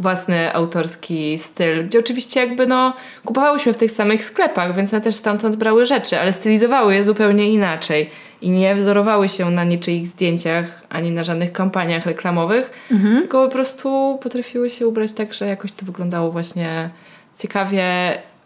własny 0.00 0.54
autorski 0.54 1.38
styl, 1.38 1.86
gdzie 1.86 1.98
oczywiście 1.98 2.40
jakby 2.40 2.66
no 2.66 2.92
kupowałyśmy 3.24 3.72
w 3.72 3.76
tych 3.76 3.90
samych 3.90 4.24
sklepach, 4.24 4.74
więc 4.74 4.94
one 4.94 5.02
też 5.02 5.16
stamtąd 5.16 5.56
brały 5.56 5.86
rzeczy, 5.86 6.20
ale 6.20 6.32
stylizowały 6.32 6.94
je 6.94 7.04
zupełnie 7.04 7.50
inaczej 7.50 8.10
i 8.42 8.50
nie 8.50 8.74
wzorowały 8.74 9.28
się 9.28 9.50
na 9.50 9.64
niczyich 9.64 10.06
zdjęciach 10.06 10.82
ani 10.88 11.10
na 11.10 11.24
żadnych 11.24 11.52
kampaniach 11.52 12.06
reklamowych, 12.06 12.70
tylko 13.18 13.44
po 13.44 13.52
prostu 13.52 14.18
potrafiły 14.22 14.70
się 14.70 14.88
ubrać 14.88 15.12
tak, 15.12 15.34
że 15.34 15.46
jakoś 15.46 15.72
to 15.72 15.86
wyglądało 15.86 16.30
właśnie 16.30 16.90
ciekawie, 17.38 17.84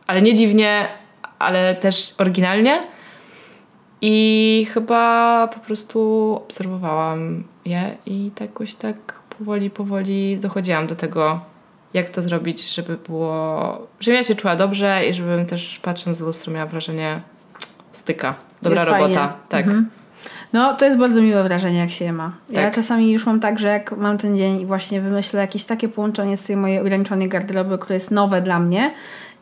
ale 0.06 0.22
nie 0.22 0.34
dziwnie, 0.34 0.88
ale 1.38 1.74
też 1.74 2.14
oryginalnie. 2.18 2.80
I 4.00 4.66
chyba 4.74 5.48
po 5.48 5.60
prostu 5.60 6.00
obserwowałam 6.44 7.44
je 7.64 7.96
i 8.06 8.30
tak 8.34 8.48
jakoś 8.48 8.74
tak 8.74 8.96
powoli, 9.38 9.70
powoli 9.70 10.38
dochodziłam 10.38 10.86
do 10.86 10.94
tego, 10.94 11.40
jak 11.94 12.10
to 12.10 12.22
zrobić, 12.22 12.74
żeby 12.74 12.96
było, 13.08 13.86
żebym 14.00 14.16
ja 14.18 14.24
się 14.24 14.34
czuła 14.34 14.56
dobrze 14.56 15.06
i 15.10 15.14
żebym 15.14 15.46
też 15.46 15.78
patrząc 15.82 16.16
z 16.16 16.20
lustro 16.20 16.52
miała 16.52 16.66
wrażenie 16.66 17.20
styka. 17.92 18.34
Dobra 18.62 18.80
Jest 18.80 18.92
robota. 18.92 19.14
fajnie. 19.14 19.32
Tak. 19.48 19.64
Mhm. 19.64 19.90
No, 20.52 20.74
to 20.74 20.84
jest 20.84 20.98
bardzo 20.98 21.22
miłe 21.22 21.42
wrażenie, 21.42 21.78
jak 21.78 21.90
się 21.90 22.04
je 22.04 22.12
ma. 22.12 22.32
Ja 22.50 22.62
Tak. 22.62 22.74
czasami 22.74 23.12
już 23.12 23.26
mam 23.26 23.40
tak, 23.40 23.58
że 23.58 23.68
jak 23.68 23.92
mam 23.92 24.18
ten 24.18 24.36
dzień 24.36 24.60
i 24.60 24.66
właśnie 24.66 25.00
wymyślę 25.00 25.40
jakieś 25.40 25.64
takie 25.64 25.88
połączenie 25.88 26.36
z 26.36 26.42
tej 26.42 26.56
mojej 26.56 26.80
ograniczonej 26.80 27.28
garderoby, 27.28 27.78
które 27.78 27.94
jest 27.94 28.10
nowe 28.10 28.42
dla 28.42 28.58
mnie 28.58 28.94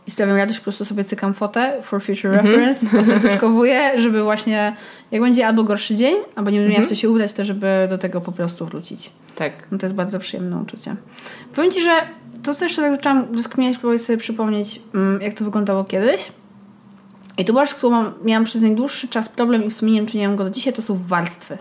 i 0.07 0.11
sprawiam 0.11 0.37
radość, 0.37 0.59
po 0.59 0.63
prostu 0.63 0.85
sobie 0.85 1.05
cykam 1.05 1.35
fotę 1.35 1.79
for 1.83 2.03
future 2.03 2.27
Mhm. 2.35 2.47
reference, 2.47 2.87
oserduszkowuję, 3.01 4.01
żeby 4.01 4.23
właśnie 4.23 4.77
jak 5.11 5.23
będzie 5.23 5.47
albo 5.47 5.65
gorszy 5.65 5.95
dzień, 5.95 6.17
albo 6.37 6.51
nie 6.51 6.59
będę 6.59 6.67
Mhm. 6.69 6.83
miała 6.83 6.89
co 6.89 6.95
się 6.95 7.11
ubrać, 7.11 7.33
to 7.33 7.45
żeby 7.45 7.87
do 7.91 7.99
tego 7.99 8.21
po 8.21 8.33
prostu 8.33 8.67
wrócić. 8.67 9.11
Tak. 9.37 9.53
No 9.71 9.79
to 9.79 9.87
jest 9.87 9.97
bardzo 9.97 10.19
przyjemne 10.19 10.57
uczucie. 10.59 10.97
Powiem 11.55 11.71
Ci, 11.71 11.83
że 11.83 11.91
to, 12.43 12.55
co 12.55 12.65
jeszcze 12.65 12.83
tak 12.83 12.93
zaczęłam 12.93 13.27
rozkminiać, 13.37 13.79
próbować 13.79 14.03
sobie 14.03 14.17
przypomnieć, 14.19 14.81
mm, 14.95 15.23
jak 15.23 15.35
to 15.35 15.45
wyglądało 15.45 15.85
kiedyś. 15.85 16.33
I 17.39 17.45
tu 17.45 17.55
rzecz, 17.59 17.71
z 17.71 17.75
którą 17.75 18.05
miałam 18.25 18.45
przez 18.45 18.63
najdłuższy 18.63 19.09
czas 19.09 19.29
problem 19.29 19.65
i 19.65 19.71
w 19.71 19.75
sumie 19.75 19.93
nie 19.93 19.99
wiem, 19.99 20.07
czy 20.07 20.17
nie 20.19 20.29
mam 20.29 20.37
go 20.37 20.45
do 20.45 20.51
dzisiaj, 20.51 20.73
to 20.73 20.83
są 20.83 20.99
warstwy. 21.07 21.59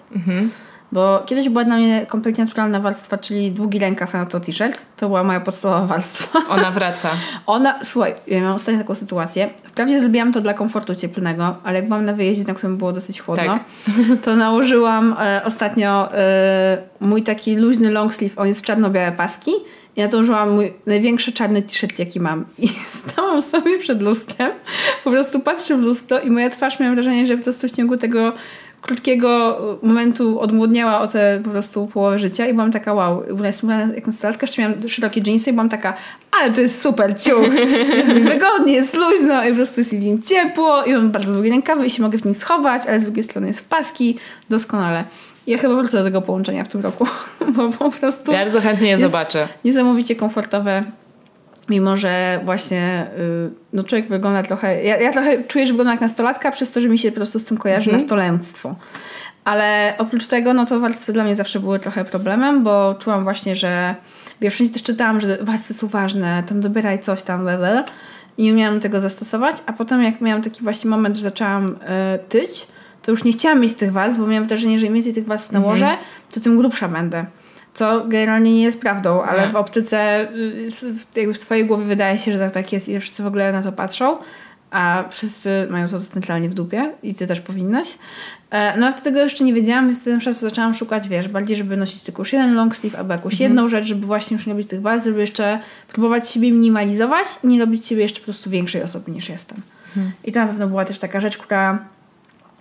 Bo 0.91 1.23
kiedyś 1.25 1.49
była 1.49 1.63
dla 1.63 1.75
mnie 1.77 2.06
kompletnie 2.10 2.43
naturalna 2.45 2.80
warstwa, 2.80 3.17
czyli 3.17 3.51
długi 3.51 3.80
rękaw 3.80 4.13
na 4.13 4.25
to 4.25 4.39
t-shirt. 4.39 4.86
To 4.97 5.08
była 5.08 5.23
moja 5.23 5.39
podstawowa 5.39 5.86
warstwa. 5.93 6.39
Ona 6.49 6.71
wraca. 6.71 7.10
Ona, 7.45 7.80
słuchaj, 7.84 8.15
ja 8.27 8.39
miałam 8.39 8.56
ostatnio 8.56 8.82
taką 8.82 8.95
sytuację. 8.95 9.49
Wprawdzie 9.63 9.99
zrobiłam 9.99 10.34
to 10.34 10.41
dla 10.41 10.54
komfortu 10.54 10.95
cieplnego, 10.95 11.56
ale 11.63 11.80
jak 11.80 11.88
byłam 11.88 12.06
na 12.06 12.13
wyjeździe, 12.13 12.43
na 12.43 12.54
którym 12.54 12.77
było 12.77 12.91
dosyć 12.91 13.21
chłodno, 13.21 13.43
Tak. 13.45 13.63
to 14.23 14.36
nałożyłam 14.36 15.15
e, 15.19 15.41
ostatnio 15.45 16.13
e, 16.13 16.77
mój 16.99 17.23
taki 17.23 17.56
luźny 17.56 17.91
long 17.91 18.13
sleeve, 18.13 18.38
on 18.38 18.47
jest 18.47 18.60
w 18.60 18.63
czarno-białe 18.63 19.12
paski 19.12 19.51
i 19.95 20.01
nałożyłam 20.04 20.51
mój 20.51 20.73
największy 20.86 21.32
czarny 21.32 21.62
t-shirt, 21.62 21.99
jaki 21.99 22.19
mam. 22.19 22.45
I 22.58 22.67
stałam 23.08 23.41
sobie 23.41 23.80
przed 23.80 24.01
lustrem, 24.01 24.51
po 25.04 25.12
prostu 25.12 25.39
patrzę 25.39 25.77
w 25.77 25.82
lustro 25.82 26.19
i 26.19 26.32
moja 26.32 26.49
twarz 26.49 26.80
miała 26.80 26.93
wrażenie, 26.95 27.25
że 27.25 27.38
po 27.38 27.43
prostu 27.43 27.67
w 27.67 27.71
ciągu 27.71 27.97
tego 27.97 28.34
krótkiego 28.82 29.58
momentu 29.84 30.39
odmłodniała 30.39 31.00
o 31.00 31.08
te 31.08 31.41
po 31.44 31.50
prostu 31.50 31.88
połowę 31.88 32.20
życia 32.20 32.48
i 32.48 32.54
byłam 32.54 32.72
taka 32.72 32.94
wow, 32.94 33.24
ubrana 33.32 33.94
jak 33.96 34.08
nastolatka, 34.08 34.46
jeszcze 34.46 34.62
miałam 34.62 34.89
szerokie 34.89 35.22
dżinsy 35.22 35.50
i 35.50 35.54
byłam 35.54 35.70
taka, 35.70 35.94
ale 36.41 36.52
to 36.52 36.62
jest 36.62 36.82
super 36.82 37.20
ciuch, 37.20 37.54
jest 37.96 38.10
mi 38.10 38.24
wygodnie, 38.24 38.74
jest 38.74 38.96
luźno 38.98 39.44
i 39.46 39.50
po 39.50 39.56
prostu 39.56 39.80
jest 39.82 39.94
mi 39.94 40.00
w 40.00 40.04
nim 40.04 40.22
ciepło 40.22 40.84
i 40.84 40.94
mam 40.94 41.12
bardzo 41.12 41.34
długie 41.34 41.50
rękawy 41.50 41.86
i 41.86 41.89
się 41.89 42.04
mogę 42.04 42.17
w 42.17 42.26
nim 42.26 42.34
schować, 42.34 42.82
ale 42.88 43.00
z 43.00 43.04
drugiej 43.04 43.24
strony 43.24 43.48
jest 43.48 43.60
w 43.60 43.63
paski, 43.63 44.17
doskonale. 44.50 45.04
Ja 45.48 45.58
chyba 45.58 45.76
wrócę 45.76 45.98
do 45.98 46.04
tego 46.04 46.22
połączenia 46.22 46.63
w 46.63 46.67
tym 46.67 46.82
roku, 46.82 47.08
bo 47.56 47.70
po 47.70 47.91
prostu 47.91 48.32
Bardzo 48.32 48.62
chętnie 48.62 48.89
je 48.89 48.98
zobaczę. 48.98 49.48
niesamowicie 49.65 50.15
komfortowe. 50.15 50.84
Mimo, 51.71 51.97
że 51.97 52.39
właśnie 52.45 53.07
y, 53.47 53.51
no 53.73 53.84
człowiek 53.84 54.07
wygląda 54.07 54.43
trochę. 54.43 54.84
Ja, 54.84 54.97
ja 54.97 55.12
trochę 55.12 55.43
czuję, 55.43 55.65
że 55.65 55.73
wygląda 55.73 55.91
jak 55.91 56.01
nastolatka, 56.01 56.51
przez 56.51 56.71
to, 56.71 56.81
że 56.81 56.89
mi 56.89 56.97
się 56.97 57.12
po 57.12 57.15
prostu 57.15 57.39
z 57.39 57.45
tym 57.45 57.57
kojarzy 57.57 57.89
Mhm. 57.89 58.01
nastolenstwo. 58.01 58.75
Ale 59.43 59.93
oprócz 59.97 60.27
tego, 60.27 60.53
no 60.53 60.65
to 60.65 60.79
warstwy 60.79 61.13
dla 61.13 61.23
mnie 61.23 61.36
zawsze 61.36 61.60
były 61.60 61.79
trochę 61.79 62.05
problemem, 62.05 62.63
bo 62.63 62.95
czułam 62.99 63.23
właśnie, 63.23 63.55
że 63.55 63.95
wiesz, 64.41 64.53
wszędzie 64.53 64.73
też 64.73 64.84
czytałam, 64.84 65.19
że 65.19 65.38
warstwy 65.41 65.73
są 65.73 65.88
ważne, 65.88 66.43
tam 66.47 66.62
dobieraj 66.62 66.99
coś 66.99 67.23
tam, 67.23 67.43
level 67.43 67.84
i 68.38 68.43
nie 68.43 68.53
umiałam 68.53 68.79
tego 68.79 68.99
zastosować, 68.99 69.55
a 69.65 69.73
potem 69.73 70.03
jak 70.03 70.21
miałam 70.21 70.41
taki 70.41 70.63
właśnie 70.63 70.89
moment, 70.89 71.15
że 71.15 71.21
zaczęłam 71.21 71.67
y, 72.15 72.19
tyć, 72.29 72.67
to 73.01 73.12
już 73.12 73.23
nie 73.23 73.31
chciałam 73.31 73.60
mieć 73.60 73.73
tych 73.73 73.91
warstw, 73.91 74.19
bo 74.19 74.27
miałam 74.27 74.47
wrażenie, 74.47 74.79
że 74.79 74.86
im 74.86 74.93
więcej 74.93 75.13
tych 75.13 75.25
warstw 75.25 75.51
nałożę, 75.51 75.86
mhm. 75.86 76.05
to 76.34 76.39
tym 76.39 76.57
grubsza 76.57 76.88
będę. 76.88 77.25
Co 77.73 78.05
generalnie 78.07 78.53
nie 78.53 78.63
jest 78.63 78.81
prawdą, 78.81 79.23
ale 79.23 79.47
nie. 79.47 79.53
w 79.53 79.55
optyce 79.55 80.27
y, 81.17 81.34
w 81.34 81.39
twojej 81.39 81.65
głowie 81.65 81.86
wydaje 81.86 82.19
się, 82.19 82.31
że 82.31 82.39
tak, 82.39 82.51
tak 82.51 82.73
jest 82.73 82.89
i 82.89 82.93
że 82.93 82.99
wszyscy 82.99 83.23
w 83.23 83.27
ogóle 83.27 83.51
na 83.51 83.63
to 83.63 83.71
patrzą, 83.71 84.17
a 84.71 85.03
wszyscy 85.10 85.67
mają 85.69 85.88
to 85.88 85.99
centralnie 85.99 86.49
w 86.49 86.53
dupie 86.53 86.91
i 87.03 87.15
ty 87.15 87.27
też 87.27 87.41
powinnaś. 87.41 87.97
E, 88.51 88.77
no 88.77 88.88
a 88.88 88.91
wtedy 88.91 89.03
tego 89.03 89.19
jeszcze 89.19 89.43
nie 89.43 89.53
wiedziałam, 89.53 89.86
więc 89.86 90.01
wtedy 90.01 90.13
na 90.13 90.19
przykład 90.19 90.38
zaczęłam 90.38 90.75
szukać, 90.75 91.07
wiesz, 91.07 91.27
bardziej, 91.27 91.57
żeby 91.57 91.77
nosić 91.77 92.01
tylko 92.01 92.21
już 92.21 92.34
jeden 92.34 92.55
long 92.55 92.75
sleeve 92.75 92.99
albo 92.99 93.13
jakąś 93.13 93.34
mhm. 93.34 93.49
jedną 93.51 93.69
rzecz, 93.69 93.86
żeby 93.86 94.05
właśnie 94.05 94.38
już 94.38 94.45
nie 94.45 94.53
robić 94.53 94.67
tych 94.67 94.81
warstw, 94.81 95.07
żeby 95.07 95.19
jeszcze 95.19 95.60
próbować 95.88 96.29
siebie 96.29 96.51
minimalizować 96.51 97.27
i 97.43 97.47
nie 97.47 97.60
robić 97.60 97.86
siebie 97.86 98.01
jeszcze 98.01 98.19
po 98.19 98.25
prostu 98.25 98.49
większej 98.49 98.84
osoby 98.84 99.12
niż 99.12 99.29
jestem. 99.29 99.62
Mhm. 99.97 100.12
I 100.23 100.31
to 100.31 100.39
na 100.39 100.47
pewno 100.47 100.67
była 100.67 100.86
też 100.86 100.99
taka 100.99 101.19
rzecz, 101.19 101.38
która 101.38 101.86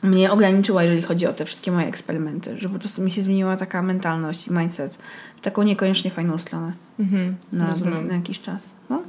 mnie 0.03 0.31
ograniczyła, 0.31 0.83
jeżeli 0.83 1.03
chodzi 1.03 1.27
o 1.27 1.33
te 1.33 1.45
wszystkie 1.45 1.73
moje 1.73 1.87
eksperymenty, 1.87 2.61
że 2.61 2.69
po 2.69 2.79
prostu 2.79 3.03
mi 3.03 3.11
się 3.11 3.23
zmieniła 3.23 3.57
taka 3.57 3.83
mentalność 3.83 4.47
i 4.47 4.53
mindset 4.53 4.99
w 5.37 5.41
taką 5.41 5.63
niekoniecznie 5.63 6.11
fajną 6.11 6.39
stronę 6.39 6.73
mhm, 7.01 7.37
na, 7.53 7.75
na, 8.09 8.15
jakiś 8.15 8.41
czas. 8.41 8.75
No? 8.91 9.03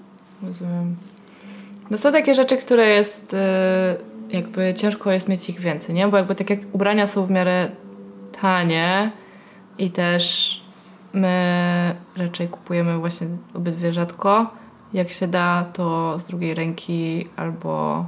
Rozumiem. 0.44 0.96
No 1.92 1.98
są 1.98 2.12
takie 2.12 2.36
rzeczy, 2.36 2.58
które 2.58 2.90
jest 2.90 3.34
yy, 3.34 4.38
jakby 4.38 4.74
ciężko 4.74 5.12
jest 5.12 5.28
mieć 5.28 5.50
ich 5.50 5.60
więcej, 5.60 5.96
nie? 5.96 6.08
Bo 6.08 6.18
jakby 6.18 6.36
tak 6.36 6.50
jak 6.50 6.60
ubrania 6.72 7.08
są 7.08 7.26
w 7.26 7.32
miarę 7.32 7.72
tanie 8.42 9.12
i 9.78 9.90
też 9.90 10.62
my 11.14 11.96
raczej 12.18 12.48
kupujemy 12.48 12.98
właśnie 12.98 13.28
obydwie 13.54 13.94
rzadko. 13.94 14.54
Jak 14.94 15.10
się 15.10 15.28
da, 15.28 15.66
to 15.74 16.20
z 16.20 16.26
drugiej 16.26 16.54
ręki 16.54 17.28
albo 17.36 18.06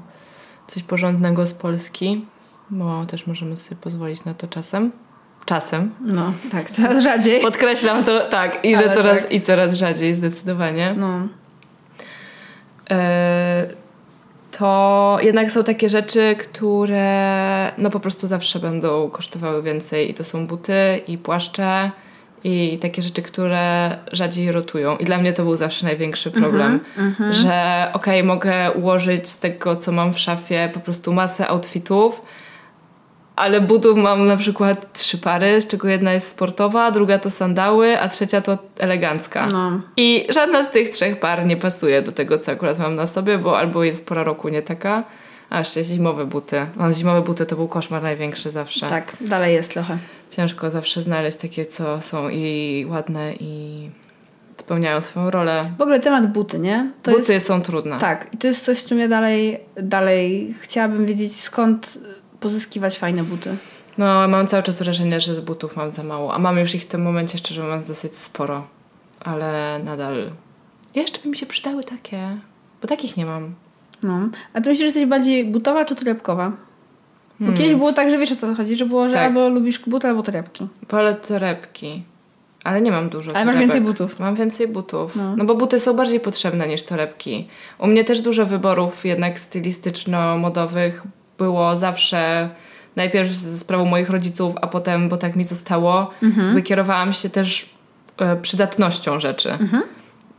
coś 0.68 0.84
porządnego 0.84 1.48
z 1.48 1.54
Polski 1.54 2.26
bo 2.74 3.06
też 3.06 3.28
możemy 3.28 3.58
sobie 3.58 3.76
pozwolić 3.82 4.26
na 4.26 4.34
to 4.34 4.48
czasem. 4.48 4.92
Czasem. 5.46 5.92
No, 6.02 6.34
tak, 6.52 6.72
coraz 6.72 7.04
rzadziej. 7.04 7.42
Podkreślam 7.42 8.04
to, 8.04 8.20
tak, 8.20 8.66
i 8.66 8.76
że 8.76 8.90
coraz, 8.96 9.22
tak. 9.22 9.32
i 9.32 9.42
coraz 9.42 9.74
rzadziej, 9.74 10.16
zdecydowanie. 10.16 10.94
No. 10.98 11.28
E, 12.92 13.66
to 14.58 15.18
jednak 15.22 15.52
są 15.52 15.64
takie 15.64 15.90
rzeczy, 15.90 16.36
które 16.40 17.72
no 17.78 17.90
po 17.90 18.00
prostu 18.00 18.28
zawsze 18.28 18.60
będą 18.60 19.10
kosztowały 19.10 19.64
więcej 19.64 20.12
i 20.12 20.14
to 20.14 20.24
są 20.24 20.48
buty 20.48 21.02
i 21.08 21.18
płaszcze 21.18 21.92
i 22.44 22.78
takie 22.82 23.02
rzeczy, 23.02 23.22
które 23.22 23.98
rzadziej 24.12 24.52
rotują. 24.52 24.98
I 24.98 25.06
dla 25.06 25.18
mnie 25.18 25.34
to 25.34 25.44
był 25.44 25.56
zawsze 25.56 25.86
największy 25.86 26.32
problem, 26.32 26.80
mm 26.98 27.14
-hmm, 27.14 27.34
że 27.34 27.88
okej, 27.94 28.20
okay, 28.20 28.24
mogę 28.24 28.72
ułożyć 28.72 29.28
z 29.28 29.40
tego, 29.40 29.76
co 29.76 29.92
mam 29.92 30.14
w 30.14 30.20
szafie 30.20 30.70
po 30.74 30.80
prostu 30.80 31.14
masę 31.14 31.48
outfitów, 31.48 32.22
ale 33.36 33.62
butów 33.62 33.98
mam 33.98 34.26
na 34.26 34.38
przykład 34.38 34.94
trzy 34.94 35.18
pary, 35.18 35.62
z 35.62 35.68
czego 35.68 35.88
jedna 35.88 36.14
jest 36.14 36.28
sportowa, 36.28 36.92
druga 36.92 37.20
to 37.20 37.30
sandały, 37.30 38.00
a 38.00 38.10
trzecia 38.10 38.42
to 38.42 38.58
elegancka. 38.80 39.48
No. 39.52 39.82
I 39.98 40.28
żadna 40.30 40.64
z 40.64 40.72
tych 40.72 40.90
trzech 40.90 41.20
par 41.20 41.46
nie 41.46 41.58
pasuje 41.58 42.02
do 42.02 42.12
tego, 42.12 42.38
co 42.38 42.52
akurat 42.52 42.80
mam 42.80 42.96
na 42.96 43.08
sobie, 43.08 43.38
bo 43.38 43.60
albo 43.60 43.84
jest 43.84 44.08
pora 44.08 44.24
roku 44.24 44.50
nie 44.50 44.62
taka, 44.62 45.04
a 45.50 45.60
jeszcze 45.60 45.84
zimowe 45.84 46.26
buty. 46.26 46.66
No, 46.78 46.94
zimowe 46.94 47.22
buty 47.22 47.46
to 47.46 47.56
był 47.56 47.68
koszmar 47.68 48.04
największy 48.04 48.52
zawsze. 48.52 48.90
Tak, 48.90 49.18
dalej 49.22 49.54
jest 49.54 49.74
trochę. 49.74 49.98
Ciężko 50.30 50.70
zawsze 50.70 51.02
znaleźć 51.02 51.38
takie, 51.38 51.66
co 51.66 52.02
są 52.02 52.30
i 52.30 52.86
ładne, 52.90 53.34
i 53.40 53.90
spełniają 54.58 55.02
swoją 55.02 55.32
rolę. 55.32 55.72
W 55.78 55.82
ogóle 55.82 56.00
temat 56.00 56.32
buty, 56.32 56.60
nie? 56.60 56.92
To 57.04 57.12
buty 57.12 57.34
jest, 57.34 57.48
są 57.48 57.62
trudne. 57.62 57.98
Tak, 57.98 58.34
i 58.34 58.38
to 58.38 58.48
jest 58.48 58.66
coś, 58.66 58.84
czym 58.84 59.00
ja 59.00 59.08
dalej, 59.08 59.60
dalej 59.76 60.54
chciałabym 60.62 61.06
wiedzieć, 61.06 61.36
skąd 61.36 62.00
pozyskiwać 62.44 63.00
fajne 63.00 63.24
buty. 63.24 63.56
No, 63.98 64.28
mam 64.28 64.48
cały 64.48 64.64
czas 64.64 64.80
wrażenie, 64.80 65.20
że 65.22 65.36
z 65.36 65.40
butów 65.40 65.78
mam 65.78 65.92
za 65.92 66.04
mało. 66.04 66.34
A 66.34 66.40
mam 66.40 66.58
już 66.60 66.76
ich 66.76 66.82
w 66.82 66.86
tym 66.86 67.02
momencie, 67.02 67.38
szczerze 67.38 67.64
mówiąc, 67.64 67.88
dosyć 67.88 68.16
sporo. 68.16 68.68
Ale 69.20 69.80
nadal. 69.84 70.32
Jeszcze 70.96 71.22
by 71.22 71.30
mi 71.30 71.38
się 71.38 71.46
przydały 71.46 71.84
takie, 71.84 72.38
bo 72.82 72.88
takich 72.88 73.18
nie 73.18 73.26
mam. 73.26 73.54
No. 74.04 74.30
A 74.54 74.62
ty 74.62 74.70
myślisz, 74.70 74.80
że 74.80 74.86
jesteś 74.86 75.06
bardziej 75.06 75.46
butowa 75.46 75.86
czy 75.86 75.96
torebkowa? 75.96 76.50
Bo 77.40 77.46
hmm. 77.46 77.58
kiedyś 77.58 77.76
było 77.76 77.94
tak, 77.94 78.10
że 78.10 78.18
wiesz 78.18 78.32
o 78.32 78.36
co 78.36 78.56
chodzi, 78.56 78.76
że 78.76 78.86
było, 78.86 79.08
że 79.08 79.14
tak. 79.14 79.24
albo 79.24 79.50
lubisz 79.50 79.80
buty, 79.80 80.08
albo 80.08 80.24
torebki. 80.24 80.68
Wolę 80.90 81.14
torebki. 81.14 82.04
Ale 82.64 82.82
nie 82.82 82.92
mam 82.92 83.10
dużo. 83.10 83.36
Ale 83.36 83.46
masz 83.46 83.58
więcej 83.58 83.82
butów. 83.82 84.20
Mam 84.20 84.36
więcej 84.36 84.68
butów. 84.68 85.16
No. 85.16 85.36
no. 85.36 85.46
bo 85.46 85.56
buty 85.56 85.80
są 85.80 85.94
bardziej 85.94 86.20
potrzebne 86.20 86.68
niż 86.68 86.84
torebki. 86.84 87.48
U 87.80 87.88
mnie 87.88 88.04
też 88.04 88.22
dużo 88.22 88.46
wyborów 88.46 89.06
jednak 89.06 89.40
stylistyczno-modowych 89.40 91.04
było 91.38 91.78
zawsze 91.78 92.50
najpierw 92.96 93.32
z 93.32 93.60
sprawą 93.60 93.86
moich 93.86 94.10
rodziców, 94.10 94.56
a 94.62 94.68
potem, 94.68 95.10
bo 95.10 95.18
tak 95.18 95.36
mi 95.36 95.44
zostało, 95.44 96.12
mhm. 96.24 96.54
wykierowałam 96.54 97.14
się 97.14 97.30
też 97.30 97.70
e, 98.18 98.36
przydatnością 98.36 99.20
rzeczy. 99.20 99.52
Mhm. 99.52 99.84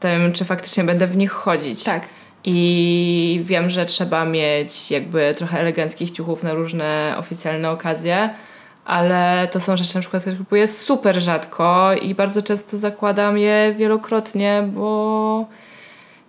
Tym, 0.01 0.33
czy 0.33 0.45
faktycznie 0.45 0.85
będę 0.85 1.07
w 1.07 1.17
nich 1.17 1.31
chodzić. 1.31 1.85
Tak. 1.85 2.03
I 2.45 3.41
wiem, 3.45 3.71
że 3.71 3.87
trzeba 3.87 4.25
mieć 4.25 4.91
jakby 4.91 5.35
trochę 5.37 5.61
eleganckich 5.61 6.11
ciuchów 6.11 6.43
na 6.43 6.55
różne 6.55 7.15
oficjalne 7.19 7.71
okazje, 7.71 8.31
ale 8.85 9.49
to 9.53 9.61
są 9.61 9.77
rzeczy 9.77 9.95
na 9.95 10.01
przykład, 10.01 10.23
które 10.23 10.37
kupuję 10.37 10.67
super 10.67 11.21
rzadko 11.21 11.91
i 12.03 12.15
bardzo 12.15 12.43
często 12.43 12.79
zakładam 12.79 13.39
je 13.39 13.75
wielokrotnie, 13.79 14.69
bo 14.75 15.47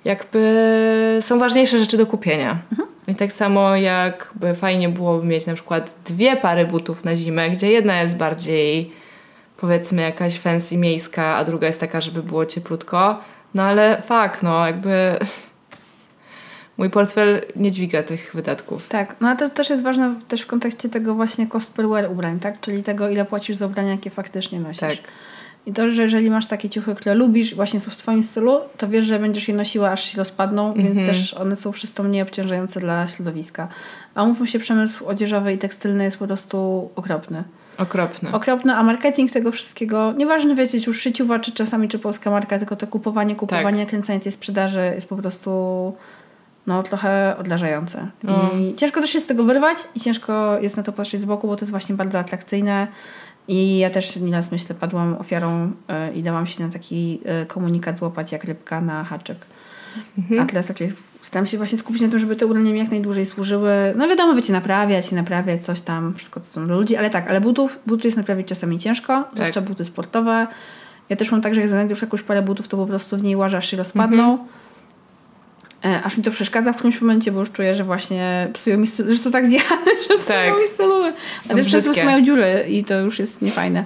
jakby 0.05 1.19
są 1.21 1.39
ważniejsze 1.39 1.79
rzeczy 1.79 1.97
do 1.97 2.05
kupienia. 2.05 2.57
Mhm. 2.71 2.84
I 3.07 3.15
tak 3.15 3.33
samo 3.33 3.75
jakby 3.75 4.55
fajnie 4.55 4.89
byłoby 4.89 5.27
mieć 5.27 5.45
na 5.45 5.53
przykład 5.53 5.95
dwie 6.05 6.37
pary 6.37 6.65
butów 6.65 7.03
na 7.03 7.15
zimę, 7.15 7.49
gdzie 7.49 7.71
jedna 7.71 8.01
jest 8.01 8.17
bardziej 8.17 8.91
powiedzmy 9.57 10.01
jakaś 10.01 10.39
fancy 10.39 10.77
miejska, 10.77 11.35
a 11.35 11.43
druga 11.43 11.67
jest 11.67 11.79
taka, 11.79 12.01
żeby 12.01 12.23
było 12.23 12.45
cieplutko. 12.45 13.19
No 13.53 13.63
ale 13.63 14.01
fakt, 14.01 14.43
no 14.43 14.67
jakby 14.67 15.19
mój 16.77 16.89
portfel 16.89 17.41
nie 17.55 17.71
dźwiga 17.71 18.03
tych 18.03 18.31
wydatków. 18.33 18.87
Tak, 18.87 19.15
no 19.21 19.29
a 19.29 19.35
to 19.35 19.49
też 19.49 19.69
jest 19.69 19.83
ważne 19.83 20.15
też 20.27 20.41
w 20.41 20.47
kontekście 20.47 20.89
tego 20.89 21.15
właśnie 21.15 21.47
cost 21.47 21.73
per 21.73 21.89
wear 21.89 22.11
ubrań, 22.11 22.39
tak? 22.39 22.59
Czyli 22.59 22.83
tego, 22.83 23.09
ile 23.09 23.25
płacisz 23.25 23.57
za 23.57 23.65
ubrania, 23.65 23.91
jakie 23.91 24.09
faktycznie 24.09 24.59
nosisz. 24.59 24.79
Tak. 24.79 24.97
I 25.65 25.73
to, 25.73 25.91
że 25.91 26.01
jeżeli 26.01 26.29
masz 26.29 26.45
takie 26.45 26.69
ciuchy, 26.69 26.95
które 26.95 27.15
lubisz, 27.15 27.55
właśnie 27.55 27.79
są 27.79 27.91
w 27.91 27.97
Twoim 27.97 28.23
stylu, 28.23 28.59
to 28.77 28.87
wiesz, 28.87 29.05
że 29.05 29.19
będziesz 29.19 29.47
je 29.47 29.53
nosiła, 29.53 29.89
aż 29.91 30.03
się 30.03 30.17
rozpadną, 30.17 30.65
mm 30.65 30.73
-hmm. 30.73 30.83
więc 30.83 30.97
mhm. 30.97 31.07
też 31.07 31.33
one 31.33 31.55
są 31.55 31.71
przez 31.71 31.93
to 31.93 32.03
mniej 32.03 32.21
obciążające 32.21 32.79
dla 32.79 33.07
środowiska. 33.07 33.67
A 34.15 34.23
umówmy 34.23 34.47
się, 34.47 34.59
przemysł 34.59 35.05
odzieżowy 35.05 35.53
i 35.53 35.57
tekstylny 35.57 36.03
jest 36.03 36.17
po 36.17 36.27
prostu 36.27 36.89
okropny. 36.95 37.43
Okropny. 37.77 38.31
Okropny, 38.31 38.75
a 38.75 38.83
marketing 38.83 39.31
tego 39.31 39.51
wszystkiego, 39.51 40.13
nieważne 40.17 40.55
wiecie, 40.55 40.77
już 40.87 41.01
szyciuwa, 41.01 41.39
czy 41.39 41.51
czasami, 41.51 41.87
czy 41.87 41.99
polska 41.99 42.31
marka, 42.31 42.59
tylko 42.59 42.75
to 42.75 42.87
kupowanie, 42.87 43.35
kupowanie, 43.35 43.77
tak. 43.77 43.87
kręcenie 43.87 44.19
tej 44.19 44.31
sprzedaży 44.31 44.91
jest 44.95 45.09
po 45.09 45.15
prostu 45.15 45.93
no 46.67 46.83
trochę 46.83 47.35
odlażające. 47.39 48.07
No. 48.23 48.51
I 48.59 48.75
ciężko 48.75 49.01
też 49.01 49.09
się 49.09 49.19
z 49.19 49.25
tego 49.25 49.43
wyrwać 49.43 49.77
i 49.95 49.99
ciężko 49.99 50.59
jest 50.59 50.77
na 50.77 50.83
to 50.83 50.93
patrzeć 50.93 51.21
z 51.21 51.25
boku, 51.25 51.47
bo 51.47 51.55
to 51.55 51.61
jest 51.61 51.71
właśnie 51.71 51.95
bardzo 51.95 52.19
atrakcyjne. 52.19 52.87
I 53.47 53.77
ja 53.77 53.89
też 53.89 54.15
nieraz 54.15 54.51
myślę, 54.51 54.75
padłam 54.75 55.17
ofiarą 55.17 55.71
y, 56.09 56.13
i 56.13 56.23
dałam 56.23 56.47
się 56.47 56.63
na 56.63 56.69
taki 56.69 57.21
y, 57.43 57.45
komunikat 57.45 57.97
złapać 57.97 58.31
jak 58.31 58.43
rybka 58.43 58.81
na 58.81 59.03
haczyk. 59.03 59.37
Mhm. 60.17 60.41
A 60.41 60.45
teraz 60.45 60.69
raczej 60.69 60.93
staram 61.21 61.47
się 61.47 61.57
właśnie 61.57 61.77
skupić 61.77 62.01
na 62.01 62.09
tym, 62.09 62.19
żeby 62.19 62.35
te 62.35 62.45
ubrania 62.45 62.73
mi 62.73 62.79
jak 62.79 62.91
najdłużej 62.91 63.25
służyły. 63.25 63.71
No 63.95 64.07
wiadomo, 64.07 64.35
wiecie, 64.35 64.53
naprawiać 64.53 65.11
i 65.11 65.15
naprawiać 65.15 65.63
coś 65.63 65.81
tam, 65.81 66.13
wszystko 66.13 66.39
to 66.39 66.45
są 66.45 66.61
ludzi, 66.61 66.95
ale 66.95 67.09
tak, 67.09 67.27
ale 67.27 67.41
butów, 67.41 67.79
butów 67.87 68.05
jest 68.05 68.17
naprawić 68.17 68.47
czasami 68.47 68.77
ciężko, 68.77 69.23
tak. 69.23 69.33
zwłaszcza 69.33 69.61
buty 69.61 69.85
sportowe. 69.85 70.47
Ja 71.09 71.15
też 71.15 71.31
mam 71.31 71.41
tak, 71.41 71.55
że 71.55 71.61
jak 71.61 71.69
znajdę 71.69 71.89
już 71.89 72.01
jakąś 72.01 72.21
parę 72.21 72.41
butów, 72.41 72.67
to 72.67 72.77
po 72.77 72.85
prostu 72.85 73.17
w 73.17 73.23
niej 73.23 73.35
łażę, 73.35 73.57
aż 73.57 73.71
się 73.71 73.77
rozpadną. 73.77 74.31
Mhm. 74.31 74.49
E, 75.85 76.03
aż 76.03 76.17
mi 76.17 76.23
to 76.23 76.31
przeszkadza 76.31 76.73
w 76.73 76.75
którymś 76.75 77.01
momencie, 77.01 77.31
bo 77.31 77.39
już 77.39 77.51
czuję, 77.51 77.73
że 77.73 77.83
właśnie 77.83 78.47
psują 78.53 78.77
mi 78.77 78.87
styl, 78.87 79.11
że 79.11 79.17
są 79.17 79.31
tak 79.31 79.45
zjechane, 79.45 79.91
że 80.09 80.17
psują 80.17 80.39
tak. 80.39 80.61
mi 80.61 80.67
stylowe. 80.73 81.13
A 81.49 81.53
też 81.53 81.71
często 81.71 82.05
mają 82.05 82.25
dziury 82.25 82.65
i 82.69 82.83
to 82.83 82.99
już 82.99 83.19
jest 83.19 83.41
niefajne. 83.41 83.85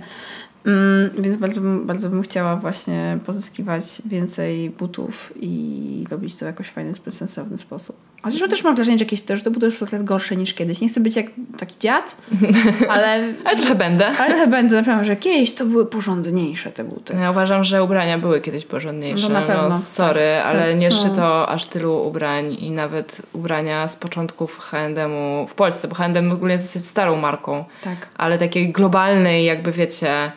Mm, 0.70 1.10
więc 1.24 1.38
bardzo, 1.38 1.62
bym- 1.62 1.88
bardzo 1.88 2.10
bym 2.10 2.22
chciała 2.22 2.56
właśnie 2.56 3.18
pozyskiwać 3.26 3.84
więcej 4.06 4.70
butów 4.70 5.34
i 5.36 6.04
robić 6.12 6.36
to 6.36 6.40
w 6.40 6.48
jakoś 6.48 6.68
fajny, 6.68 6.94
sensowny 7.10 7.58
sposób. 7.58 7.96
Chociaż 8.24 8.50
też 8.50 8.64
mam 8.64 8.76
wrażenie, 8.76 8.98
że 8.98 9.04
jakieś 9.06 9.22
też 9.22 9.44
te 9.44 9.52
buty 9.52 9.66
już 9.66 9.78
trochę 9.78 10.00
gorsze 10.04 10.36
niż 10.36 10.54
kiedyś. 10.54 10.82
Nie 10.82 10.90
chcę 10.90 11.00
być 11.00 11.16
jak 11.16 11.26
taki 11.60 11.76
dziad, 11.80 12.18
ale, 12.90 13.34
Ale 13.46 13.58
trochę 13.58 13.76
będę. 13.76 14.08
ale 14.08 14.34
chyba 14.36 14.48
będę 14.48 14.76
naprawdę, 14.76 15.06
że 15.06 15.16
kiedyś 15.16 15.52
to 15.56 15.66
były 15.66 15.86
porządniejsze 15.86 16.72
te 16.72 16.84
buty. 16.84 17.14
Ja 17.22 17.32
uważam, 17.32 17.64
że 17.64 17.84
ubrania 17.84 18.18
były 18.18 18.42
kiedyś 18.42 18.66
porządniejsze. 18.66 19.30
No 19.30 19.40
na 19.40 19.48
pewno, 19.48 19.80
sorry, 19.80 20.22
tak, 20.44 20.46
ale 20.56 20.72
tak, 20.72 20.80
nie 20.80 20.90
no. 20.90 20.96
szyto 20.96 21.50
aż 21.50 21.66
tylu 21.66 22.08
ubrań 22.08 22.54
i 22.60 22.72
nawet 22.72 23.22
ubrania 23.34 23.88
z 23.88 23.96
początków 23.96 24.60
H&M-u 24.60 25.48
w 25.48 25.54
Polsce, 25.54 25.88
bo 25.88 25.96
H&M 25.96 26.32
ogólnie 26.32 26.54
jest 26.54 26.66
dosyć 26.66 26.86
starą 26.88 27.16
marką, 27.16 27.66
Tak. 27.84 28.08
ale 28.18 28.38
takiej 28.38 28.72
globalnej 28.72 29.46
jakby 29.46 29.72
wiecie, 29.72 30.32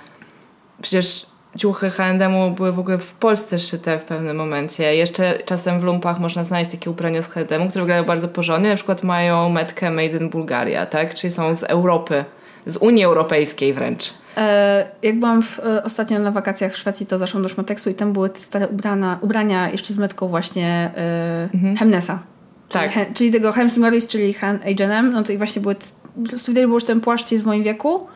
przecież 0.82 1.26
ciuchy 1.58 1.90
H&M-u 1.90 2.50
były 2.50 2.72
w 2.72 2.78
ogóle 2.78 2.98
w 2.98 3.14
Polsce 3.14 3.58
szyte 3.58 3.98
w 3.98 4.04
pewnym 4.04 4.36
momencie. 4.36 4.96
Jeszcze 4.96 5.38
czasem 5.38 5.80
w 5.80 5.84
lumpach 5.84 6.20
można 6.20 6.44
znaleźć 6.44 6.70
takie 6.70 6.90
ubrania 6.90 7.22
z 7.22 7.28
H&M-u, 7.28 7.48
które 7.48 7.64
wyglądają 7.64 8.04
bardzo 8.04 8.28
porządnie, 8.28 8.68
na 8.68 8.76
przykład 8.76 9.02
mają 9.02 9.48
metkę 9.48 9.90
Made 9.90 10.16
in 10.18 10.28
Bulgaria, 10.28 10.86
tak? 10.86 11.14
Czyli 11.14 11.30
są 11.30 11.56
z 11.56 11.62
Europy, 11.62 12.24
z 12.66 12.76
Unii 12.76 13.04
Europejskiej 13.04 13.72
wręcz. 13.72 14.14
E, 14.36 14.88
jak 15.02 15.18
byłam 15.18 15.42
w, 15.42 15.58
e, 15.58 15.82
ostatnio 15.82 16.18
na 16.18 16.30
wakacjach 16.30 16.72
w 16.72 16.76
Szwecji, 16.76 17.06
to 17.06 17.18
zaszłam 17.18 17.42
do 17.42 17.48
Szmateksu 17.48 17.90
i 17.90 17.94
tam 17.94 18.12
były 18.12 18.30
te 18.30 18.40
stare 18.40 18.68
ubrana, 18.68 19.18
ubrania 19.20 19.70
jeszcze 19.70 19.92
z 19.92 19.98
metką 19.98 20.28
właśnie 20.28 20.90
e, 20.96 21.48
Hemnesa. 21.78 22.22
Czyli, 22.68 22.84
Tak. 22.84 22.92
he, 22.92 23.06
czyli 23.14 23.32
tego 23.32 23.52
Hems 23.52 23.76
Morris, 23.76 24.08
czyli 24.08 24.34
H&M, 24.34 25.12
no 25.12 25.22
to 25.22 25.32
i 25.32 25.38
właśnie 25.38 25.62
były, 25.62 25.74
po 25.74 26.28
prostu 26.28 26.52
widać 26.52 26.66
było, 26.66 26.80
że 26.80 26.86
ten 26.86 27.00
płaszcz 27.00 27.32
jest 27.32 27.44
w 27.44 27.46
moim 27.46 27.62
wieku, 27.62 28.06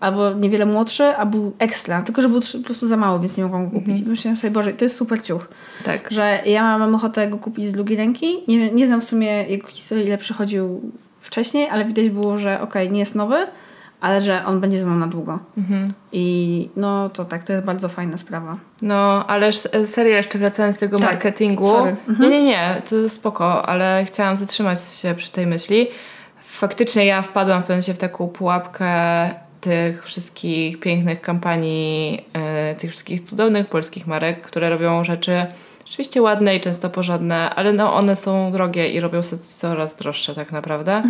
albo 0.00 0.32
niewiele 0.32 0.66
młodszy, 0.66 1.04
a 1.04 1.26
był 1.26 1.52
ekstra, 1.58 2.02
tylko 2.02 2.22
że 2.22 2.28
był 2.28 2.40
po 2.40 2.64
prostu 2.64 2.86
za 2.88 2.96
mały, 2.96 3.20
więc 3.20 3.36
nie 3.36 3.44
mogłam 3.44 3.70
go 3.70 3.78
kupić. 3.80 4.00
I 4.00 4.02
myślałam 4.02 4.36
sobie, 4.36 4.50
Boże, 4.50 4.72
to 4.72 4.84
jest 4.84 4.96
super 4.96 5.22
ciuch. 5.22 5.48
Tak. 5.84 6.08
Że 6.10 6.40
ja 6.46 6.78
mam 6.78 6.94
ochotę 6.94 7.28
go 7.28 7.38
kupić 7.38 7.66
z 7.66 7.72
drugiej 7.72 7.96
ręki. 7.98 8.26
Nie, 8.48 8.70
nie 8.70 8.86
znam 8.86 9.00
w 9.00 9.04
sumie 9.04 9.26
jego 9.26 9.66
historii, 9.66 10.06
ile 10.06 10.18
przychodził 10.18 10.80
wcześniej, 11.20 11.68
ale 11.68 11.84
widać 11.84 12.08
było, 12.08 12.36
że 12.36 12.60
okej, 12.60 12.90
nie 12.90 13.00
jest 13.00 13.14
nowy, 13.14 13.46
ale 14.00 14.20
że 14.20 14.44
on 14.46 14.60
będzie 14.60 14.78
ze 14.78 14.86
mną 14.86 14.96
na 14.96 15.06
długo. 15.06 15.38
Mhm. 15.58 15.92
I 16.12 16.68
no 16.76 17.08
to 17.08 17.24
tak, 17.24 17.44
to 17.44 17.52
jest 17.52 17.64
bardzo 17.64 17.88
fajna 17.88 18.18
sprawa. 18.18 18.56
No, 18.82 19.26
ale 19.26 19.50
serio 19.86 20.16
jeszcze 20.16 20.38
wracając 20.38 20.76
do 20.76 20.80
tego 20.80 20.98
Tak, 20.98 21.10
marketingu. 21.10 21.68
sorry. 21.68 21.96
Nie, 22.20 22.28
nie, 22.28 22.44
nie, 22.44 22.82
to 22.90 23.08
spoko, 23.08 23.68
ale 23.68 24.04
chciałam 24.06 24.36
zatrzymać 24.36 24.80
się 24.80 25.14
przy 25.14 25.32
tej 25.32 25.46
myśli. 25.46 25.86
Faktycznie 26.42 27.06
ja 27.06 27.22
wpadłam 27.22 27.58
w 27.58 27.62
pewnym 27.62 27.74
momencie 27.76 27.94
w 27.94 27.98
taką 27.98 28.28
pułapkę 28.28 28.90
tych 29.60 30.04
wszystkich 30.04 30.80
pięknych 30.80 31.20
kampanii, 31.20 32.24
e, 32.32 32.74
tych 32.74 32.90
wszystkich 32.90 33.20
cudownych 33.20 33.66
polskich 33.66 34.06
marek, 34.06 34.40
które 34.42 34.70
robią 34.70 35.04
rzeczy 35.04 35.46
rzeczywiście 35.86 36.22
ładne 36.22 36.56
i 36.56 36.60
często 36.60 36.90
porządne, 36.90 37.50
ale 37.54 37.72
no 37.72 37.94
one 37.94 38.16
są 38.16 38.52
drogie 38.52 38.88
i 38.88 39.00
robią 39.00 39.22
się 39.22 39.38
coraz 39.38 39.96
droższe 39.96 40.34
tak 40.34 40.52
naprawdę. 40.52 41.02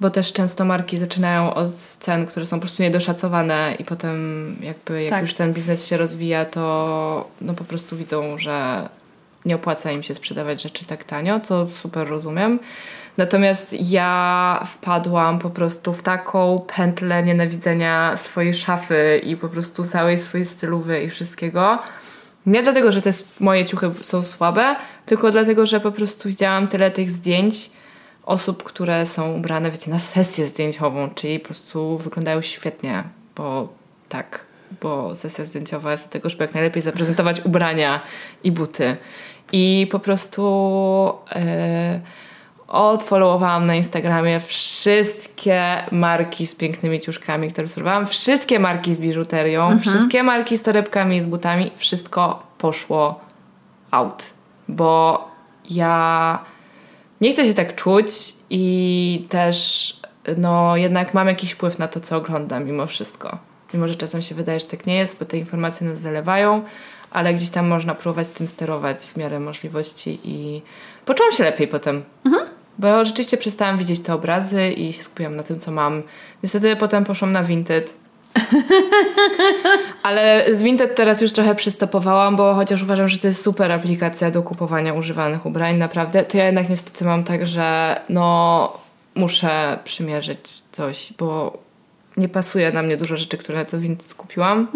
Bo 0.00 0.10
też 0.10 0.32
często 0.32 0.64
marki 0.64 0.98
zaczynają 0.98 1.54
od 1.54 1.74
cen, 1.74 2.26
które 2.26 2.46
są 2.46 2.56
po 2.56 2.60
prostu 2.60 2.82
niedoszacowane 2.82 3.74
i 3.78 3.84
potem 3.84 4.46
jakby 4.60 5.02
jak 5.02 5.10
Tak. 5.10 5.22
już 5.22 5.34
ten 5.34 5.52
biznes 5.52 5.86
się 5.88 5.96
rozwija, 5.96 6.44
to 6.44 7.28
no 7.40 7.54
po 7.54 7.64
prostu 7.64 7.96
widzą, 7.96 8.38
że 8.38 8.88
nie 9.44 9.54
opłaca 9.54 9.92
im 9.92 10.02
się 10.02 10.14
sprzedawać 10.14 10.62
rzeczy 10.62 10.84
tak 10.84 11.04
tanio, 11.04 11.40
co 11.40 11.66
super 11.66 12.08
rozumiem. 12.08 12.58
Natomiast 13.16 13.90
ja 13.90 14.62
wpadłam 14.66 15.38
po 15.38 15.50
prostu 15.50 15.92
w 15.92 16.02
taką 16.02 16.64
pętlę 16.76 17.22
nienawidzenia 17.22 18.16
swojej 18.16 18.54
szafy 18.54 19.20
i 19.24 19.36
po 19.36 19.48
prostu 19.48 19.84
całej 19.84 20.18
swojej 20.18 20.46
stylówy 20.46 21.02
i 21.02 21.10
wszystkiego. 21.10 21.78
Nie 22.46 22.62
dlatego, 22.62 22.92
że 22.92 23.02
te 23.02 23.10
moje 23.40 23.64
ciuchy 23.64 23.90
są 24.02 24.24
słabe, 24.24 24.76
tylko 25.06 25.30
dlatego, 25.30 25.66
że 25.66 25.80
po 25.80 25.92
prostu 25.92 26.28
widziałam 26.28 26.68
tyle 26.68 26.90
tych 26.90 27.10
zdjęć 27.10 27.70
osób, 28.24 28.62
które 28.62 29.06
są 29.06 29.32
ubrane, 29.32 29.70
wiecie, 29.70 29.90
na 29.90 29.98
sesję 29.98 30.46
zdjęciową, 30.46 31.10
czyli 31.14 31.40
po 31.40 31.44
prostu 31.46 31.98
wyglądają 31.98 32.42
świetnie, 32.42 33.04
bo 33.36 33.68
tak, 34.08 34.44
bo 34.80 35.16
sesja 35.16 35.44
zdjęciowa 35.44 35.92
jest 35.92 36.04
od 36.04 36.10
tego, 36.10 36.28
żeby 36.28 36.44
jak 36.44 36.54
najlepiej 36.54 36.82
zaprezentować 36.82 37.40
ubrania 37.44 38.00
i 38.44 38.52
buty. 38.52 38.96
I 39.52 39.88
po 39.90 39.98
prostu 39.98 40.42
e, 41.32 42.00
odfollowowałam 42.72 43.64
na 43.64 43.74
Instagramie 43.74 44.40
wszystkie 44.40 45.62
marki 45.90 46.46
z 46.46 46.54
pięknymi 46.54 47.00
ciuszkami, 47.00 47.50
które 47.50 47.64
obserwowałam, 47.64 48.06
wszystkie 48.06 48.58
marki 48.58 48.94
z 48.94 48.98
biżuterią, 48.98 49.78
wszystkie 49.78 50.22
marki 50.22 50.58
z 50.58 50.62
torebkami 50.62 51.16
i 51.16 51.20
z 51.20 51.26
butami, 51.26 51.70
wszystko 51.76 52.42
poszło 52.58 53.20
out, 53.90 54.24
bo 54.68 55.24
ja 55.70 56.38
nie 57.20 57.32
chcę 57.32 57.46
się 57.46 57.54
tak 57.54 57.74
czuć 57.74 58.06
i 58.50 59.26
też 59.28 59.96
no 60.36 60.76
jednak 60.76 61.14
mam 61.14 61.28
jakiś 61.28 61.52
wpływ 61.52 61.78
na 61.78 61.88
to, 61.88 62.00
co 62.00 62.16
oglądam 62.16 62.64
mimo 62.64 62.86
wszystko. 62.86 63.38
Mimo, 63.74 63.88
że 63.88 63.94
czasem 63.94 64.22
się 64.22 64.34
wydaje, 64.34 64.60
że 64.60 64.66
tak 64.66 64.86
nie 64.86 64.96
jest, 64.96 65.18
bo 65.18 65.24
te 65.24 65.36
informacje 65.36 65.86
nas 65.86 65.98
zalewają, 65.98 66.64
ale 67.10 67.34
gdzieś 67.34 67.50
tam 67.50 67.68
można 67.68 67.94
próbować 67.94 68.28
tym 68.28 68.48
sterować 68.48 69.02
w 69.02 69.16
miarę 69.16 69.40
możliwości 69.40 70.20
i 70.24 70.62
poczułam 71.04 71.32
się 71.32 71.44
lepiej 71.44 71.68
potem. 71.68 72.02
Bo 72.78 73.04
rzeczywiście 73.04 73.36
przestałam 73.36 73.78
widzieć 73.78 74.00
te 74.00 74.14
obrazy 74.14 74.70
i 74.70 74.92
się 74.92 75.02
skupiłam 75.02 75.36
na 75.36 75.42
tym, 75.42 75.58
co 75.58 75.70
mam. 75.70 76.02
Niestety 76.42 76.76
potem 76.76 77.04
poszłam 77.04 77.32
na 77.32 77.44
Vinted. 77.44 77.94
Ale 80.02 80.44
z 80.56 80.62
Vinted 80.62 80.94
teraz 80.94 81.20
już 81.20 81.32
trochę 81.32 81.54
przystopowałam, 81.54 82.36
bo 82.36 82.54
chociaż 82.54 82.82
uważam, 82.82 83.08
że 83.08 83.18
to 83.18 83.26
jest 83.26 83.42
super 83.42 83.72
aplikacja 83.72 84.30
do 84.30 84.42
kupowania 84.42 84.94
używanych 84.94 85.46
ubrań, 85.46 85.76
naprawdę, 85.76 86.24
to 86.24 86.38
ja 86.38 86.46
jednak 86.46 86.68
niestety 86.68 87.04
mam 87.04 87.24
tak, 87.24 87.46
że 87.46 88.00
no 88.08 88.78
muszę 89.14 89.78
przymierzyć 89.84 90.60
coś, 90.72 91.12
bo 91.18 91.58
nie 92.16 92.28
pasuje 92.28 92.72
na 92.72 92.82
mnie 92.82 92.96
dużo 92.96 93.16
rzeczy, 93.16 93.38
które 93.38 93.64
to 93.64 93.78
Vinted 93.78 94.14
kupiłam. 94.14 94.68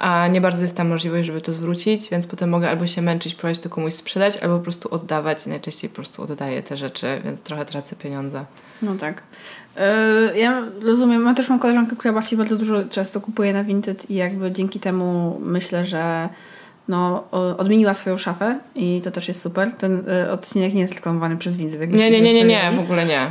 A 0.00 0.28
nie 0.28 0.40
bardzo 0.40 0.62
jest 0.62 0.76
tam 0.76 0.88
możliwość, 0.88 1.26
żeby 1.26 1.40
to 1.40 1.52
zwrócić, 1.52 2.10
więc 2.10 2.26
potem 2.26 2.50
mogę 2.50 2.70
albo 2.70 2.86
się 2.86 3.02
męczyć, 3.02 3.34
próbować 3.34 3.58
to 3.58 3.68
komuś 3.68 3.94
sprzedać, 3.94 4.36
albo 4.36 4.56
po 4.56 4.62
prostu 4.62 4.94
oddawać. 4.94 5.46
I 5.46 5.50
najczęściej 5.50 5.90
po 5.90 5.96
prostu 5.96 6.22
oddaję 6.22 6.62
te 6.62 6.76
rzeczy, 6.76 7.20
więc 7.24 7.40
trochę 7.40 7.64
tracę 7.64 7.96
pieniądze. 7.96 8.44
No 8.82 8.94
tak. 8.94 9.22
Yy, 9.76 10.38
ja 10.38 10.62
rozumiem, 10.82 11.26
ja 11.26 11.34
też 11.34 11.48
mam 11.48 11.58
koleżankę, 11.58 11.96
która 11.96 12.12
właśnie 12.12 12.38
bardzo 12.38 12.56
dużo 12.56 12.84
często 12.84 13.20
kupuje 13.20 13.52
na 13.52 13.64
Vinted 13.64 14.10
i 14.10 14.14
jakby 14.14 14.52
dzięki 14.52 14.80
temu 14.80 15.40
myślę, 15.44 15.84
że 15.84 16.28
no, 16.88 17.30
odmieniła 17.58 17.94
swoją 17.94 18.18
szafę 18.18 18.58
i 18.74 19.00
to 19.04 19.10
też 19.10 19.28
jest 19.28 19.42
super. 19.42 19.70
Ten 19.78 20.08
y, 20.26 20.30
odcinek 20.30 20.74
nie 20.74 20.80
jest 20.80 20.94
reklamowany 20.94 21.36
przez 21.36 21.56
Vinted. 21.56 21.94
Nie, 21.94 22.10
nie, 22.10 22.20
nie, 22.20 22.34
nie, 22.34 22.44
nie, 22.44 22.72
w 22.76 22.80
ogóle 22.80 23.06
nie. 23.06 23.30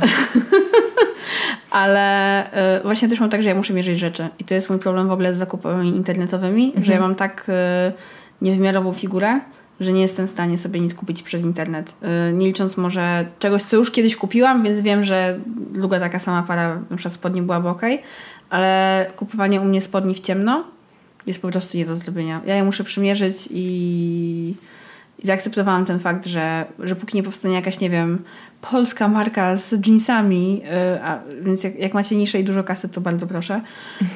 Ale 1.70 2.46
y, 2.78 2.82
właśnie 2.82 3.08
też 3.08 3.20
mam 3.20 3.30
tak, 3.30 3.42
że 3.42 3.48
ja 3.48 3.54
muszę 3.54 3.74
mierzyć 3.74 3.98
rzeczy. 3.98 4.28
I 4.38 4.44
to 4.44 4.54
jest 4.54 4.70
mój 4.70 4.78
problem 4.78 5.08
w 5.08 5.12
ogóle 5.12 5.34
z 5.34 5.36
zakupami 5.36 5.88
internetowymi, 5.88 6.72
że 6.82 6.92
ja 6.92 7.00
mam 7.00 7.14
tak 7.14 7.46
y, 7.48 7.92
niewymiarową 8.42 8.92
figurę, 8.92 9.40
że 9.80 9.92
nie 9.92 10.02
jestem 10.02 10.26
w 10.26 10.30
stanie 10.30 10.58
sobie 10.58 10.80
nic 10.80 10.94
kupić 10.94 11.22
przez 11.22 11.42
internet. 11.42 11.96
Y, 12.30 12.32
nie 12.32 12.46
licząc 12.46 12.76
może 12.76 13.26
czegoś, 13.38 13.62
co 13.62 13.76
już 13.76 13.90
kiedyś 13.90 14.16
kupiłam, 14.16 14.64
więc 14.64 14.80
wiem, 14.80 15.04
że 15.04 15.38
długa 15.72 16.00
taka 16.00 16.18
sama 16.18 16.42
para 16.42 16.74
na 16.90 16.96
przykład 16.96 17.14
spodni 17.14 17.42
byłaby 17.42 17.68
ok, 17.68 17.82
ale 18.50 19.06
kupowanie 19.16 19.60
u 19.60 19.64
mnie 19.64 19.80
spodni 19.80 20.14
w 20.14 20.20
ciemno 20.20 20.64
jest 21.26 21.42
po 21.42 21.48
prostu 21.48 21.76
nie 21.76 21.86
do 21.86 21.96
zrobienia. 21.96 22.40
Ja 22.46 22.56
je 22.56 22.64
muszę 22.64 22.84
przymierzyć 22.84 23.48
i, 23.50 24.54
i 25.22 25.26
zaakceptowałam 25.26 25.84
ten 25.84 25.98
fakt, 25.98 26.26
że, 26.26 26.64
że 26.78 26.96
póki 26.96 27.16
nie 27.16 27.22
powstanie 27.22 27.54
jakaś, 27.54 27.80
nie 27.80 27.90
wiem, 27.90 28.24
polska 28.60 29.08
marka 29.08 29.56
z 29.56 29.86
jeansami, 29.86 30.58
yy, 30.58 31.04
a, 31.04 31.18
więc 31.42 31.64
jak, 31.64 31.78
jak 31.78 31.94
macie 31.94 32.16
niższe 32.16 32.40
i 32.40 32.44
dużo 32.44 32.64
kasy, 32.64 32.88
to 32.88 33.00
bardzo 33.00 33.26
proszę, 33.26 33.60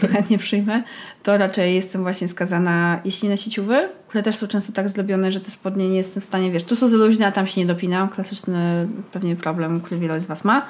to 0.00 0.09
chętnie 0.09 0.38
przyjmę, 0.38 0.82
to 1.22 1.38
raczej 1.38 1.74
jestem 1.74 2.02
właśnie 2.02 2.28
skazana, 2.28 3.00
jeśli 3.05 3.28
na 3.28 3.36
sieciowy, 3.36 3.88
które 4.09 4.22
też 4.22 4.36
są 4.36 4.46
często 4.46 4.72
tak 4.72 4.88
zrobione, 4.88 5.32
że 5.32 5.40
te 5.40 5.50
spodnie 5.50 5.88
nie 5.88 5.96
jestem 5.96 6.20
w 6.20 6.24
stanie, 6.24 6.50
wiesz, 6.50 6.64
tu 6.64 6.76
są 6.76 6.88
za 6.88 6.96
luźne, 6.96 7.26
a 7.26 7.32
tam 7.32 7.46
się 7.46 7.61
nie 7.61 7.66
dopinam, 7.66 8.09
klasyczny 8.09 8.88
pewnie 9.12 9.36
problem, 9.36 9.80
który 9.80 10.00
wiele 10.00 10.20
z 10.20 10.26
Was 10.26 10.44
ma, 10.44 10.66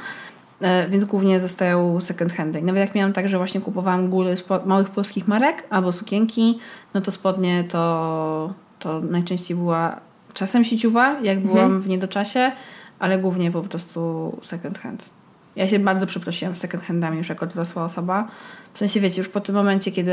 E, 0.60 0.88
więc 0.88 1.04
głównie 1.04 1.40
zostają 1.40 2.00
second 2.00 2.32
handy. 2.32 2.62
Nawet 2.62 2.80
jak 2.80 2.94
miałam 2.94 3.12
tak, 3.12 3.28
że 3.28 3.38
właśnie 3.38 3.60
kupowałam 3.60 4.10
góry 4.10 4.34
małych 4.66 4.90
polskich 4.90 5.28
marek 5.28 5.62
albo 5.70 5.92
sukienki, 5.92 6.58
no 6.94 7.00
to 7.00 7.10
spodnie 7.10 7.64
to, 7.64 8.54
to 8.78 9.00
najczęściej 9.00 9.56
była 9.56 10.00
czasem 10.34 10.64
sieciowa, 10.64 11.20
jak 11.20 11.40
byłam 11.40 11.80
w 11.80 11.88
niedoczasie, 11.88 12.52
ale 12.98 13.18
głównie 13.18 13.50
po 13.50 13.62
prostu 13.62 14.32
second 14.42 14.78
hand. 14.78 15.10
Ja 15.56 15.68
się 15.68 15.78
bardzo 15.78 16.06
przeprosiłam 16.06 16.54
second 16.54 16.84
handami 16.84 17.18
już 17.18 17.28
jako 17.28 17.46
dorosła 17.46 17.84
osoba. 17.84 18.28
W 18.72 18.78
sensie, 18.78 19.00
wiecie, 19.00 19.20
już 19.20 19.28
po 19.28 19.40
tym 19.40 19.54
momencie, 19.54 19.92
kiedy 19.92 20.12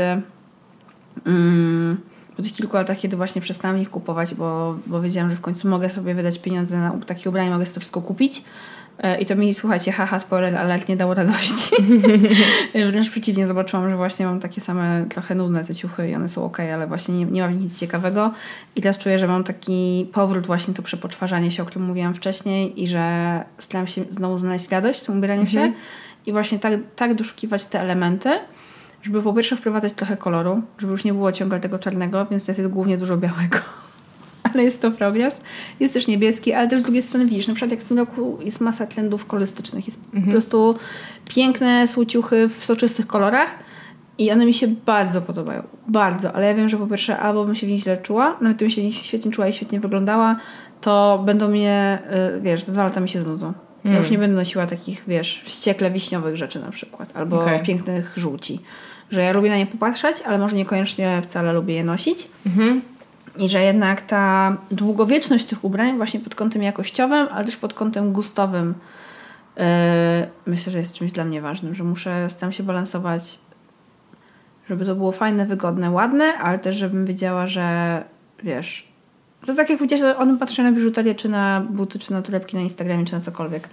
mm, 1.26 1.96
po 2.36 2.42
tych 2.42 2.52
kilku 2.52 2.76
latach, 2.76 2.98
kiedy 2.98 3.16
właśnie 3.16 3.42
przestałam 3.42 3.78
ich 3.78 3.90
kupować, 3.90 4.34
bo, 4.34 4.78
bo 4.86 5.00
wiedziałam, 5.00 5.30
że 5.30 5.36
w 5.36 5.40
końcu 5.40 5.68
mogę 5.68 5.90
sobie 5.90 6.14
wydać 6.14 6.38
pieniądze 6.38 6.78
na 6.78 6.98
takie 7.06 7.28
ubrania, 7.28 7.50
mogę 7.50 7.66
sobie 7.66 7.74
to 7.74 7.80
wszystko 7.80 8.02
kupić, 8.02 8.44
I 9.20 9.26
to 9.26 9.36
mi, 9.36 9.54
słuchajcie, 9.54 9.92
haha, 9.92 10.18
spoiler 10.18 10.56
alert, 10.56 10.88
nie 10.88 10.96
dało 10.96 11.14
radości. 11.14 11.76
Wręcz 12.90 13.10
przeciwnie, 13.10 13.46
zobaczyłam, 13.46 13.90
że 13.90 13.96
właśnie 13.96 14.26
mam 14.26 14.40
takie 14.40 14.60
same 14.60 15.06
trochę 15.08 15.34
nudne 15.34 15.64
te 15.64 15.74
ciuchy 15.74 16.08
i 16.08 16.14
one 16.14 16.28
są 16.28 16.44
ok, 16.44 16.60
ale 16.60 16.86
właśnie 16.86 17.14
nie, 17.14 17.24
nie 17.24 17.42
mam 17.42 17.60
nic 17.60 17.78
ciekawego. 17.78 18.32
I 18.76 18.82
teraz 18.82 18.98
czuję, 18.98 19.18
że 19.18 19.28
mam 19.28 19.44
taki 19.44 20.08
powrót 20.12 20.46
właśnie 20.46 20.74
to 20.74 20.82
przepoczwarzanie 20.82 21.50
się, 21.50 21.62
o 21.62 21.66
którym 21.66 21.88
mówiłam 21.88 22.14
wcześniej 22.14 22.82
i 22.82 22.88
że 22.88 23.44
staram 23.58 23.86
się 23.86 24.04
znowu 24.10 24.38
znaleźć 24.38 24.68
radość 24.68 25.00
w 25.00 25.06
tym 25.06 25.18
ubieraniu 25.18 25.42
mhm. 25.42 25.72
się 25.72 25.78
i 26.26 26.32
właśnie 26.32 26.58
tak, 26.58 26.72
tak 26.96 27.14
doszukiwać 27.14 27.66
te 27.66 27.80
elementy, 27.80 28.30
żeby 29.02 29.22
po 29.22 29.32
pierwsze 29.32 29.56
wprowadzać 29.56 29.92
trochę 29.92 30.16
koloru, 30.16 30.62
żeby 30.78 30.90
już 30.90 31.04
nie 31.04 31.14
było 31.14 31.32
ciągle 31.32 31.60
tego 31.60 31.78
czarnego, 31.78 32.26
więc 32.26 32.44
teraz 32.44 32.58
jest 32.58 32.70
głównie 32.70 32.98
dużo 32.98 33.16
białego 33.16 33.58
ale 34.52 34.62
jest 34.62 34.82
to 34.82 34.90
progres. 34.90 35.40
Jest 35.80 35.94
też 35.94 36.08
niebieski, 36.08 36.52
ale 36.52 36.68
też 36.68 36.80
z 36.80 36.82
drugiej 36.82 37.02
strony 37.02 37.26
widzisz, 37.26 37.48
na 37.48 37.54
przykład 37.54 37.70
jak 37.70 37.80
w 37.80 37.88
tym 37.88 37.98
roku 37.98 38.38
jest 38.44 38.60
masa 38.60 38.86
trendów 38.86 39.26
kolorystycznych. 39.26 39.86
Jest 39.86 40.00
mhm. 40.04 40.24
po 40.24 40.30
prostu 40.30 40.76
piękne 41.28 41.86
słuciuchy 41.88 42.48
w 42.48 42.64
soczystych 42.64 43.06
kolorach 43.06 43.54
i 44.18 44.30
one 44.30 44.46
mi 44.46 44.54
się 44.54 44.66
bardzo 44.68 45.22
podobają. 45.22 45.62
Bardzo, 45.88 46.32
ale 46.32 46.46
ja 46.46 46.54
wiem, 46.54 46.68
że 46.68 46.76
po 46.76 46.86
pierwsze 46.86 47.18
albo 47.18 47.44
bym 47.44 47.54
się 47.54 47.66
w 47.66 47.70
nich 47.70 47.82
źle 47.82 47.96
czuła, 47.96 48.36
nawet 48.40 48.58
bym 48.58 48.70
się 48.70 48.80
w 48.80 48.84
nich 48.84 48.96
świetnie 48.96 49.30
czuła 49.30 49.48
i 49.48 49.52
świetnie 49.52 49.80
wyglądała, 49.80 50.36
to 50.80 51.22
będą 51.26 51.48
mnie, 51.48 51.98
y, 52.36 52.40
wiesz, 52.40 52.62
za 52.62 52.72
dwa 52.72 52.84
lata 52.84 53.00
mi 53.00 53.08
się 53.08 53.22
znudzą. 53.22 53.46
Mm. 53.46 53.94
Ja 53.94 53.98
już 53.98 54.08
mm. 54.08 54.12
nie 54.12 54.18
będę 54.18 54.36
nosiła 54.36 54.66
takich, 54.66 55.04
wiesz, 55.08 55.42
ściekle 55.46 55.90
wiśniowych 55.90 56.36
rzeczy 56.36 56.60
na 56.60 56.70
przykład, 56.70 57.16
albo 57.16 57.40
okay. 57.40 57.62
pięknych 57.62 58.12
żółci. 58.16 58.60
Że 59.10 59.22
ja 59.22 59.32
lubię 59.32 59.50
na 59.50 59.56
nie 59.56 59.66
popatrzeć, 59.66 60.16
ale 60.26 60.38
może 60.38 60.56
niekoniecznie 60.56 61.20
wcale 61.22 61.52
lubię 61.52 61.74
je 61.74 61.84
nosić. 61.84 62.28
Mhm. 62.46 62.82
I 63.38 63.48
że 63.48 63.62
jednak 63.62 64.02
ta 64.02 64.56
długowieczność 64.70 65.44
tych 65.44 65.64
ubrań, 65.64 65.96
właśnie 65.96 66.20
pod 66.20 66.34
kątem 66.34 66.62
jakościowym, 66.62 67.28
ale 67.30 67.44
też 67.44 67.56
pod 67.56 67.74
kątem 67.74 68.12
gustowym, 68.12 68.74
yy, 69.56 69.64
myślę, 70.46 70.72
że 70.72 70.78
jest 70.78 70.94
czymś 70.94 71.12
dla 71.12 71.24
mnie 71.24 71.40
ważnym, 71.40 71.74
że 71.74 71.84
muszę 71.84 72.30
staram 72.30 72.52
się 72.52 72.62
balansować, 72.62 73.38
żeby 74.68 74.86
to 74.86 74.94
było 74.94 75.12
fajne, 75.12 75.46
wygodne, 75.46 75.90
ładne, 75.90 76.24
ale 76.24 76.58
też 76.58 76.76
żebym 76.76 77.06
wiedziała, 77.06 77.46
że 77.46 78.04
wiesz, 78.42 78.92
to 79.46 79.54
tak 79.54 79.70
jak 79.70 79.78
powiedziałeś, 79.78 80.16
on 80.18 80.38
patrzy 80.38 80.62
na 80.62 80.72
biżuterię, 80.72 81.14
czy 81.14 81.28
na 81.28 81.66
buty, 81.70 81.98
czy 81.98 82.12
na 82.12 82.22
torebki 82.22 82.56
na 82.56 82.62
Instagramie, 82.62 83.04
czy 83.04 83.12
na 83.12 83.20
cokolwiek. 83.20 83.68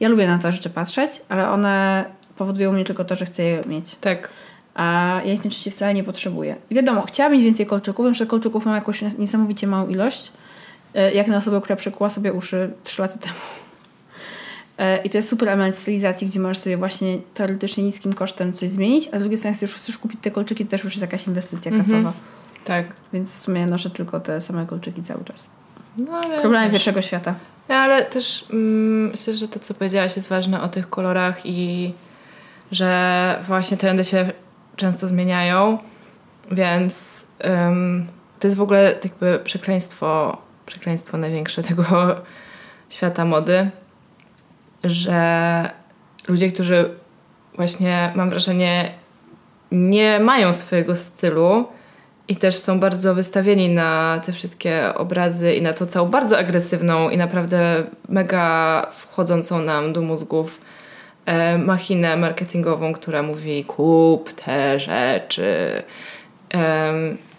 Ja 0.00 0.08
lubię 0.08 0.26
na 0.26 0.38
te 0.38 0.52
rzeczy 0.52 0.70
patrzeć, 0.70 1.10
ale 1.28 1.50
one 1.50 2.04
powodują 2.36 2.72
mnie 2.72 2.84
tylko 2.84 3.04
to, 3.04 3.16
że 3.16 3.24
chcę 3.26 3.42
je 3.42 3.62
mieć. 3.66 3.96
Tak 4.00 4.28
a 4.78 5.20
ja 5.24 5.32
ich 5.32 5.40
tym 5.40 5.50
czasie 5.50 5.70
wcale 5.70 5.94
nie 5.94 6.04
potrzebuję. 6.04 6.56
Wiadomo, 6.70 7.02
chciałabym 7.06 7.38
mieć 7.38 7.44
więcej 7.44 7.66
kolczyków, 7.66 8.04
wiem, 8.04 8.14
że 8.14 8.26
kolczyków 8.26 8.64
mam 8.66 8.74
jakąś 8.74 9.02
niesamowicie 9.18 9.66
małą 9.66 9.88
ilość, 9.88 10.32
e, 10.94 11.12
jak 11.12 11.26
na 11.26 11.36
osobę, 11.36 11.60
która 11.60 11.76
przekuła 11.76 12.10
sobie 12.10 12.32
uszy 12.32 12.70
3 12.84 13.02
lata 13.02 13.18
temu. 13.18 13.34
E, 14.78 15.02
I 15.02 15.10
to 15.10 15.18
jest 15.18 15.28
super 15.28 15.48
element 15.48 15.74
stylizacji, 15.74 16.26
gdzie 16.26 16.40
możesz 16.40 16.58
sobie 16.58 16.76
właśnie 16.76 17.18
teoretycznie 17.34 17.84
niskim 17.84 18.12
kosztem 18.12 18.52
coś 18.52 18.70
zmienić, 18.70 19.08
a 19.12 19.18
z 19.18 19.20
drugiej 19.20 19.38
strony, 19.38 19.54
jak 19.54 19.62
już 19.62 19.74
chcesz 19.74 19.98
kupić 19.98 20.20
te 20.20 20.30
kolczyki, 20.30 20.64
to 20.64 20.70
też 20.70 20.84
już 20.84 20.92
jest 20.92 21.02
jakaś 21.02 21.26
inwestycja 21.26 21.72
mhm. 21.72 21.84
kasowa. 21.84 22.12
Tak. 22.64 22.86
Więc 23.12 23.34
w 23.34 23.38
sumie 23.38 23.66
noszę 23.66 23.90
tylko 23.90 24.20
te 24.20 24.40
same 24.40 24.66
kolczyki 24.66 25.02
cały 25.02 25.24
czas. 25.24 25.50
No, 25.96 26.12
ale 26.12 26.40
Problemy 26.40 26.70
pierwszego 26.70 27.02
świata. 27.02 27.34
No, 27.68 27.74
ale 27.74 28.06
też 28.06 28.46
mm, 28.50 29.10
myślę, 29.10 29.34
że 29.34 29.48
to, 29.48 29.58
co 29.58 29.74
powiedziałaś, 29.74 30.16
jest 30.16 30.28
ważne 30.28 30.62
o 30.62 30.68
tych 30.68 30.90
kolorach 30.90 31.46
i 31.46 31.92
że 32.72 33.44
właśnie 33.46 33.76
trendy 33.76 34.04
się 34.04 34.32
często 34.78 35.08
zmieniają, 35.08 35.78
więc 36.50 37.24
um, 37.44 38.06
to 38.40 38.46
jest 38.46 38.56
w 38.56 38.62
ogóle 38.62 38.94
jakby 39.04 39.38
przekleństwo, 39.44 40.38
przekleństwo 40.66 41.18
największe 41.18 41.62
tego 41.62 41.84
świata 42.90 43.24
mody, 43.24 43.70
że 44.84 45.70
ludzie, 46.28 46.52
którzy 46.52 46.90
właśnie 47.54 48.12
mam 48.14 48.30
wrażenie 48.30 48.92
nie 49.72 50.20
mają 50.20 50.52
swojego 50.52 50.96
stylu 50.96 51.68
i 52.28 52.36
też 52.36 52.58
są 52.58 52.80
bardzo 52.80 53.14
wystawieni 53.14 53.68
na 53.68 54.20
te 54.26 54.32
wszystkie 54.32 54.94
obrazy 54.94 55.54
i 55.54 55.62
na 55.62 55.72
tą 55.72 55.86
całą 55.86 56.08
bardzo 56.08 56.38
agresywną 56.38 57.10
i 57.10 57.16
naprawdę 57.16 57.84
mega 58.08 58.86
wchodzącą 58.92 59.62
nam 59.62 59.92
do 59.92 60.02
mózgów 60.02 60.60
machinę 61.58 62.16
marketingową, 62.16 62.92
która 62.92 63.22
mówi 63.22 63.64
kup 63.64 64.32
te 64.32 64.80
rzeczy, 64.80 65.82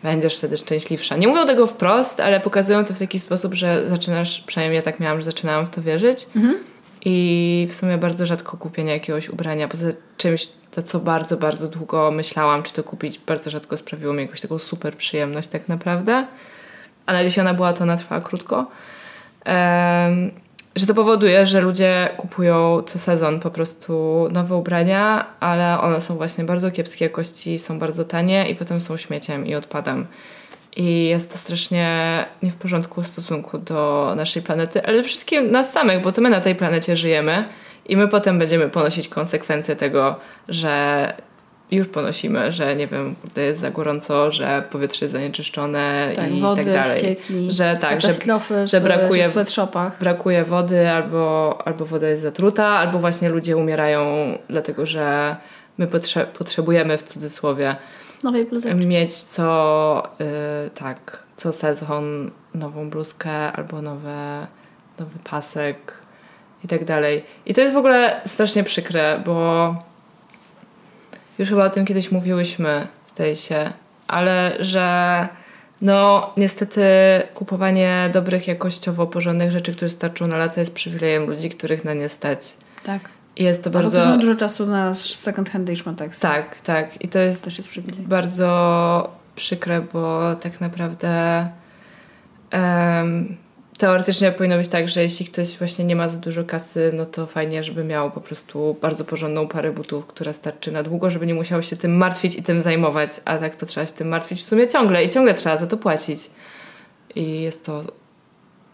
będziesz 0.04 0.38
wtedy 0.38 0.58
szczęśliwsza. 0.58 1.18
Nie 1.18 1.28
mówią 1.28 1.48
tego 1.48 1.68
wprost, 1.68 2.20
ale 2.20 2.40
pokazują 2.40 2.86
to 2.86 2.94
w 2.94 3.00
taki 3.00 3.20
sposób, 3.20 3.54
że 3.54 3.90
zaczynasz, 3.90 4.44
przynajmniej 4.48 4.76
ja 4.76 4.82
tak 4.82 5.00
miałam, 5.00 5.18
że 5.18 5.24
zaczynałam 5.24 5.66
w 5.66 5.70
to 5.70 5.82
wierzyć. 5.82 6.28
Mhm. 6.36 6.58
I 7.06 7.68
w 7.70 7.76
sumie 7.76 7.98
bardzo 7.98 8.26
rzadko 8.26 8.58
kupienie 8.58 8.94
jakiegoś 8.94 9.30
ubrania, 9.30 9.68
poza 9.68 9.88
czymś, 10.18 10.48
to 10.72 10.82
co 10.82 11.00
bardzo, 11.00 11.38
bardzo 11.38 11.68
długo 11.68 12.12
myślałam, 12.12 12.64
czy 12.64 12.74
to 12.74 12.84
kupić, 12.84 13.20
bardzo 13.20 13.50
rzadko 13.50 13.78
sprawiło 13.78 14.14
mi 14.14 14.22
jakąś 14.22 14.42
taką 14.42 14.60
super 14.60 14.96
przyjemność 14.98 15.48
tak 15.48 15.68
naprawdę. 15.68 16.28
Ale 17.06 17.24
jeśli 17.24 17.42
ona 17.42 17.54
była, 17.54 17.74
to 17.74 17.84
ona 17.84 17.98
trwała 17.98 18.22
krótko. 18.22 18.56
Um, 19.46 20.32
że 20.80 20.86
to 20.86 20.94
powoduje, 20.94 21.46
że 21.46 21.62
ludzie 21.62 22.10
kupują 22.18 22.82
co 22.82 23.00
sezon 23.00 23.40
po 23.40 23.52
prostu 23.52 24.28
nowe 24.32 24.56
ubrania, 24.56 25.26
ale 25.40 25.82
one 25.82 26.02
są 26.02 26.16
właśnie 26.16 26.44
bardzo 26.44 26.72
kiepskiej 26.72 27.06
jakości, 27.06 27.60
są 27.60 27.80
bardzo 27.80 28.06
tanie 28.06 28.50
i 28.50 28.56
potem 28.56 28.82
są 28.82 28.98
śmieciem 28.98 29.48
i 29.48 29.56
odpadem. 29.56 30.08
I 30.76 31.06
jest 31.06 31.32
to 31.32 31.38
strasznie 31.38 32.26
nie 32.44 32.52
w 32.52 32.56
porządku 32.56 33.04
w 33.04 33.08
stosunku 33.08 33.58
do 33.58 34.14
naszej 34.18 34.42
planety, 34.42 34.86
ale 34.86 35.04
wszystkim 35.04 35.52
nas 35.52 35.72
samych, 35.72 36.02
bo 36.02 36.12
to 36.12 36.22
my 36.22 36.30
na 36.30 36.42
tej 36.42 36.56
planecie 36.56 36.98
żyjemy 36.98 37.46
i 37.86 37.98
my 37.98 38.08
potem 38.08 38.40
będziemy 38.40 38.70
ponosić 38.70 39.08
konsekwencje 39.08 39.76
tego, 39.76 40.16
że 40.50 41.14
już 41.72 41.88
ponosimy, 41.88 42.52
że 42.52 42.76
nie 42.76 42.88
wiem, 42.88 43.16
to 43.34 43.42
jest 43.42 43.60
za 43.60 43.72
gorąco, 43.72 44.32
że 44.32 44.64
powietrze 44.72 45.06
jest 45.06 45.14
zanieczyszczone 45.14 46.14
tak, 46.16 46.32
i 46.32 46.42
wody, 46.42 46.64
tak 46.64 46.74
dalej. 46.74 47.00
Ścieki, 47.00 47.52
że 47.52 47.78
tak, 47.82 48.02
że, 48.02 48.14
że 48.66 48.82
brakuje, 48.82 49.30
brakuje 50.00 50.44
wody 50.44 50.90
albo, 50.90 51.58
albo 51.66 51.86
woda 51.86 52.08
jest 52.08 52.22
zatruta, 52.22 52.68
albo 52.68 53.00
właśnie 53.00 53.30
ludzie 53.30 53.58
umierają 53.58 54.06
dlatego, 54.50 54.86
że 54.86 55.36
my 55.78 55.88
potrze 55.88 56.26
potrzebujemy 56.26 56.98
w 56.98 57.04
cudzysłowie 57.04 57.76
Nowej 58.24 58.46
mieć 58.88 59.14
co 59.14 60.04
yy, 60.20 60.26
tak, 60.70 61.24
co 61.38 61.54
sezon 61.54 62.32
nową 62.54 62.90
bluzkę 62.90 63.52
albo 63.52 63.82
nowe, 63.82 64.48
nowy 65.00 65.20
pasek 65.24 65.94
i 66.64 66.68
tak 66.68 66.86
dalej. 66.86 67.24
I 67.46 67.54
to 67.54 67.62
jest 67.62 67.74
w 67.74 67.78
ogóle 67.78 68.22
strasznie 68.26 68.64
przykre, 68.64 69.22
bo 69.26 69.76
już 71.40 71.50
chyba 71.50 71.66
o 71.66 71.70
tym 71.70 71.86
kiedyś 71.86 72.12
mówiłyśmy, 72.12 72.88
zdaje 73.06 73.36
się, 73.36 73.72
ale 74.08 74.58
że 74.60 75.28
no 75.82 76.34
niestety 76.38 76.82
kupowanie 77.34 78.10
dobrych, 78.14 78.48
jakościowo 78.48 79.08
porządnych 79.08 79.52
rzeczy, 79.52 79.74
które 79.74 79.90
starczą 79.90 80.28
na 80.28 80.38
lata 80.38 80.60
jest 80.60 80.74
przywilejem 80.74 81.30
ludzi, 81.30 81.50
których 81.50 81.86
na 81.86 81.94
nie 81.94 82.10
stać. 82.10 82.58
Tak. 82.84 83.02
I 83.36 83.44
jest 83.44 83.64
to 83.64 83.70
bardzo... 83.70 84.04
Ale 84.08 84.18
dużo 84.18 84.36
czasu 84.36 84.66
na 84.66 84.96
second 84.96 85.50
hand 85.50 85.70
i 85.70 85.76
szmatek. 85.76 86.18
Tak, 86.18 86.62
tak. 86.62 87.02
I 87.04 87.08
to 87.08 87.20
jest, 87.20 87.44
Też 87.44 87.58
jest 87.58 87.70
przywilej. 87.70 88.02
bardzo 88.02 89.12
przykre, 89.36 89.82
bo 89.94 90.36
tak 90.36 90.62
naprawdę 90.62 91.48
um, 92.54 93.38
teoretycznie 93.80 94.32
powinno 94.32 94.58
być 94.58 94.68
tak, 94.68 94.88
że 94.88 95.04
jeśli 95.04 95.26
ktoś 95.26 95.58
właśnie 95.58 95.86
nie 95.86 95.96
ma 95.96 96.08
za 96.08 96.18
dużo 96.18 96.44
kasy, 96.44 96.92
no 96.94 97.06
to 97.06 97.28
fajnie, 97.28 97.64
żeby 97.64 97.84
miał 97.84 98.12
po 98.12 98.22
prostu 98.22 98.78
bardzo 98.82 99.06
porządną 99.06 99.48
parę 99.48 99.72
butów, 99.72 100.06
która 100.06 100.34
starczy 100.34 100.72
na 100.72 100.84
długo, 100.84 101.12
żeby 101.12 101.28
nie 101.28 101.34
musiał 101.34 101.64
się 101.64 101.78
tym 101.78 101.98
martwić 101.98 102.36
i 102.36 102.44
tym 102.44 102.62
zajmować, 102.62 103.10
a 103.26 103.38
tak 103.38 103.56
to 103.56 103.66
trzeba 103.66 103.86
się 103.86 103.94
tym 103.94 104.08
martwić 104.08 104.42
w 104.42 104.46
sumie 104.46 104.68
ciągle 104.68 105.04
i 105.04 105.10
ciągle 105.10 105.34
trzeba 105.34 105.58
za 105.58 105.68
to 105.68 105.78
płacić. 105.78 106.20
I 107.16 107.42
jest 107.42 107.66
to 107.66 107.84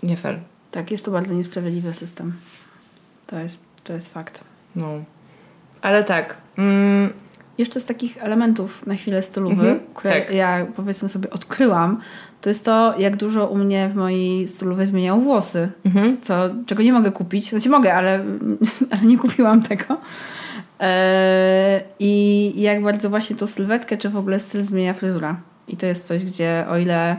nie 0.03 0.17
fair. 0.17 0.39
Tak, 0.71 0.91
jest 0.91 1.05
to 1.05 1.11
bardzo 1.11 1.33
niesprawiedliwy 1.33 1.93
system. 1.93 2.33
To 3.27 3.39
jest, 3.39 3.63
to 3.83 3.93
jest 3.93 4.13
fakt. 4.13 4.43
No. 4.75 5.03
Ale 5.81 6.03
tak. 6.03 6.37
Mm. 6.57 7.13
Jeszcze 7.57 7.79
z 7.79 7.85
takich 7.85 8.23
elementów 8.23 8.87
na 8.87 8.95
chwilę 8.95 9.21
stylowych, 9.21 9.59
mhm, 9.59 9.79
które 9.93 10.21
tak. 10.21 10.33
ja 10.33 10.67
powiedzmy 10.75 11.09
sobie 11.09 11.29
odkryłam, 11.29 12.01
to 12.41 12.49
jest 12.49 12.65
to, 12.65 12.99
jak 12.99 13.17
dużo 13.17 13.47
u 13.47 13.57
mnie 13.57 13.89
w 13.89 13.95
mojej 13.95 14.47
stylowej 14.47 14.87
zmieniają 14.87 15.21
włosy. 15.21 15.71
Mhm. 15.85 16.21
Co, 16.21 16.49
czego 16.65 16.83
nie 16.83 16.93
mogę 16.93 17.11
kupić. 17.11 17.49
Znaczy 17.49 17.69
mogę, 17.69 17.93
ale, 17.93 18.23
ale 18.91 19.01
nie 19.01 19.17
kupiłam 19.17 19.61
tego. 19.61 19.97
Eee, 20.79 21.81
I 21.99 22.61
jak 22.61 22.83
bardzo 22.83 23.09
właśnie 23.09 23.35
tą 23.35 23.47
sylwetkę, 23.47 23.97
czy 23.97 24.09
w 24.09 24.17
ogóle 24.17 24.39
styl 24.39 24.63
zmienia 24.63 24.93
fryzura. 24.93 25.41
I 25.67 25.77
to 25.77 25.85
jest 25.85 26.07
coś, 26.07 26.25
gdzie 26.25 26.65
o 26.69 26.77
ile 26.77 27.17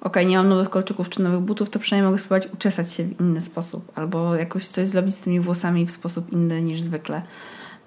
ok, 0.00 0.16
nie 0.26 0.36
mam 0.36 0.48
nowych 0.48 0.70
kolczyków 0.70 1.08
czy 1.08 1.22
nowych 1.22 1.40
butów, 1.40 1.70
to 1.70 1.78
przynajmniej 1.78 2.10
mogę 2.10 2.18
spróbować 2.18 2.54
uczesać 2.54 2.92
się 2.92 3.04
w 3.04 3.20
inny 3.20 3.40
sposób. 3.40 3.92
Albo 3.94 4.34
jakoś 4.34 4.68
coś 4.68 4.88
zrobić 4.88 5.14
z 5.14 5.20
tymi 5.20 5.40
włosami 5.40 5.86
w 5.86 5.90
sposób 5.90 6.32
inny 6.32 6.62
niż 6.62 6.80
zwykle. 6.80 7.22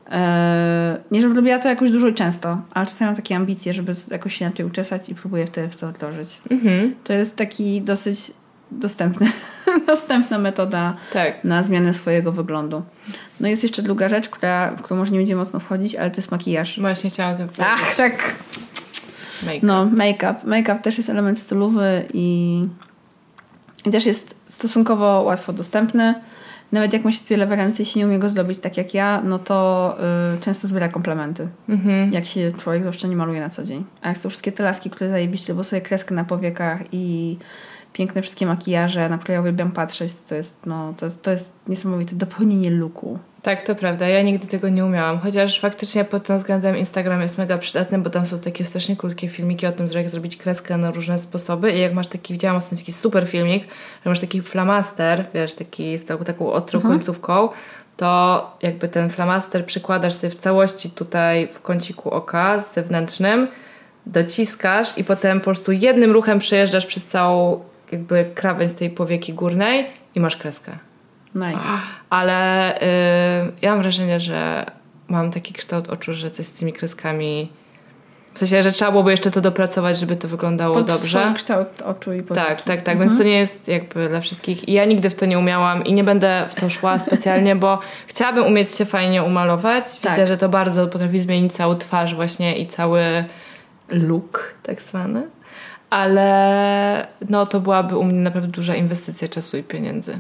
Eee, 0.10 0.98
nie, 1.12 1.22
żebym 1.22 1.36
robiła 1.36 1.60
to 1.60 1.70
jakoś 1.70 1.92
dużo 1.92 2.08
i 2.08 2.14
często, 2.14 2.62
ale 2.74 2.86
czasami 2.86 3.08
mam 3.10 3.16
takie 3.16 3.36
ambicje, 3.36 3.74
żeby 3.74 3.94
jakoś 4.12 4.36
się 4.38 4.46
inaczej 4.46 4.66
uczesać 4.66 5.10
i 5.10 5.16
próbuję 5.16 5.48
wtedy 5.48 5.70
w 5.70 5.76
to 5.76 5.88
wdrożyć. 5.88 6.42
Mhm. 6.52 6.96
To 7.04 7.14
jest 7.14 7.36
taki 7.36 7.82
dosyć 7.82 8.32
dostępny, 8.72 9.32
dostępna 9.88 10.40
metoda 10.40 10.96
Tak. 11.14 11.44
na 11.44 11.64
zmianę 11.64 11.94
swojego 11.94 12.32
wyglądu. 12.32 12.82
No 13.40 13.48
jest 13.48 13.64
jeszcze 13.64 13.82
druga 13.82 14.10
rzecz, 14.10 14.30
która, 14.30 14.72
w 14.76 14.82
którą 14.82 14.98
może 15.00 15.12
nie 15.12 15.18
będzie 15.18 15.36
mocno 15.36 15.60
wchodzić, 15.60 15.96
ale 15.96 16.12
to 16.12 16.18
jest 16.18 16.32
makijaż. 16.32 16.80
Właśnie 16.80 17.10
chciałam 17.10 17.34
to 17.34 17.44
powiedzieć. 17.44 17.66
Ach, 17.68 17.96
tak. 17.96 18.36
Make. 19.46 19.64
No, 19.64 19.86
make-up. 19.86 20.36
Make-up 20.46 20.80
też 20.80 20.98
jest 20.98 21.10
element 21.10 21.40
stylowy 21.40 22.06
i, 22.14 22.66
i 23.86 23.90
też 23.92 24.06
jest 24.06 24.36
stosunkowo 24.48 25.22
łatwo 25.22 25.54
dostępny. 25.54 26.16
Nawet 26.72 26.94
jak 26.94 27.06
ma 27.06 27.12
się 27.12 27.20
tyle 27.20 27.46
ręce, 27.46 27.82
jeśli 27.84 28.00
nie 28.00 28.08
umie 28.08 28.20
go 28.20 28.30
zrobić 28.30 28.60
tak 28.60 28.78
jak 28.78 28.94
ja, 28.94 29.22
no 29.26 29.40
to 29.40 29.98
y, 30.36 30.40
często 30.40 30.68
zbiera 30.68 30.90
komplementy. 30.90 31.48
Mhm. 31.70 32.14
Jak 32.14 32.26
się 32.26 32.52
człowiek 32.52 32.82
zwłaszcza 32.82 33.08
nie 33.08 33.16
maluje 33.16 33.40
na 33.40 33.50
co 33.50 33.64
dzień. 33.64 33.86
A 34.02 34.08
jak 34.08 34.18
są 34.18 34.30
wszystkie 34.30 34.52
te 34.52 34.64
laski, 34.64 34.90
które 34.90 35.10
zajebiście, 35.10 35.54
bo 35.54 35.64
sobie 35.64 35.82
kreskę 35.82 36.16
na 36.16 36.24
powiekach 36.24 36.82
i 36.92 37.38
piękne 37.94 38.22
wszystkie 38.22 38.46
makijaże, 38.46 39.10
na 39.10 39.18
które 39.18 39.34
ja 39.34 39.42
uwielbiam 39.42 39.72
patrzeć, 39.72 40.14
to 40.30 40.36
jest, 40.36 40.56
no, 40.66 40.94
to, 40.98 41.10
to 41.22 41.32
jest 41.32 41.52
niesamowite 41.68 42.16
dopełnienie 42.16 42.72
looku. 42.72 43.20
Tak, 43.42 43.62
to 43.62 43.76
prawda. 43.76 44.08
Ja 44.08 44.22
nigdy 44.22 44.48
tego 44.48 44.70
nie 44.70 44.86
umiałam. 44.86 45.20
Chociaż 45.20 45.60
faktycznie 45.60 46.06
pod 46.06 46.24
tym 46.24 46.38
względem 46.38 46.78
Instagram 46.78 47.22
jest 47.22 47.38
mega 47.38 47.58
przydatny, 47.58 47.98
bo 47.98 48.10
tam 48.10 48.26
są 48.26 48.40
takie 48.40 48.66
strasznie 48.66 48.96
krótkie 48.96 49.30
filmiki 49.30 49.68
o 49.68 49.72
tym, 49.72 49.90
że 49.90 50.00
jak 50.00 50.10
zrobić 50.10 50.38
kreskę 50.38 50.78
na 50.78 50.92
różne 50.92 51.20
sposoby. 51.20 51.72
I 51.72 51.80
jak 51.80 51.94
masz 51.94 52.08
taki, 52.08 52.34
widziałam 52.34 52.58
ostatnio 52.58 52.78
taki 52.78 52.94
super 52.94 53.28
filmik, 53.28 53.64
że 54.04 54.10
masz 54.10 54.20
taki 54.20 54.42
flamaster, 54.42 55.26
wiesz, 55.34 55.54
taki 55.54 55.98
z 55.98 56.06
taką, 56.06 56.24
taką 56.24 56.52
ostrą 56.52 56.82
końcówką, 56.82 57.50
to 57.98 58.58
jakby 58.62 58.88
ten 58.88 59.10
flamaster 59.10 59.66
przykładasz 59.66 60.14
sobie 60.14 60.32
w 60.32 60.36
całości 60.36 60.90
tutaj 60.90 61.48
w 61.48 61.62
kąciku 61.62 62.10
oka 62.10 62.62
z 62.62 62.74
zewnętrznym, 62.74 63.48
dociskasz 64.06 64.98
i 64.98 65.04
potem 65.04 65.40
po 65.40 65.44
prostu 65.44 65.72
jednym 65.72 66.12
ruchem 66.12 66.40
przejeżdżasz 66.40 66.86
przez 66.86 67.06
całą 67.06 67.60
jakby 67.92 68.32
krawędź 68.36 68.74
tej 68.74 68.90
powieki 68.90 69.34
górnej 69.34 69.88
i 70.16 70.20
masz 70.20 70.38
kreskę. 70.38 70.72
Nice. 71.36 71.60
Ale 72.10 72.76
y, 72.78 72.82
ja 73.62 73.72
mam 73.72 73.82
wrażenie, 73.82 74.20
że 74.20 74.66
mam 75.08 75.32
taki 75.32 75.54
kształt 75.54 75.90
oczu, 75.90 76.14
że 76.14 76.32
coś 76.32 76.46
z 76.46 76.54
tymi 76.54 76.74
kreskami. 76.74 77.52
W 78.34 78.40
sensie, 78.40 78.64
że 78.64 78.72
trzeba 78.72 78.92
byłoby 78.92 79.12
jeszcze 79.12 79.32
to 79.32 79.42
dopracować, 79.42 80.00
żeby 80.00 80.16
to 80.16 80.28
wyglądało 80.28 80.76
Pod 80.76 80.88
dobrze. 80.88 81.32
kształt 81.36 81.82
oczu 81.82 82.14
i 82.14 82.24
powieki. 82.24 82.48
Tak, 82.48 82.62
tak, 82.62 82.82
tak. 82.82 83.00
Więc 83.00 83.18
to 83.18 83.24
nie 83.24 83.38
jest 83.40 83.68
jakby 83.68 84.10
dla 84.10 84.22
wszystkich. 84.22 84.70
I 84.70 84.74
ja 84.74 84.86
nigdy 84.86 85.10
w 85.10 85.16
to 85.16 85.26
nie 85.26 85.40
umiałam 85.40 85.84
i 85.86 85.94
nie 85.94 86.04
będę 86.04 86.46
w 86.50 86.56
to 86.56 86.70
szła 86.70 87.00
specjalnie, 87.08 87.56
bo 87.56 87.80
chciałabym 88.08 88.46
umieć 88.46 88.72
się 88.76 88.86
fajnie 88.86 89.24
umalować. 89.24 89.86
Widzę, 89.86 90.16
Tak. 90.16 90.28
że 90.28 90.38
to 90.38 90.50
bardzo 90.50 90.88
potrafi 90.88 91.20
zmienić 91.20 91.54
całą 91.54 91.76
twarz 91.76 92.16
właśnie 92.16 92.58
i 92.58 92.68
cały 92.68 93.02
look 93.90 94.54
tak 94.64 94.82
zwany. 94.82 95.30
Ale 95.90 97.08
no 97.30 97.46
to 97.46 97.60
byłaby 97.60 97.98
u 97.98 98.04
mnie 98.04 98.22
naprawdę 98.22 98.50
duża 98.50 98.76
inwestycja 98.76 99.28
czasu 99.28 99.58
i 99.58 99.64
pieniędzy. 99.64 100.20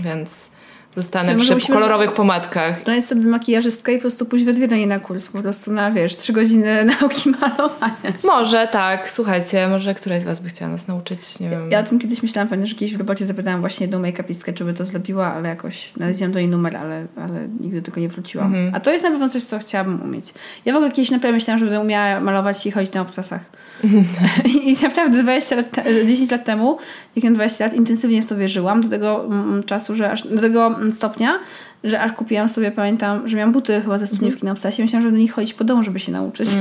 Więc 0.00 0.50
zostanę 0.96 1.36
Czyli 1.38 1.60
przy 1.60 1.72
kolorowych 1.72 2.12
pomadkach. 2.12 2.80
Znaleźć 2.80 3.08
sobie 3.08 3.26
makijażystkę 3.26 3.92
i 3.92 3.96
po 3.96 4.00
prostu 4.00 4.26
pójść 4.26 4.44
we 4.44 4.52
dwie 4.52 4.68
do 4.68 4.76
niej 4.76 4.86
na 4.86 5.00
kurs, 5.00 5.28
po 5.28 5.42
prostu 5.42 5.72
na, 5.72 5.90
wiesz, 5.90 6.16
trzy 6.16 6.32
godziny 6.32 6.84
nauki 7.00 7.30
malowania. 7.30 7.94
Może 8.24 8.68
tak, 8.72 9.10
słuchajcie, 9.10 9.68
może 9.68 9.94
któraś 9.94 10.22
z 10.22 10.24
Was 10.24 10.40
by 10.40 10.48
chciała 10.48 10.70
nas 10.70 10.88
nauczyć, 10.88 11.40
nie 11.40 11.50
wiem. 11.50 11.70
Ja 11.70 11.80
o 11.80 11.82
tym 11.82 11.98
kiedyś 11.98 12.22
myślałam, 12.22 12.48
pamiętam, 12.48 12.68
że 12.68 12.74
kiedyś 12.74 12.94
w 12.94 12.98
robocie 12.98 13.26
zapytałam 13.26 13.60
właśnie 13.60 13.84
jedną 13.84 14.02
make-upistkę, 14.02 14.54
czy 14.54 14.64
by 14.64 14.74
to 14.74 14.84
zrobiła, 14.84 15.34
ale 15.34 15.48
jakoś 15.48 15.92
znalazłam 15.96 16.32
do 16.32 16.38
jej 16.38 16.48
numer, 16.48 16.76
ale, 16.76 17.06
ale 17.16 17.48
nigdy 17.60 17.82
tego 17.82 18.00
nie 18.00 18.08
wróciłam. 18.08 18.46
Mhm. 18.46 18.74
A 18.74 18.80
to 18.80 18.90
jest 18.90 19.04
na 19.04 19.10
pewno 19.10 19.28
coś, 19.28 19.44
co 19.44 19.58
chciałabym 19.58 20.02
umieć. 20.02 20.34
Ja 20.64 20.72
w 20.72 20.76
ogóle 20.76 20.90
kiedyś 20.90 21.10
naprawdę 21.10 21.34
myślałam, 21.34 21.58
że 21.58 21.64
będę 21.64 21.80
umiała 21.80 22.20
malować 22.20 22.66
i 22.66 22.70
chodzić 22.70 22.92
na 22.92 23.00
obcasach. 23.00 23.40
I 24.66 24.76
naprawdę 24.82 25.22
20 25.22 25.56
lat, 25.56 25.70
te- 25.70 26.06
10 26.06 26.30
lat 26.30 26.44
temu, 26.44 26.78
jak 27.16 27.24
miałam 27.24 27.34
20 27.34 27.64
lat, 27.64 27.74
intensywnie 27.74 28.22
w 28.22 28.26
to 28.26 28.36
wierzyłam 28.36 28.80
do 28.80 28.88
tego 28.88 29.24
mm, 29.24 29.62
czasu, 29.62 29.94
że 29.94 30.10
aż, 30.10 30.26
do 30.26 30.40
tego 30.40 30.66
mm, 30.66 30.92
stopnia, 30.92 31.38
że 31.84 32.00
aż 32.00 32.12
kupiłam 32.12 32.48
sobie, 32.48 32.70
pamiętam, 32.70 33.28
że 33.28 33.36
miałam 33.36 33.52
buty 33.52 33.80
chyba 33.80 33.98
ze 33.98 34.06
studniówki 34.06 34.44
na 34.44 34.52
obcasie. 34.52 34.82
Myślałam, 34.82 35.02
że 35.02 35.10
do 35.10 35.18
nich 35.18 35.32
chodzić 35.32 35.54
po 35.54 35.64
domu, 35.64 35.82
żeby 35.82 35.98
się 36.00 36.12
nauczyć. 36.12 36.48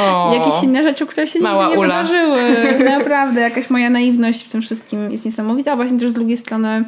O, 0.00 0.34
Jakieś 0.34 0.62
inne 0.62 0.82
rzeczy, 0.82 1.06
które 1.06 1.26
się 1.26 1.40
Mała 1.40 1.64
nigdy 1.64 1.80
nie 1.80 1.86
Ula. 1.86 2.02
wydarzyły. 2.02 2.40
Naprawdę, 2.98 3.40
jakaś 3.40 3.70
moja 3.70 3.90
naiwność 3.90 4.46
w 4.46 4.48
tym 4.48 4.62
wszystkim 4.62 5.10
jest 5.10 5.24
niesamowita, 5.24 5.72
a 5.72 5.76
właśnie 5.76 5.98
też 5.98 6.10
z 6.10 6.12
drugiej 6.12 6.36
strony 6.36 6.84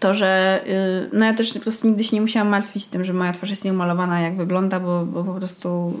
to, 0.00 0.14
że 0.14 0.60
yy, 0.66 1.18
no 1.18 1.26
ja 1.26 1.34
też 1.34 1.52
po 1.52 1.60
prostu 1.60 1.86
nigdy 1.86 2.04
się 2.04 2.16
nie 2.16 2.22
musiałam 2.22 2.48
martwić 2.48 2.86
tym, 2.86 3.04
że 3.04 3.12
moja 3.12 3.32
twarz 3.32 3.50
jest 3.50 3.64
nieumalowana, 3.64 4.20
jak 4.20 4.36
wygląda, 4.36 4.80
bo, 4.80 5.06
bo 5.06 5.24
po 5.24 5.34
prostu 5.34 6.00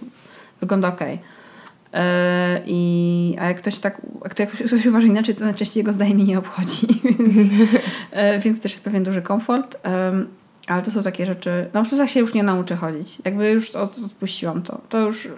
wygląda 0.60 0.88
okej. 0.88 1.12
Yy, 1.12 1.18
I, 2.66 3.36
a 3.40 3.46
jak 3.46 3.56
ktoś 3.56 3.78
tak, 3.78 4.02
jak 4.24 4.34
to- 4.34 4.42
jak 4.42 4.52
ktoś 4.52 4.86
uważa 4.86 5.06
inaczej, 5.06 5.34
to 5.34 5.44
najczęściej 5.44 5.80
jego 5.80 5.92
zdanie 5.92 6.24
nie 6.24 6.38
obchodzi, 6.38 6.86
więc, 7.18 7.36
yy, 7.36 8.38
więc 8.38 8.60
też 8.60 8.72
jest 8.72 8.84
pewien 8.84 9.02
duży 9.02 9.22
komfort. 9.22 9.76
Ym, 10.12 10.28
ale 10.66 10.82
to 10.82 10.90
są 10.90 11.02
takie 11.02 11.26
rzeczy. 11.26 11.70
No 11.74 11.84
w 11.84 11.88
zasadzie 11.88 12.12
się 12.12 12.20
już 12.20 12.34
nie 12.34 12.42
nauczę 12.42 12.76
chodzić. 12.76 13.18
Jakby 13.24 13.50
już 13.50 13.70
od, 13.70 13.98
odpuściłam 13.98 14.62
to. 14.62 14.80
To 14.88 14.98
już 14.98 15.28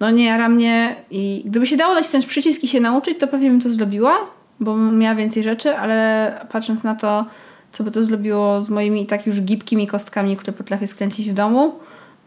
no 0.00 0.10
nie 0.10 0.24
jara 0.24 0.48
mnie 0.48 0.96
i 1.10 1.42
gdyby 1.46 1.66
się 1.66 1.76
dało 1.76 1.94
nacisnąć 1.94 2.26
przycisk 2.26 2.64
i 2.64 2.68
się 2.68 2.80
nauczyć, 2.80 3.18
to 3.18 3.28
pewnie 3.28 3.50
bym 3.50 3.60
to 3.60 3.70
zrobiła, 3.70 4.16
bo 4.60 4.76
miała 4.76 5.14
więcej 5.14 5.42
rzeczy, 5.42 5.76
ale 5.76 6.32
patrząc 6.52 6.82
na 6.82 6.94
to, 6.94 7.26
co 7.72 7.84
by 7.84 7.90
to 7.90 8.02
zrobiło 8.02 8.62
z 8.62 8.70
moimi 8.70 9.06
tak 9.06 9.26
już 9.26 9.40
gibkimi 9.40 9.86
kostkami, 9.86 10.36
które 10.36 10.52
potrafię 10.52 10.86
skręcić 10.86 11.30
w 11.30 11.34
domu, 11.34 11.74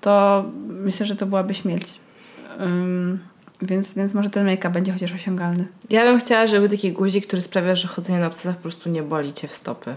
to 0.01 0.45
myślę, 0.67 1.05
że 1.05 1.15
to 1.15 1.25
byłaby 1.25 1.53
śmierć. 1.53 1.99
Więc, 3.61 3.93
więc 3.93 4.13
może 4.13 4.29
ten 4.29 4.45
make-up 4.45 4.69
będzie 4.69 4.93
chociaż 4.93 5.13
osiągalny. 5.13 5.67
Ja 5.89 6.03
bym 6.03 6.19
chciała, 6.19 6.47
żeby 6.47 6.69
taki 6.69 6.91
guzik, 6.91 7.27
który 7.27 7.41
sprawia, 7.41 7.75
że 7.75 7.87
chodzenie 7.87 8.19
na 8.19 8.27
obcasach 8.27 8.55
po 8.55 8.61
prostu 8.61 8.89
nie 8.89 9.03
boli 9.03 9.33
cię 9.33 9.47
w 9.47 9.53
stopy. 9.53 9.95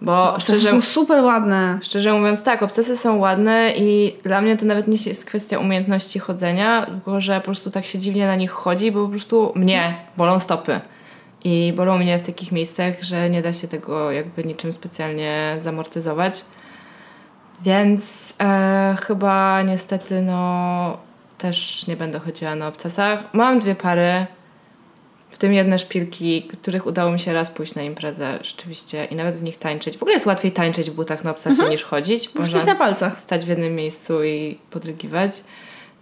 Bo 0.00 0.32
To 0.32 0.40
szczerze, 0.40 0.70
są 0.70 0.80
super 0.80 1.24
ładne. 1.24 1.78
szczerze 1.82 2.12
mówiąc, 2.12 2.42
tak, 2.42 2.62
obcasy 2.62 2.96
są 2.96 3.16
ładne 3.16 3.72
i 3.76 4.16
dla 4.22 4.40
mnie 4.40 4.56
to 4.56 4.66
nawet 4.66 4.88
nie 4.88 4.96
jest 5.06 5.24
kwestia 5.24 5.58
umiejętności 5.58 6.18
chodzenia, 6.18 6.86
tylko 6.86 7.20
że 7.20 7.36
po 7.40 7.44
prostu 7.44 7.70
tak 7.70 7.86
się 7.86 7.98
dziwnie 7.98 8.26
na 8.26 8.36
nich 8.36 8.50
chodzi, 8.50 8.92
bo 8.92 9.04
po 9.04 9.08
prostu 9.08 9.52
mnie 9.54 9.94
bolą 10.16 10.38
stopy. 10.38 10.80
I 11.44 11.72
bolą 11.76 11.98
mnie 11.98 12.18
w 12.18 12.22
takich 12.22 12.52
miejscach, 12.52 13.02
że 13.02 13.30
nie 13.30 13.42
da 13.42 13.52
się 13.52 13.68
tego 13.68 14.12
jakby 14.12 14.44
niczym 14.44 14.72
specjalnie 14.72 15.54
zamortyzować. 15.58 16.44
Więc 17.64 18.34
e, 18.40 18.96
chyba 19.00 19.62
niestety 19.62 20.22
no 20.22 21.05
też 21.38 21.86
nie 21.86 21.96
będę 21.96 22.18
chodziła 22.18 22.54
na 22.54 22.68
obcasach. 22.68 23.24
Mam 23.32 23.58
dwie 23.58 23.74
pary, 23.74 24.26
w 25.30 25.38
tym 25.38 25.52
jedne 25.52 25.78
szpilki, 25.78 26.42
których 26.42 26.86
udało 26.86 27.12
mi 27.12 27.18
się 27.18 27.32
raz 27.32 27.50
pójść 27.50 27.74
na 27.74 27.82
imprezę 27.82 28.38
rzeczywiście 28.42 29.04
i 29.04 29.16
nawet 29.16 29.36
w 29.36 29.42
nich 29.42 29.58
tańczyć. 29.58 29.98
W 29.98 30.02
ogóle 30.02 30.14
jest 30.14 30.26
łatwiej 30.26 30.52
tańczyć 30.52 30.90
w 30.90 30.94
butach 30.94 31.24
na 31.24 31.30
obcasie 31.30 31.68
niż 31.68 31.84
chodzić. 31.84 32.28
Coś 32.52 32.66
na 32.66 32.74
palcach. 32.74 33.20
stać 33.20 33.44
w 33.44 33.48
jednym 33.48 33.74
miejscu 33.74 34.24
i 34.24 34.58
podrygiwać. 34.70 35.44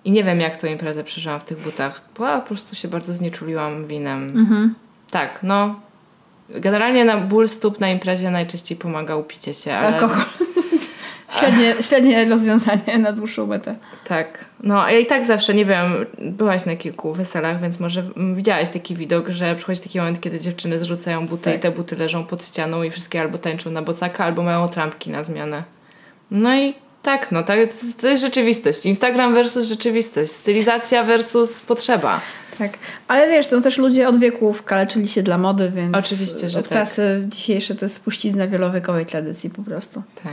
I 0.05 0.11
nie 0.11 0.25
wiem, 0.25 0.41
jak 0.41 0.57
tą 0.57 0.67
imprezę 0.67 1.05
przeżyłam 1.05 1.41
w 1.41 1.45
tych 1.45 1.59
butach. 1.59 2.03
Bo 2.19 2.27
ja 2.27 2.41
po 2.41 2.47
prostu 2.47 2.77
się 2.77 2.89
bardzo 2.89 3.15
znieczuliłam 3.15 3.85
winem. 3.85 4.39
Mhm. 4.39 4.75
Tak, 5.11 5.43
no. 5.43 5.81
Generalnie 6.51 7.05
na 7.05 7.17
ból 7.17 7.49
stóp 7.49 7.81
na 7.81 7.91
imprezie 7.91 8.31
najczęściej 8.31 8.79
pomaga 8.79 9.17
upicie 9.17 9.55
się, 9.55 9.75
ale... 9.75 9.87
Alkohol. 9.87 10.25
Średnie, 11.39 11.75
średnie 11.81 12.25
rozwiązanie 12.25 12.99
na 12.99 13.13
dłuższą 13.13 13.47
metę. 13.47 13.75
Tak. 14.09 14.45
No, 14.63 14.85
a 14.85 14.91
ja 14.91 14.99
i 14.99 15.07
tak 15.07 15.25
zawsze, 15.25 15.55
nie 15.55 15.65
wiem, 15.65 16.07
byłaś 16.19 16.67
na 16.67 16.77
kilku 16.77 17.13
weselach, 17.13 17.61
więc 17.61 17.81
może 17.81 18.03
widziałaś 18.35 18.69
taki 18.69 18.97
widok, 18.97 19.29
że 19.29 19.57
przychodzi 19.57 19.81
taki 19.81 19.99
moment, 19.99 20.21
kiedy 20.21 20.41
dziewczyny 20.41 20.79
zrzucają 20.79 21.27
buty 21.27 21.45
Tak. 21.45 21.55
i 21.55 21.59
te 21.59 21.71
buty 21.71 21.97
leżą 21.97 22.25
pod 22.25 22.45
ścianą 22.45 22.83
i 22.83 22.91
wszystkie 22.91 23.21
albo 23.21 23.39
tańczą 23.39 23.71
na 23.71 23.83
bosaka, 23.83 24.25
albo 24.25 24.43
mają 24.43 24.69
trampki 24.69 25.11
na 25.11 25.25
zmianę. 25.25 25.63
No 26.31 26.57
i 26.57 26.75
tak, 27.03 27.33
no, 27.33 27.43
tak, 27.43 27.59
to 28.01 28.09
jest 28.09 28.23
rzeczywistość. 28.23 28.87
Instagram 28.87 29.35
versus 29.35 29.69
rzeczywistość. 29.69 30.33
Stylizacja 30.33 31.05
versus 31.05 31.61
potrzeba. 31.61 32.21
Tak, 32.59 32.79
ale 33.09 33.29
wiesz, 33.29 33.47
to 33.47 33.61
też 33.61 33.79
ludzie 33.79 34.09
od 34.09 34.19
wieków 34.19 34.63
kaleczyli 34.63 35.09
się 35.09 35.23
dla 35.23 35.39
mody, 35.39 35.73
więc 35.75 35.97
Oczywiście, 35.97 36.51
że 36.51 36.61
obcasy 36.61 37.23
dzisiejsze 37.27 37.75
to 37.75 37.85
jest 37.85 37.97
spuścizna 37.97 38.47
wielowiekowej 38.47 39.07
tradycji 39.07 39.51
po 39.51 39.63
prostu. 39.63 40.03
Tak. 40.25 40.33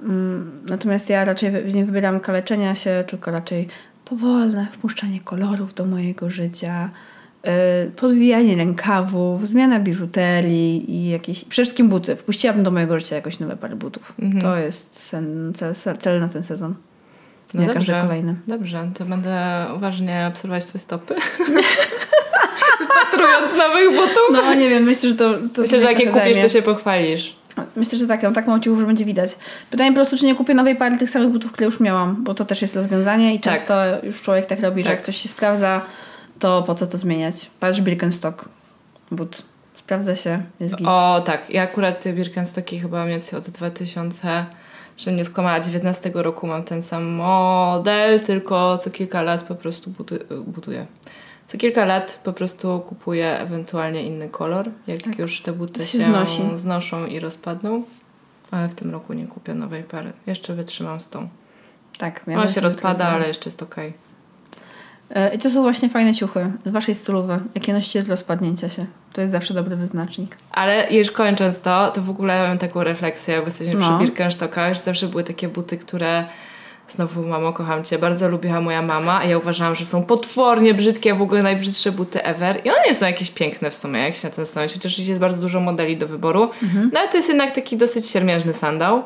Mm, 0.00 0.60
Natomiast 0.68 1.10
ja 1.10 1.24
raczej 1.24 1.52
nie 1.74 1.84
wybieram 1.84 2.20
kaleczenia 2.20 2.74
się, 2.74 3.04
tylko 3.06 3.30
raczej 3.30 3.68
powolne 4.04 4.66
wpuszczanie 4.72 5.20
kolorów 5.20 5.74
do 5.74 5.84
mojego 5.84 6.30
życia, 6.30 6.90
yy, 7.44 7.50
podwijanie 7.96 8.56
rękawów, 8.56 9.48
zmiana 9.48 9.80
biżuterii 9.80 10.90
i 10.94 11.10
jakieś... 11.10 11.44
Przede 11.44 11.64
wszystkim 11.64 11.88
buty. 11.88 12.16
Wpuściłabym 12.16 12.62
do 12.62 12.70
mojego 12.70 13.00
życia 13.00 13.16
jakoś 13.16 13.40
nowe 13.40 13.56
pary 13.56 13.76
butów. 13.76 14.12
Mhm. 14.18 14.42
To 14.42 14.56
jest 14.56 15.06
sen, 15.06 15.52
cel, 15.54 15.74
cel, 15.98 16.20
na 16.20 16.28
ten 16.28 16.42
sezon. 16.42 16.74
No 17.54 17.60
każdy 17.66 17.74
dobrze. 17.78 18.00
kolejny. 18.02 18.34
Dobrze, 18.46 18.90
to 18.98 19.04
będę 19.04 19.66
uważnie 19.76 20.26
obserwować 20.28 20.64
twoje 20.66 20.80
stopy. 20.82 21.14
Wypatrując 22.80 23.56
nowych 23.56 23.90
butów. 23.90 24.28
No 24.32 24.54
nie 24.54 24.68
wiem, 24.70 24.82
myślę, 24.82 25.08
że 25.08 25.14
to... 25.16 25.34
to 25.54 25.60
Myślę, 25.60 25.80
że 25.80 25.86
jak 25.92 26.00
je 26.00 26.06
kupisz, 26.06 26.22
zajmie. 26.22 26.42
to 26.42 26.48
się 26.48 26.62
pochwalisz. 26.62 27.36
Myślę, 27.76 27.98
że 27.98 28.06
tak, 28.06 28.22
ja 28.22 28.28
mam 28.28 28.34
tak 28.34 28.46
mało 28.46 28.60
ciuchów, 28.60 28.80
że 28.80 28.86
będzie 28.86 29.04
widać. 29.04 29.30
Pytanie 29.70 29.90
po 29.90 29.94
prostu, 29.94 30.18
czy 30.18 30.24
nie 30.24 30.34
kupię 30.34 30.54
nowej 30.54 30.76
pary 30.76 30.98
tych 30.98 31.10
samych 31.10 31.28
butów, 31.28 31.52
które 31.52 31.64
już 31.64 31.80
miałam, 31.80 32.24
bo 32.24 32.34
to 32.34 32.44
też 32.44 32.62
jest 32.62 32.76
rozwiązanie 32.76 33.34
i 33.34 33.40
Tak. 33.40 33.54
często 33.54 33.74
już 34.02 34.22
człowiek 34.22 34.46
tak 34.46 34.60
robi, 34.62 34.82
że 34.82 34.88
Tak. 34.88 34.96
jak 34.98 35.06
coś 35.06 35.16
się 35.16 35.28
sprawdza, 35.28 35.80
to 36.38 36.62
po 36.62 36.74
co 36.74 36.86
to 36.86 36.98
zmieniać? 36.98 37.50
Patrz 37.60 37.80
Birkenstock, 37.80 38.44
but 39.10 39.42
Sprawdza 39.76 40.16
się, 40.16 40.42
jest 40.60 40.76
git. 40.76 40.86
O 40.88 41.22
tak, 41.26 41.50
ja 41.50 41.62
akurat 41.62 42.02
te 42.02 42.12
Birkenstocki 42.12 42.78
chyba 42.80 43.06
więcej 43.06 43.38
od 43.38 43.50
2000, 43.50 44.46
że 44.98 45.12
nie 45.12 45.24
skłamała, 45.24 45.60
19 45.60 46.10
roku 46.14 46.46
mam 46.46 46.62
ten 46.62 46.82
sam 46.82 47.04
model, 47.04 48.20
tylko 48.20 48.78
co 48.78 48.90
kilka 48.90 49.22
lat 49.22 49.42
po 49.42 49.54
prostu 49.54 49.90
budu- 49.90 50.42
buduję. 50.46 50.86
Co 51.46 51.58
kilka 51.58 51.84
lat 51.84 52.20
po 52.24 52.32
prostu 52.32 52.80
kupuję 52.80 53.38
ewentualnie 53.38 54.02
inny 54.02 54.28
kolor, 54.28 54.70
jak 54.86 55.02
Tak. 55.02 55.18
już 55.18 55.40
te 55.40 55.52
buty 55.52 55.86
Się 55.86 55.98
znosi. 55.98 56.42
znoszą 56.56 57.06
i 57.06 57.20
rozpadną. 57.20 57.82
Ale 58.50 58.68
w 58.68 58.74
tym 58.74 58.90
roku 58.90 59.12
nie 59.12 59.26
kupię 59.26 59.54
nowej 59.54 59.82
pary. 59.82 60.12
Jeszcze 60.26 60.54
wytrzymam 60.54 61.00
z 61.00 61.08
tą. 61.08 61.28
Tak. 61.98 62.20
Ona 62.28 62.48
się 62.48 62.60
rozpada, 62.60 63.08
ale 63.08 63.26
jeszcze 63.26 63.50
jest 63.50 63.62
okej. 63.62 63.92
E, 65.10 65.34
I 65.34 65.38
to 65.38 65.50
są 65.50 65.62
właśnie 65.62 65.88
fajne 65.88 66.14
ciuchy 66.14 66.52
z 66.66 66.70
waszej 66.70 66.94
stylowe. 66.94 67.40
Jakie 67.54 67.72
nosicie 67.72 68.02
dla 68.02 68.16
spadnięcia 68.16 68.68
się. 68.68 68.86
To 69.12 69.20
jest 69.20 69.32
zawsze 69.32 69.54
dobry 69.54 69.76
wyznacznik. 69.76 70.36
Ale 70.50 70.92
już 70.92 71.10
kończąc 71.10 71.60
to, 71.60 71.90
to 71.90 72.02
w 72.02 72.10
ogóle 72.10 72.48
mam 72.48 72.58
taką 72.58 72.84
refleksję, 72.84 73.38
bo 73.38 73.44
jesteśmy 73.44 73.74
No. 73.74 73.98
przy 73.98 74.06
Birkenstockach, 74.06 74.74
że 74.74 74.80
zawsze 74.80 75.06
były 75.08 75.24
takie 75.24 75.48
buty, 75.48 75.76
które 75.78 76.24
znowu 76.88 77.26
mamo, 77.26 77.52
kocham 77.52 77.84
Cię, 77.84 77.98
bardzo 77.98 78.28
lubiła 78.28 78.60
moja 78.60 78.82
mama, 78.82 79.18
a 79.18 79.24
ja 79.24 79.38
uważałam, 79.38 79.74
że 79.74 79.86
są 79.86 80.02
potwornie 80.02 80.74
brzydkie, 80.74 81.14
w 81.14 81.22
ogóle 81.22 81.42
najbrzydsze 81.42 81.92
buty 81.92 82.24
ever 82.24 82.60
i 82.64 82.70
one 82.70 82.78
nie 82.86 82.94
są 82.94 83.06
jakieś 83.06 83.30
piękne 83.30 83.70
w 83.70 83.74
sumie, 83.74 84.00
jak 84.00 84.16
się 84.16 84.28
na 84.28 84.34
to 84.34 84.44
zastanowić, 84.44 84.74
chociaż 84.74 84.98
jest 84.98 85.20
bardzo 85.20 85.40
dużo 85.40 85.60
modeli 85.60 85.96
do 85.96 86.06
wyboru, 86.08 86.50
no 86.92 87.00
ale 87.00 87.08
to 87.08 87.16
jest 87.16 87.28
jednak 87.28 87.54
taki 87.54 87.76
dosyć 87.76 88.10
siermiężny 88.10 88.52
sandał. 88.52 89.02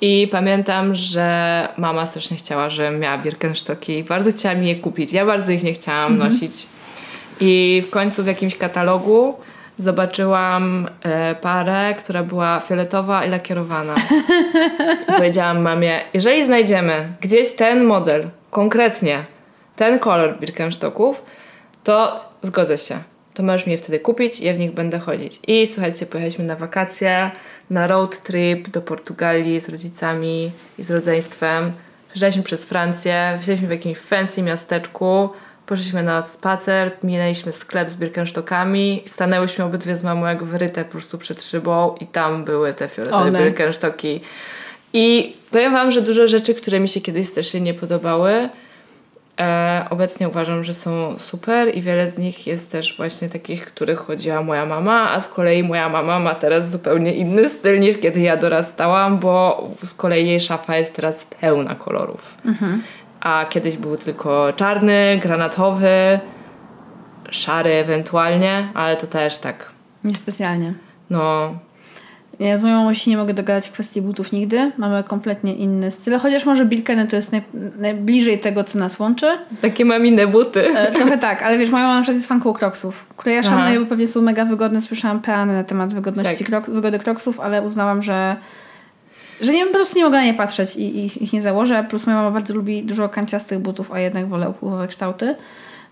I 0.00 0.28
pamiętam, 0.30 0.94
że 0.94 1.68
mama 1.76 2.06
strasznie 2.06 2.36
chciała, 2.36 2.70
żebym 2.70 3.00
miała 3.00 3.18
Birkenstocki. 3.18 4.04
Bardzo 4.04 4.30
chciała 4.30 4.54
mi 4.54 4.68
je 4.68 4.76
kupić. 4.76 5.12
Ja 5.12 5.26
bardzo 5.26 5.52
ich 5.52 5.62
nie 5.62 5.72
chciałam 5.72 6.16
nosić. 6.16 6.66
I 7.40 7.82
w 7.86 7.90
końcu 7.90 8.24
w 8.24 8.26
jakimś 8.26 8.56
katalogu 8.56 9.36
zobaczyłam 9.76 10.88
e, 11.02 11.34
parę, 11.34 11.94
która 11.98 12.22
była 12.22 12.60
fioletowa 12.60 13.24
i 13.24 13.30
lakierowana. 13.30 13.94
I 15.08 15.12
powiedziałam 15.12 15.60
mamie, 15.60 16.00
jeżeli 16.14 16.44
znajdziemy 16.44 17.08
gdzieś 17.20 17.52
ten 17.52 17.84
model, 17.84 18.28
konkretnie 18.50 19.24
ten 19.76 19.98
kolor 19.98 20.38
Birkenstocków, 20.38 21.22
to 21.84 22.20
zgodzę 22.42 22.78
się. 22.78 22.98
To 23.34 23.42
możesz 23.42 23.66
mi 23.66 23.76
wtedy 23.76 24.00
kupić 24.00 24.40
ja 24.40 24.54
w 24.54 24.58
nich 24.58 24.72
będę 24.72 24.98
chodzić. 24.98 25.40
I 25.46 25.66
słuchajcie, 25.66 26.06
pojechaliśmy 26.06 26.44
na 26.44 26.56
wakacje, 26.56 27.30
na 27.70 27.86
road 27.86 28.22
trip 28.22 28.68
do 28.68 28.82
Portugalii 28.82 29.60
z 29.60 29.68
rodzicami 29.68 30.50
i 30.78 30.82
z 30.82 30.90
rodzeństwem. 30.90 31.72
Przejeżdżaliśmy 32.08 32.42
przez 32.42 32.64
Francję, 32.64 33.38
wzięliśmy 33.40 33.68
w 33.68 33.70
jakimś 33.70 33.98
fancy 33.98 34.42
miasteczku, 34.42 35.30
poszliśmy 35.66 36.02
na 36.02 36.22
spacer, 36.22 36.90
minęliśmy 37.02 37.52
sklep 37.52 37.90
z 37.90 37.94
Birkenstockami, 37.94 39.02
stanęłyśmy 39.06 39.64
obydwie 39.64 39.96
z 39.96 40.04
mamą 40.04 40.26
jak 40.26 40.44
wyryte 40.44 40.84
po 40.84 40.90
prostu 40.90 41.18
przed 41.18 41.42
szybą 41.42 41.94
i 42.00 42.06
tam 42.06 42.44
były 42.44 42.74
te 42.74 42.88
fioletowe 42.88 43.28
One. 43.28 43.38
Birkenstocki. 43.38 44.20
I 44.92 45.36
powiem 45.50 45.72
wam, 45.72 45.90
że 45.90 46.02
dużo 46.02 46.28
rzeczy, 46.28 46.54
które 46.54 46.80
mi 46.80 46.88
się 46.88 47.00
kiedyś 47.00 47.26
strasznie 47.26 47.60
nie 47.60 47.74
podobały, 47.74 48.48
E, 49.40 49.86
obecnie 49.90 50.28
uważam, 50.28 50.64
że 50.64 50.74
są 50.74 51.18
super 51.18 51.76
i 51.76 51.82
wiele 51.82 52.08
z 52.08 52.18
nich 52.18 52.46
jest 52.46 52.72
też 52.72 52.96
właśnie 52.96 53.28
takich, 53.28 53.64
których 53.64 53.98
chodziła 53.98 54.42
moja 54.42 54.66
mama, 54.66 55.10
a 55.10 55.20
z 55.20 55.28
kolei 55.28 55.62
moja 55.62 55.88
mama 55.88 56.18
ma 56.18 56.34
teraz 56.34 56.70
zupełnie 56.70 57.14
inny 57.14 57.48
styl 57.48 57.80
niż 57.80 57.96
kiedy 57.96 58.20
ja 58.20 58.36
dorastałam, 58.36 59.18
bo 59.18 59.64
z 59.82 59.94
kolei 59.94 60.28
jej 60.28 60.40
szafa 60.40 60.76
jest 60.76 60.94
teraz 60.94 61.26
pełna 61.40 61.74
kolorów. 61.74 62.34
A 63.26 63.44
kiedyś 63.44 63.76
był 63.76 63.96
tylko 63.96 64.52
czarny, 64.56 65.18
granatowy, 65.22 66.20
szary 67.30 67.70
ewentualnie, 67.70 68.68
ale 68.74 68.96
to 68.96 69.06
też 69.06 69.38
tak, 69.38 69.70
Niespecjalnie. 70.04 70.74
no... 71.10 71.54
Ja 72.38 72.58
z 72.58 72.62
moją 72.62 72.76
mamą 72.76 72.94
się 72.94 73.10
nie 73.10 73.16
mogę 73.16 73.34
dogadać 73.34 73.70
kwestii 73.70 74.02
butów 74.02 74.32
nigdy. 74.32 74.72
Mamy 74.76 75.04
kompletnie 75.04 75.54
inny 75.54 75.90
styl. 75.90 76.18
Chociaż 76.18 76.46
może 76.46 76.64
Bilkeny 76.64 77.06
to 77.06 77.16
jest 77.16 77.32
naj, 77.32 77.42
najbliżej 77.78 78.38
tego, 78.38 78.64
co 78.64 78.78
nas 78.78 78.98
łączy. 78.98 79.26
Takie 79.62 79.84
mam 79.84 80.06
inne 80.06 80.26
buty. 80.26 80.68
E, 80.78 80.92
trochę 80.92 81.18
tak, 81.18 81.42
ale 81.42 81.58
wiesz, 81.58 81.70
moja 81.70 81.84
mama 81.84 81.94
na 81.96 82.02
przykład 82.02 82.16
jest 82.16 82.28
fanką 82.28 82.52
kroksów, 82.52 83.06
które 83.16 83.34
ja 83.34 83.42
szanuję, 83.42 83.80
bo 83.80 83.86
pewnie 83.86 84.06
są 84.06 84.20
mega 84.22 84.44
wygodne. 84.44 84.80
Słyszałam 84.80 85.20
peany 85.20 85.54
na 85.54 85.64
temat 85.64 85.94
wygodności 85.94 86.38
Tak. 86.38 86.46
krok, 86.46 86.70
wygody 86.70 86.98
kroksów, 86.98 87.40
ale 87.40 87.62
uznałam, 87.62 88.02
że 88.02 88.36
że 89.40 89.52
nie, 89.52 89.66
po 89.66 89.72
prostu 89.72 89.98
nie 89.98 90.04
mogę 90.04 90.18
na 90.18 90.24
nie 90.24 90.34
patrzeć 90.34 90.76
i, 90.76 90.98
i 90.98 91.24
ich 91.24 91.32
nie 91.32 91.42
założę. 91.42 91.86
Plus 91.88 92.06
moja 92.06 92.18
mama 92.18 92.30
bardzo 92.30 92.54
lubi 92.54 92.82
dużo 92.82 93.08
kanciastych 93.08 93.58
butów, 93.58 93.92
a 93.92 94.00
jednak 94.00 94.28
wolę 94.28 94.50
upływowe 94.50 94.88
kształty. 94.88 95.34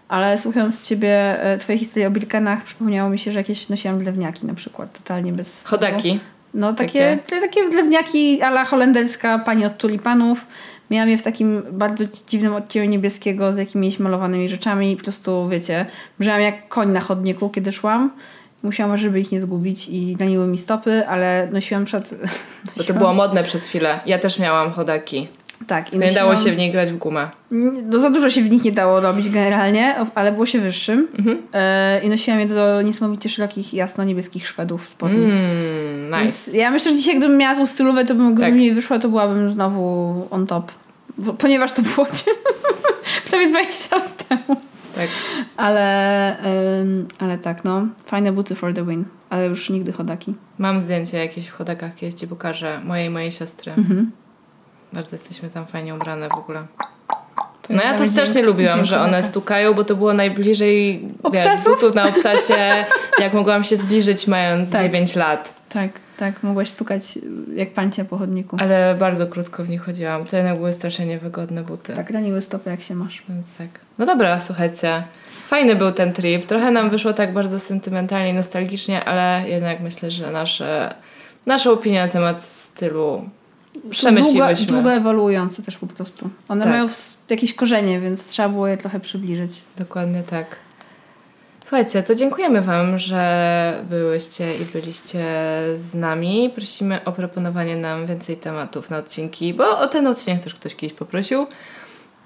Ale 0.09 0.39
słuchając 0.39 0.89
ciebie, 0.89 1.45
e, 1.45 1.59
twojej 1.59 1.79
historii 1.79 2.07
o 2.07 2.11
Bilkenach, 2.11 2.65
przypomniało 2.65 3.11
mi 3.11 3.19
się, 3.19 3.33
że 3.33 3.39
jakieś 3.39 3.69
nosiłam 3.69 3.99
drewniaki 3.99 4.47
na 4.47 4.55
przykład, 4.55 4.99
totalnie 4.99 5.33
bez 5.33 5.57
wstydu. 5.57 5.71
Chodaki. 5.71 6.21
No 6.55 6.73
takie, 6.73 7.19
takie. 7.27 7.41
takie 7.41 7.69
drewniaki 7.69 8.43
ala 8.43 8.65
holenderska 8.65 9.39
pani 9.39 9.67
od 9.67 9.79
tulipanów. 9.79 10.47
Miałam 10.91 11.09
je 11.09 11.19
w 11.19 11.23
takim 11.23 11.63
bardzo 11.73 12.05
dziwnym 12.29 12.55
odcieniu 12.55 12.91
niebieskiego 12.91 13.53
z 13.53 13.57
jakimiś 13.57 13.99
malowanymi 13.99 14.49
rzeczami 14.49 14.97
po 14.97 15.05
prostu, 15.05 15.49
wiecie, 15.49 15.87
brzmiałam 16.19 16.43
jak 16.43 16.69
koń 16.69 16.91
na 16.91 17.01
chodniku, 17.01 17.51
kiedy 17.51 17.73
szłam. 17.73 18.11
Musiałam, 18.65 18.97
żeby 18.97 19.21
ich 19.21 19.33
nie 19.33 19.41
zgubić 19.41 19.89
i 19.89 20.17
raniły 20.21 20.47
mi 20.47 20.59
stopy, 20.59 21.07
ale 21.09 21.49
nosiłam 21.53 21.85
przed... 21.85 22.15
Bo 22.77 22.85
to 22.85 22.95
było 22.95 23.15
modne 23.15 23.45
przez 23.45 23.67
chwilę. 23.67 24.01
Ja 24.07 24.19
też 24.19 24.39
miałam 24.39 24.71
chodaki. 24.73 25.29
Tak. 25.67 25.95
I 25.95 25.99
Nie 25.99 26.13
dało 26.13 26.33
nosiłam- 26.33 26.45
się 26.45 26.53
w 26.53 26.57
niej 26.59 26.73
grać 26.73 26.91
w 26.91 26.97
gumę. 26.97 27.29
No 27.91 27.99
za 27.99 28.11
dużo 28.11 28.31
się 28.31 28.43
w 28.43 28.51
nich 28.51 28.65
nie 28.65 28.73
dało 28.73 29.01
robić 29.01 29.29
generalnie, 29.31 29.97
ale 30.15 30.33
było 30.33 30.47
się 30.47 30.61
wyższym. 30.61 31.09
Mhm. 31.19 31.43
E, 31.53 32.01
I 32.05 32.09
nosiłam 32.09 32.41
je 32.41 32.47
do 32.47 32.83
niesamowicie 32.83 33.29
szerokich, 33.29 33.75
jasno-niebieskich 33.75 34.47
szwedów 34.49 34.89
spodni. 34.89 35.25
Mm, 35.25 36.07
nice. 36.07 36.19
Więc 36.25 36.55
ja 36.55 36.71
myślę, 36.71 36.91
że 36.91 36.97
dzisiaj 36.97 37.19
gdybym 37.19 37.37
miała 37.39 37.55
tą 37.55 37.67
stylówę, 37.67 38.05
to 38.05 38.15
bym, 38.15 38.35
gdyby 38.35 38.67
Tak. 38.67 38.75
wyszła, 38.75 38.99
to 38.99 39.09
byłabym 39.09 39.51
znowu 39.51 40.15
on 40.31 40.47
top. 40.47 40.73
Bo, 41.19 41.33
ponieważ 41.33 41.73
to 41.73 41.83
było 41.83 42.07
prawie 43.31 43.49
20 43.49 43.97
lat 43.97 44.29
temu. 44.29 44.61
Tak. 44.95 45.09
Ale, 45.57 46.37
ym, 46.81 47.09
ale 47.19 47.39
tak, 47.39 47.65
no. 47.65 47.87
Fajne 48.07 48.33
buty 48.33 48.55
for 48.55 48.75
the 48.75 48.87
win. 48.87 49.05
Ale 49.31 49.47
już 49.47 49.71
nigdy 49.71 49.93
chodaki. 49.93 50.35
Mam 50.59 50.83
zdjęcie 50.83 51.19
jakieś 51.19 51.47
w 51.47 51.53
chodakach, 51.53 51.95
kiedyś 51.95 52.15
ci 52.15 52.29
pokażę. 52.29 52.81
Mojej 52.85 53.07
i 53.07 53.11
mojej 53.11 53.33
siostry. 53.33 53.73
Mhm. 53.73 54.11
Bardzo 54.93 55.17
jesteśmy 55.17 55.51
tam 55.51 55.67
fajnie 55.67 55.95
ubrane 55.95 56.29
w 56.29 56.39
ogóle. 56.39 56.67
To 57.63 57.75
No 57.75 57.83
ja 57.83 57.99
to 57.99 58.05
strasznie 58.07 58.43
lubiłam, 58.43 58.85
że 58.85 59.01
one 59.01 59.23
stukają, 59.23 59.75
bo 59.75 59.85
to 59.85 59.97
było 59.97 60.13
najbliżej 60.15 61.09
Obcasów? 61.23 61.95
na 61.95 62.09
obcasie, 62.09 62.85
jak 63.19 63.35
mogłam 63.35 63.65
się 63.65 63.77
zbliżyć 63.77 64.27
mając 64.27 64.71
Tak. 64.71 64.83
9 64.83 65.17
lat. 65.17 65.55
Tak, 65.69 65.91
tak. 66.17 66.43
Mogłaś 66.43 66.71
stukać 66.71 67.19
jak 67.55 67.75
pancia 67.75 68.05
po 68.05 68.19
chodniku. 68.19 68.57
Ale 68.61 68.97
bardzo 68.99 69.27
krótko 69.27 69.65
w 69.65 69.69
nich 69.69 69.83
chodziłam. 69.83 70.25
To 70.25 70.37
jednak 70.37 70.57
były 70.57 70.75
strasznie 70.75 71.07
niewygodne 71.07 71.63
buty. 71.63 71.93
Tak, 71.93 72.11
raniły 72.11 72.41
stopy 72.41 72.71
jak 72.71 72.81
się 72.81 72.95
masz. 72.95 73.23
Więc 73.29 73.57
tak. 73.57 73.69
No 73.99 74.07
dobra, 74.07 74.41
słuchajcie. 74.41 75.03
Fajny 75.47 75.77
był 75.77 75.93
ten 75.93 76.13
trip. 76.13 76.47
Trochę 76.47 76.71
nam 76.71 76.91
wyszło 76.91 77.13
tak 77.13 77.33
bardzo 77.33 77.59
sentymentalnie, 77.61 78.31
i 78.31 78.35
nostalgicznie, 78.35 79.05
ale 79.05 79.49
jednak 79.49 79.81
myślę, 79.81 80.11
że 80.11 80.31
nasze, 80.31 80.95
nasza 81.47 81.71
opinia 81.71 82.07
na 82.07 82.13
temat 82.13 82.43
stylu 82.43 83.29
przemyśliłyśmy. 83.91 84.67
Długo, 84.67 84.83
długo 84.83 84.97
ewoluujące 84.97 85.63
też 85.63 85.77
po 85.77 85.87
prostu. 85.87 86.31
One 86.49 86.65
Tak. 86.65 86.73
mają 86.73 86.89
jakieś 87.31 87.55
korzenie, 87.55 88.01
więc 88.01 88.27
trzeba 88.27 88.49
było 88.49 88.67
je 88.67 88.77
trochę 88.77 89.01
przybliżyć. 89.01 89.63
Dokładnie 89.79 90.23
tak. 90.23 90.57
Słuchajcie, 91.63 92.03
to 92.03 92.15
dziękujemy 92.15 92.61
Wam, 92.61 92.99
że 92.99 93.85
byłyście 93.91 94.57
i 94.57 94.65
byliście 94.65 95.25
z 95.77 95.95
nami. 95.95 96.51
Prosimy 96.55 97.05
o 97.05 97.13
proponowanie 97.13 97.77
nam 97.77 98.07
więcej 98.07 98.37
tematów 98.37 98.91
na 98.91 98.99
odcinki, 98.99 99.55
bo 99.55 99.79
o 99.79 99.89
ten 99.89 100.07
odcinek 100.07 100.43
też 100.43 100.55
ktoś 100.55 100.75
kiedyś 100.75 100.97
poprosił. 100.97 101.47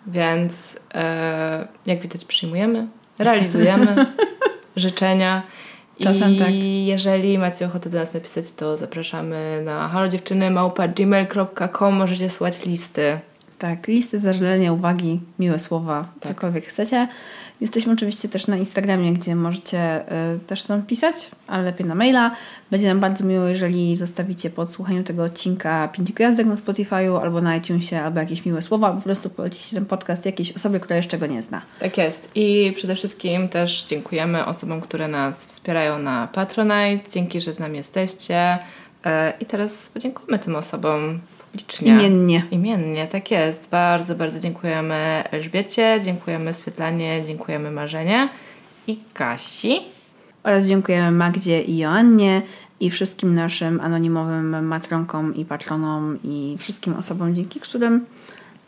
Więc 0.06 0.78
e, 0.94 1.66
jak 1.86 2.00
widać, 2.00 2.24
przyjmujemy, 2.24 2.86
realizujemy 3.18 4.06
życzenia. 4.76 5.42
Czasem 6.02 6.30
I 6.30 6.38
tak. 6.38 6.48
jeżeli 6.86 7.38
macie 7.38 7.66
ochotę 7.66 7.90
do 7.90 7.98
nas 7.98 8.14
napisać, 8.14 8.52
to 8.52 8.76
zapraszamy 8.76 9.62
na 9.64 9.88
halodziewczyny.gmail.com 9.88 11.94
Możecie 11.94 12.30
słać 12.30 12.66
listy. 12.66 13.18
Tak, 13.58 13.88
listy, 13.88 14.20
zażalenia, 14.20 14.72
uwagi, 14.72 15.20
miłe 15.38 15.58
słowa, 15.58 16.08
Tak. 16.20 16.34
cokolwiek 16.34 16.66
chcecie. 16.66 17.08
Jesteśmy 17.60 17.92
oczywiście 17.92 18.28
też 18.28 18.46
na 18.46 18.56
Instagramie, 18.56 19.12
gdzie 19.12 19.34
możecie 19.36 20.12
y, 20.36 20.38
też 20.38 20.68
nam 20.68 20.82
pisać, 20.82 21.14
ale 21.46 21.62
lepiej 21.62 21.86
na 21.86 21.94
maila. 21.94 22.36
Będzie 22.70 22.88
nam 22.88 23.00
bardzo 23.00 23.24
miło, 23.24 23.44
jeżeli 23.44 23.96
zostawicie 23.96 24.50
po 24.50 24.62
odsłuchaniu 24.62 25.04
tego 25.04 25.22
odcinka 25.22 25.88
5 25.88 26.12
gwiazdek 26.12 26.46
na 26.46 26.54
Spotify'u 26.54 27.22
albo 27.22 27.40
na 27.40 27.56
iTunesie, 27.56 28.00
albo 28.00 28.20
jakieś 28.20 28.46
miłe 28.46 28.62
słowa, 28.62 28.92
po 28.92 29.00
prostu 29.00 29.30
polecicie 29.30 29.76
ten 29.76 29.86
podcast 29.86 30.26
jakiejś 30.26 30.52
osobie, 30.52 30.80
która 30.80 30.96
jeszcze 30.96 31.18
go 31.18 31.26
nie 31.26 31.42
zna. 31.42 31.62
Tak 31.80 31.98
jest. 31.98 32.30
I 32.34 32.72
przede 32.76 32.94
wszystkim 32.94 33.48
też 33.48 33.84
dziękujemy 33.84 34.44
osobom, 34.44 34.80
które 34.80 35.08
nas 35.08 35.46
wspierają 35.46 35.98
na 35.98 36.28
Patronite. 36.32 37.10
Dzięki, 37.10 37.40
że 37.40 37.52
z 37.52 37.58
nami 37.58 37.76
jesteście. 37.76 38.58
E, 39.04 39.32
I 39.40 39.46
teraz 39.46 39.90
podziękujemy 39.90 40.38
tym 40.38 40.56
osobom 40.56 41.20
publicznie. 41.52 41.92
Imiennie. 41.92 42.42
Imiennie, 42.50 43.06
tak 43.06 43.30
jest. 43.30 43.68
Bardzo, 43.70 44.14
bardzo 44.14 44.40
dziękujemy 44.40 45.24
Elżbiecie, 45.30 46.00
dziękujemy 46.04 46.54
Swietlanie, 46.54 47.22
dziękujemy 47.26 47.70
Marzenie 47.70 48.28
i 48.86 48.98
Kasi. 49.14 49.80
Oraz 50.44 50.64
dziękujemy 50.64 51.10
Magdzie 51.10 51.62
i 51.62 51.78
Joannie 51.78 52.42
i 52.80 52.90
wszystkim 52.90 53.34
naszym 53.34 53.80
anonimowym 53.80 54.66
matronkom 54.66 55.34
i 55.34 55.44
patronom 55.44 56.18
i 56.24 56.56
wszystkim 56.58 56.94
osobom, 56.94 57.34
dzięki 57.34 57.60
którym 57.60 58.06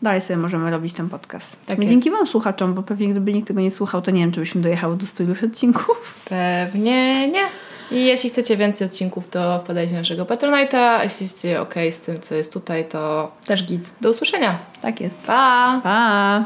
dalej 0.01 0.21
sobie 0.21 0.37
możemy 0.37 0.71
robić 0.71 0.93
ten 0.93 1.09
podcast. 1.09 1.55
Tak 1.65 1.85
dzięki 1.85 2.11
Wam 2.11 2.27
słuchaczom, 2.27 2.73
bo 2.73 2.83
pewnie 2.83 3.09
gdyby 3.09 3.33
nikt 3.33 3.47
tego 3.47 3.61
nie 3.61 3.71
słuchał, 3.71 4.01
to 4.01 4.11
nie 4.11 4.21
wiem, 4.21 4.31
czy 4.31 4.39
byśmy 4.39 4.61
dojechały 4.61 4.97
do 4.97 5.05
100 5.05 5.23
już 5.23 5.43
odcinków. 5.43 6.21
Pewnie 6.29 7.27
nie. 7.27 7.43
I 7.91 8.05
jeśli 8.05 8.29
chcecie 8.29 8.57
więcej 8.57 8.87
odcinków, 8.87 9.29
to 9.29 9.59
wpadajcie 9.59 9.93
na 9.93 9.99
naszego 9.99 10.25
Patronite'a. 10.25 11.03
Jeśli 11.03 11.25
jesteście 11.25 11.61
ok 11.61 11.75
z 11.91 11.99
tym, 11.99 12.21
co 12.21 12.35
jest 12.35 12.53
tutaj, 12.53 12.85
to 12.85 13.31
też 13.45 13.63
git. 13.63 13.91
Do 14.01 14.09
usłyszenia. 14.09 14.59
Tak 14.81 15.01
jest. 15.01 15.21
Pa! 15.21 15.81
Pa! 15.83 16.45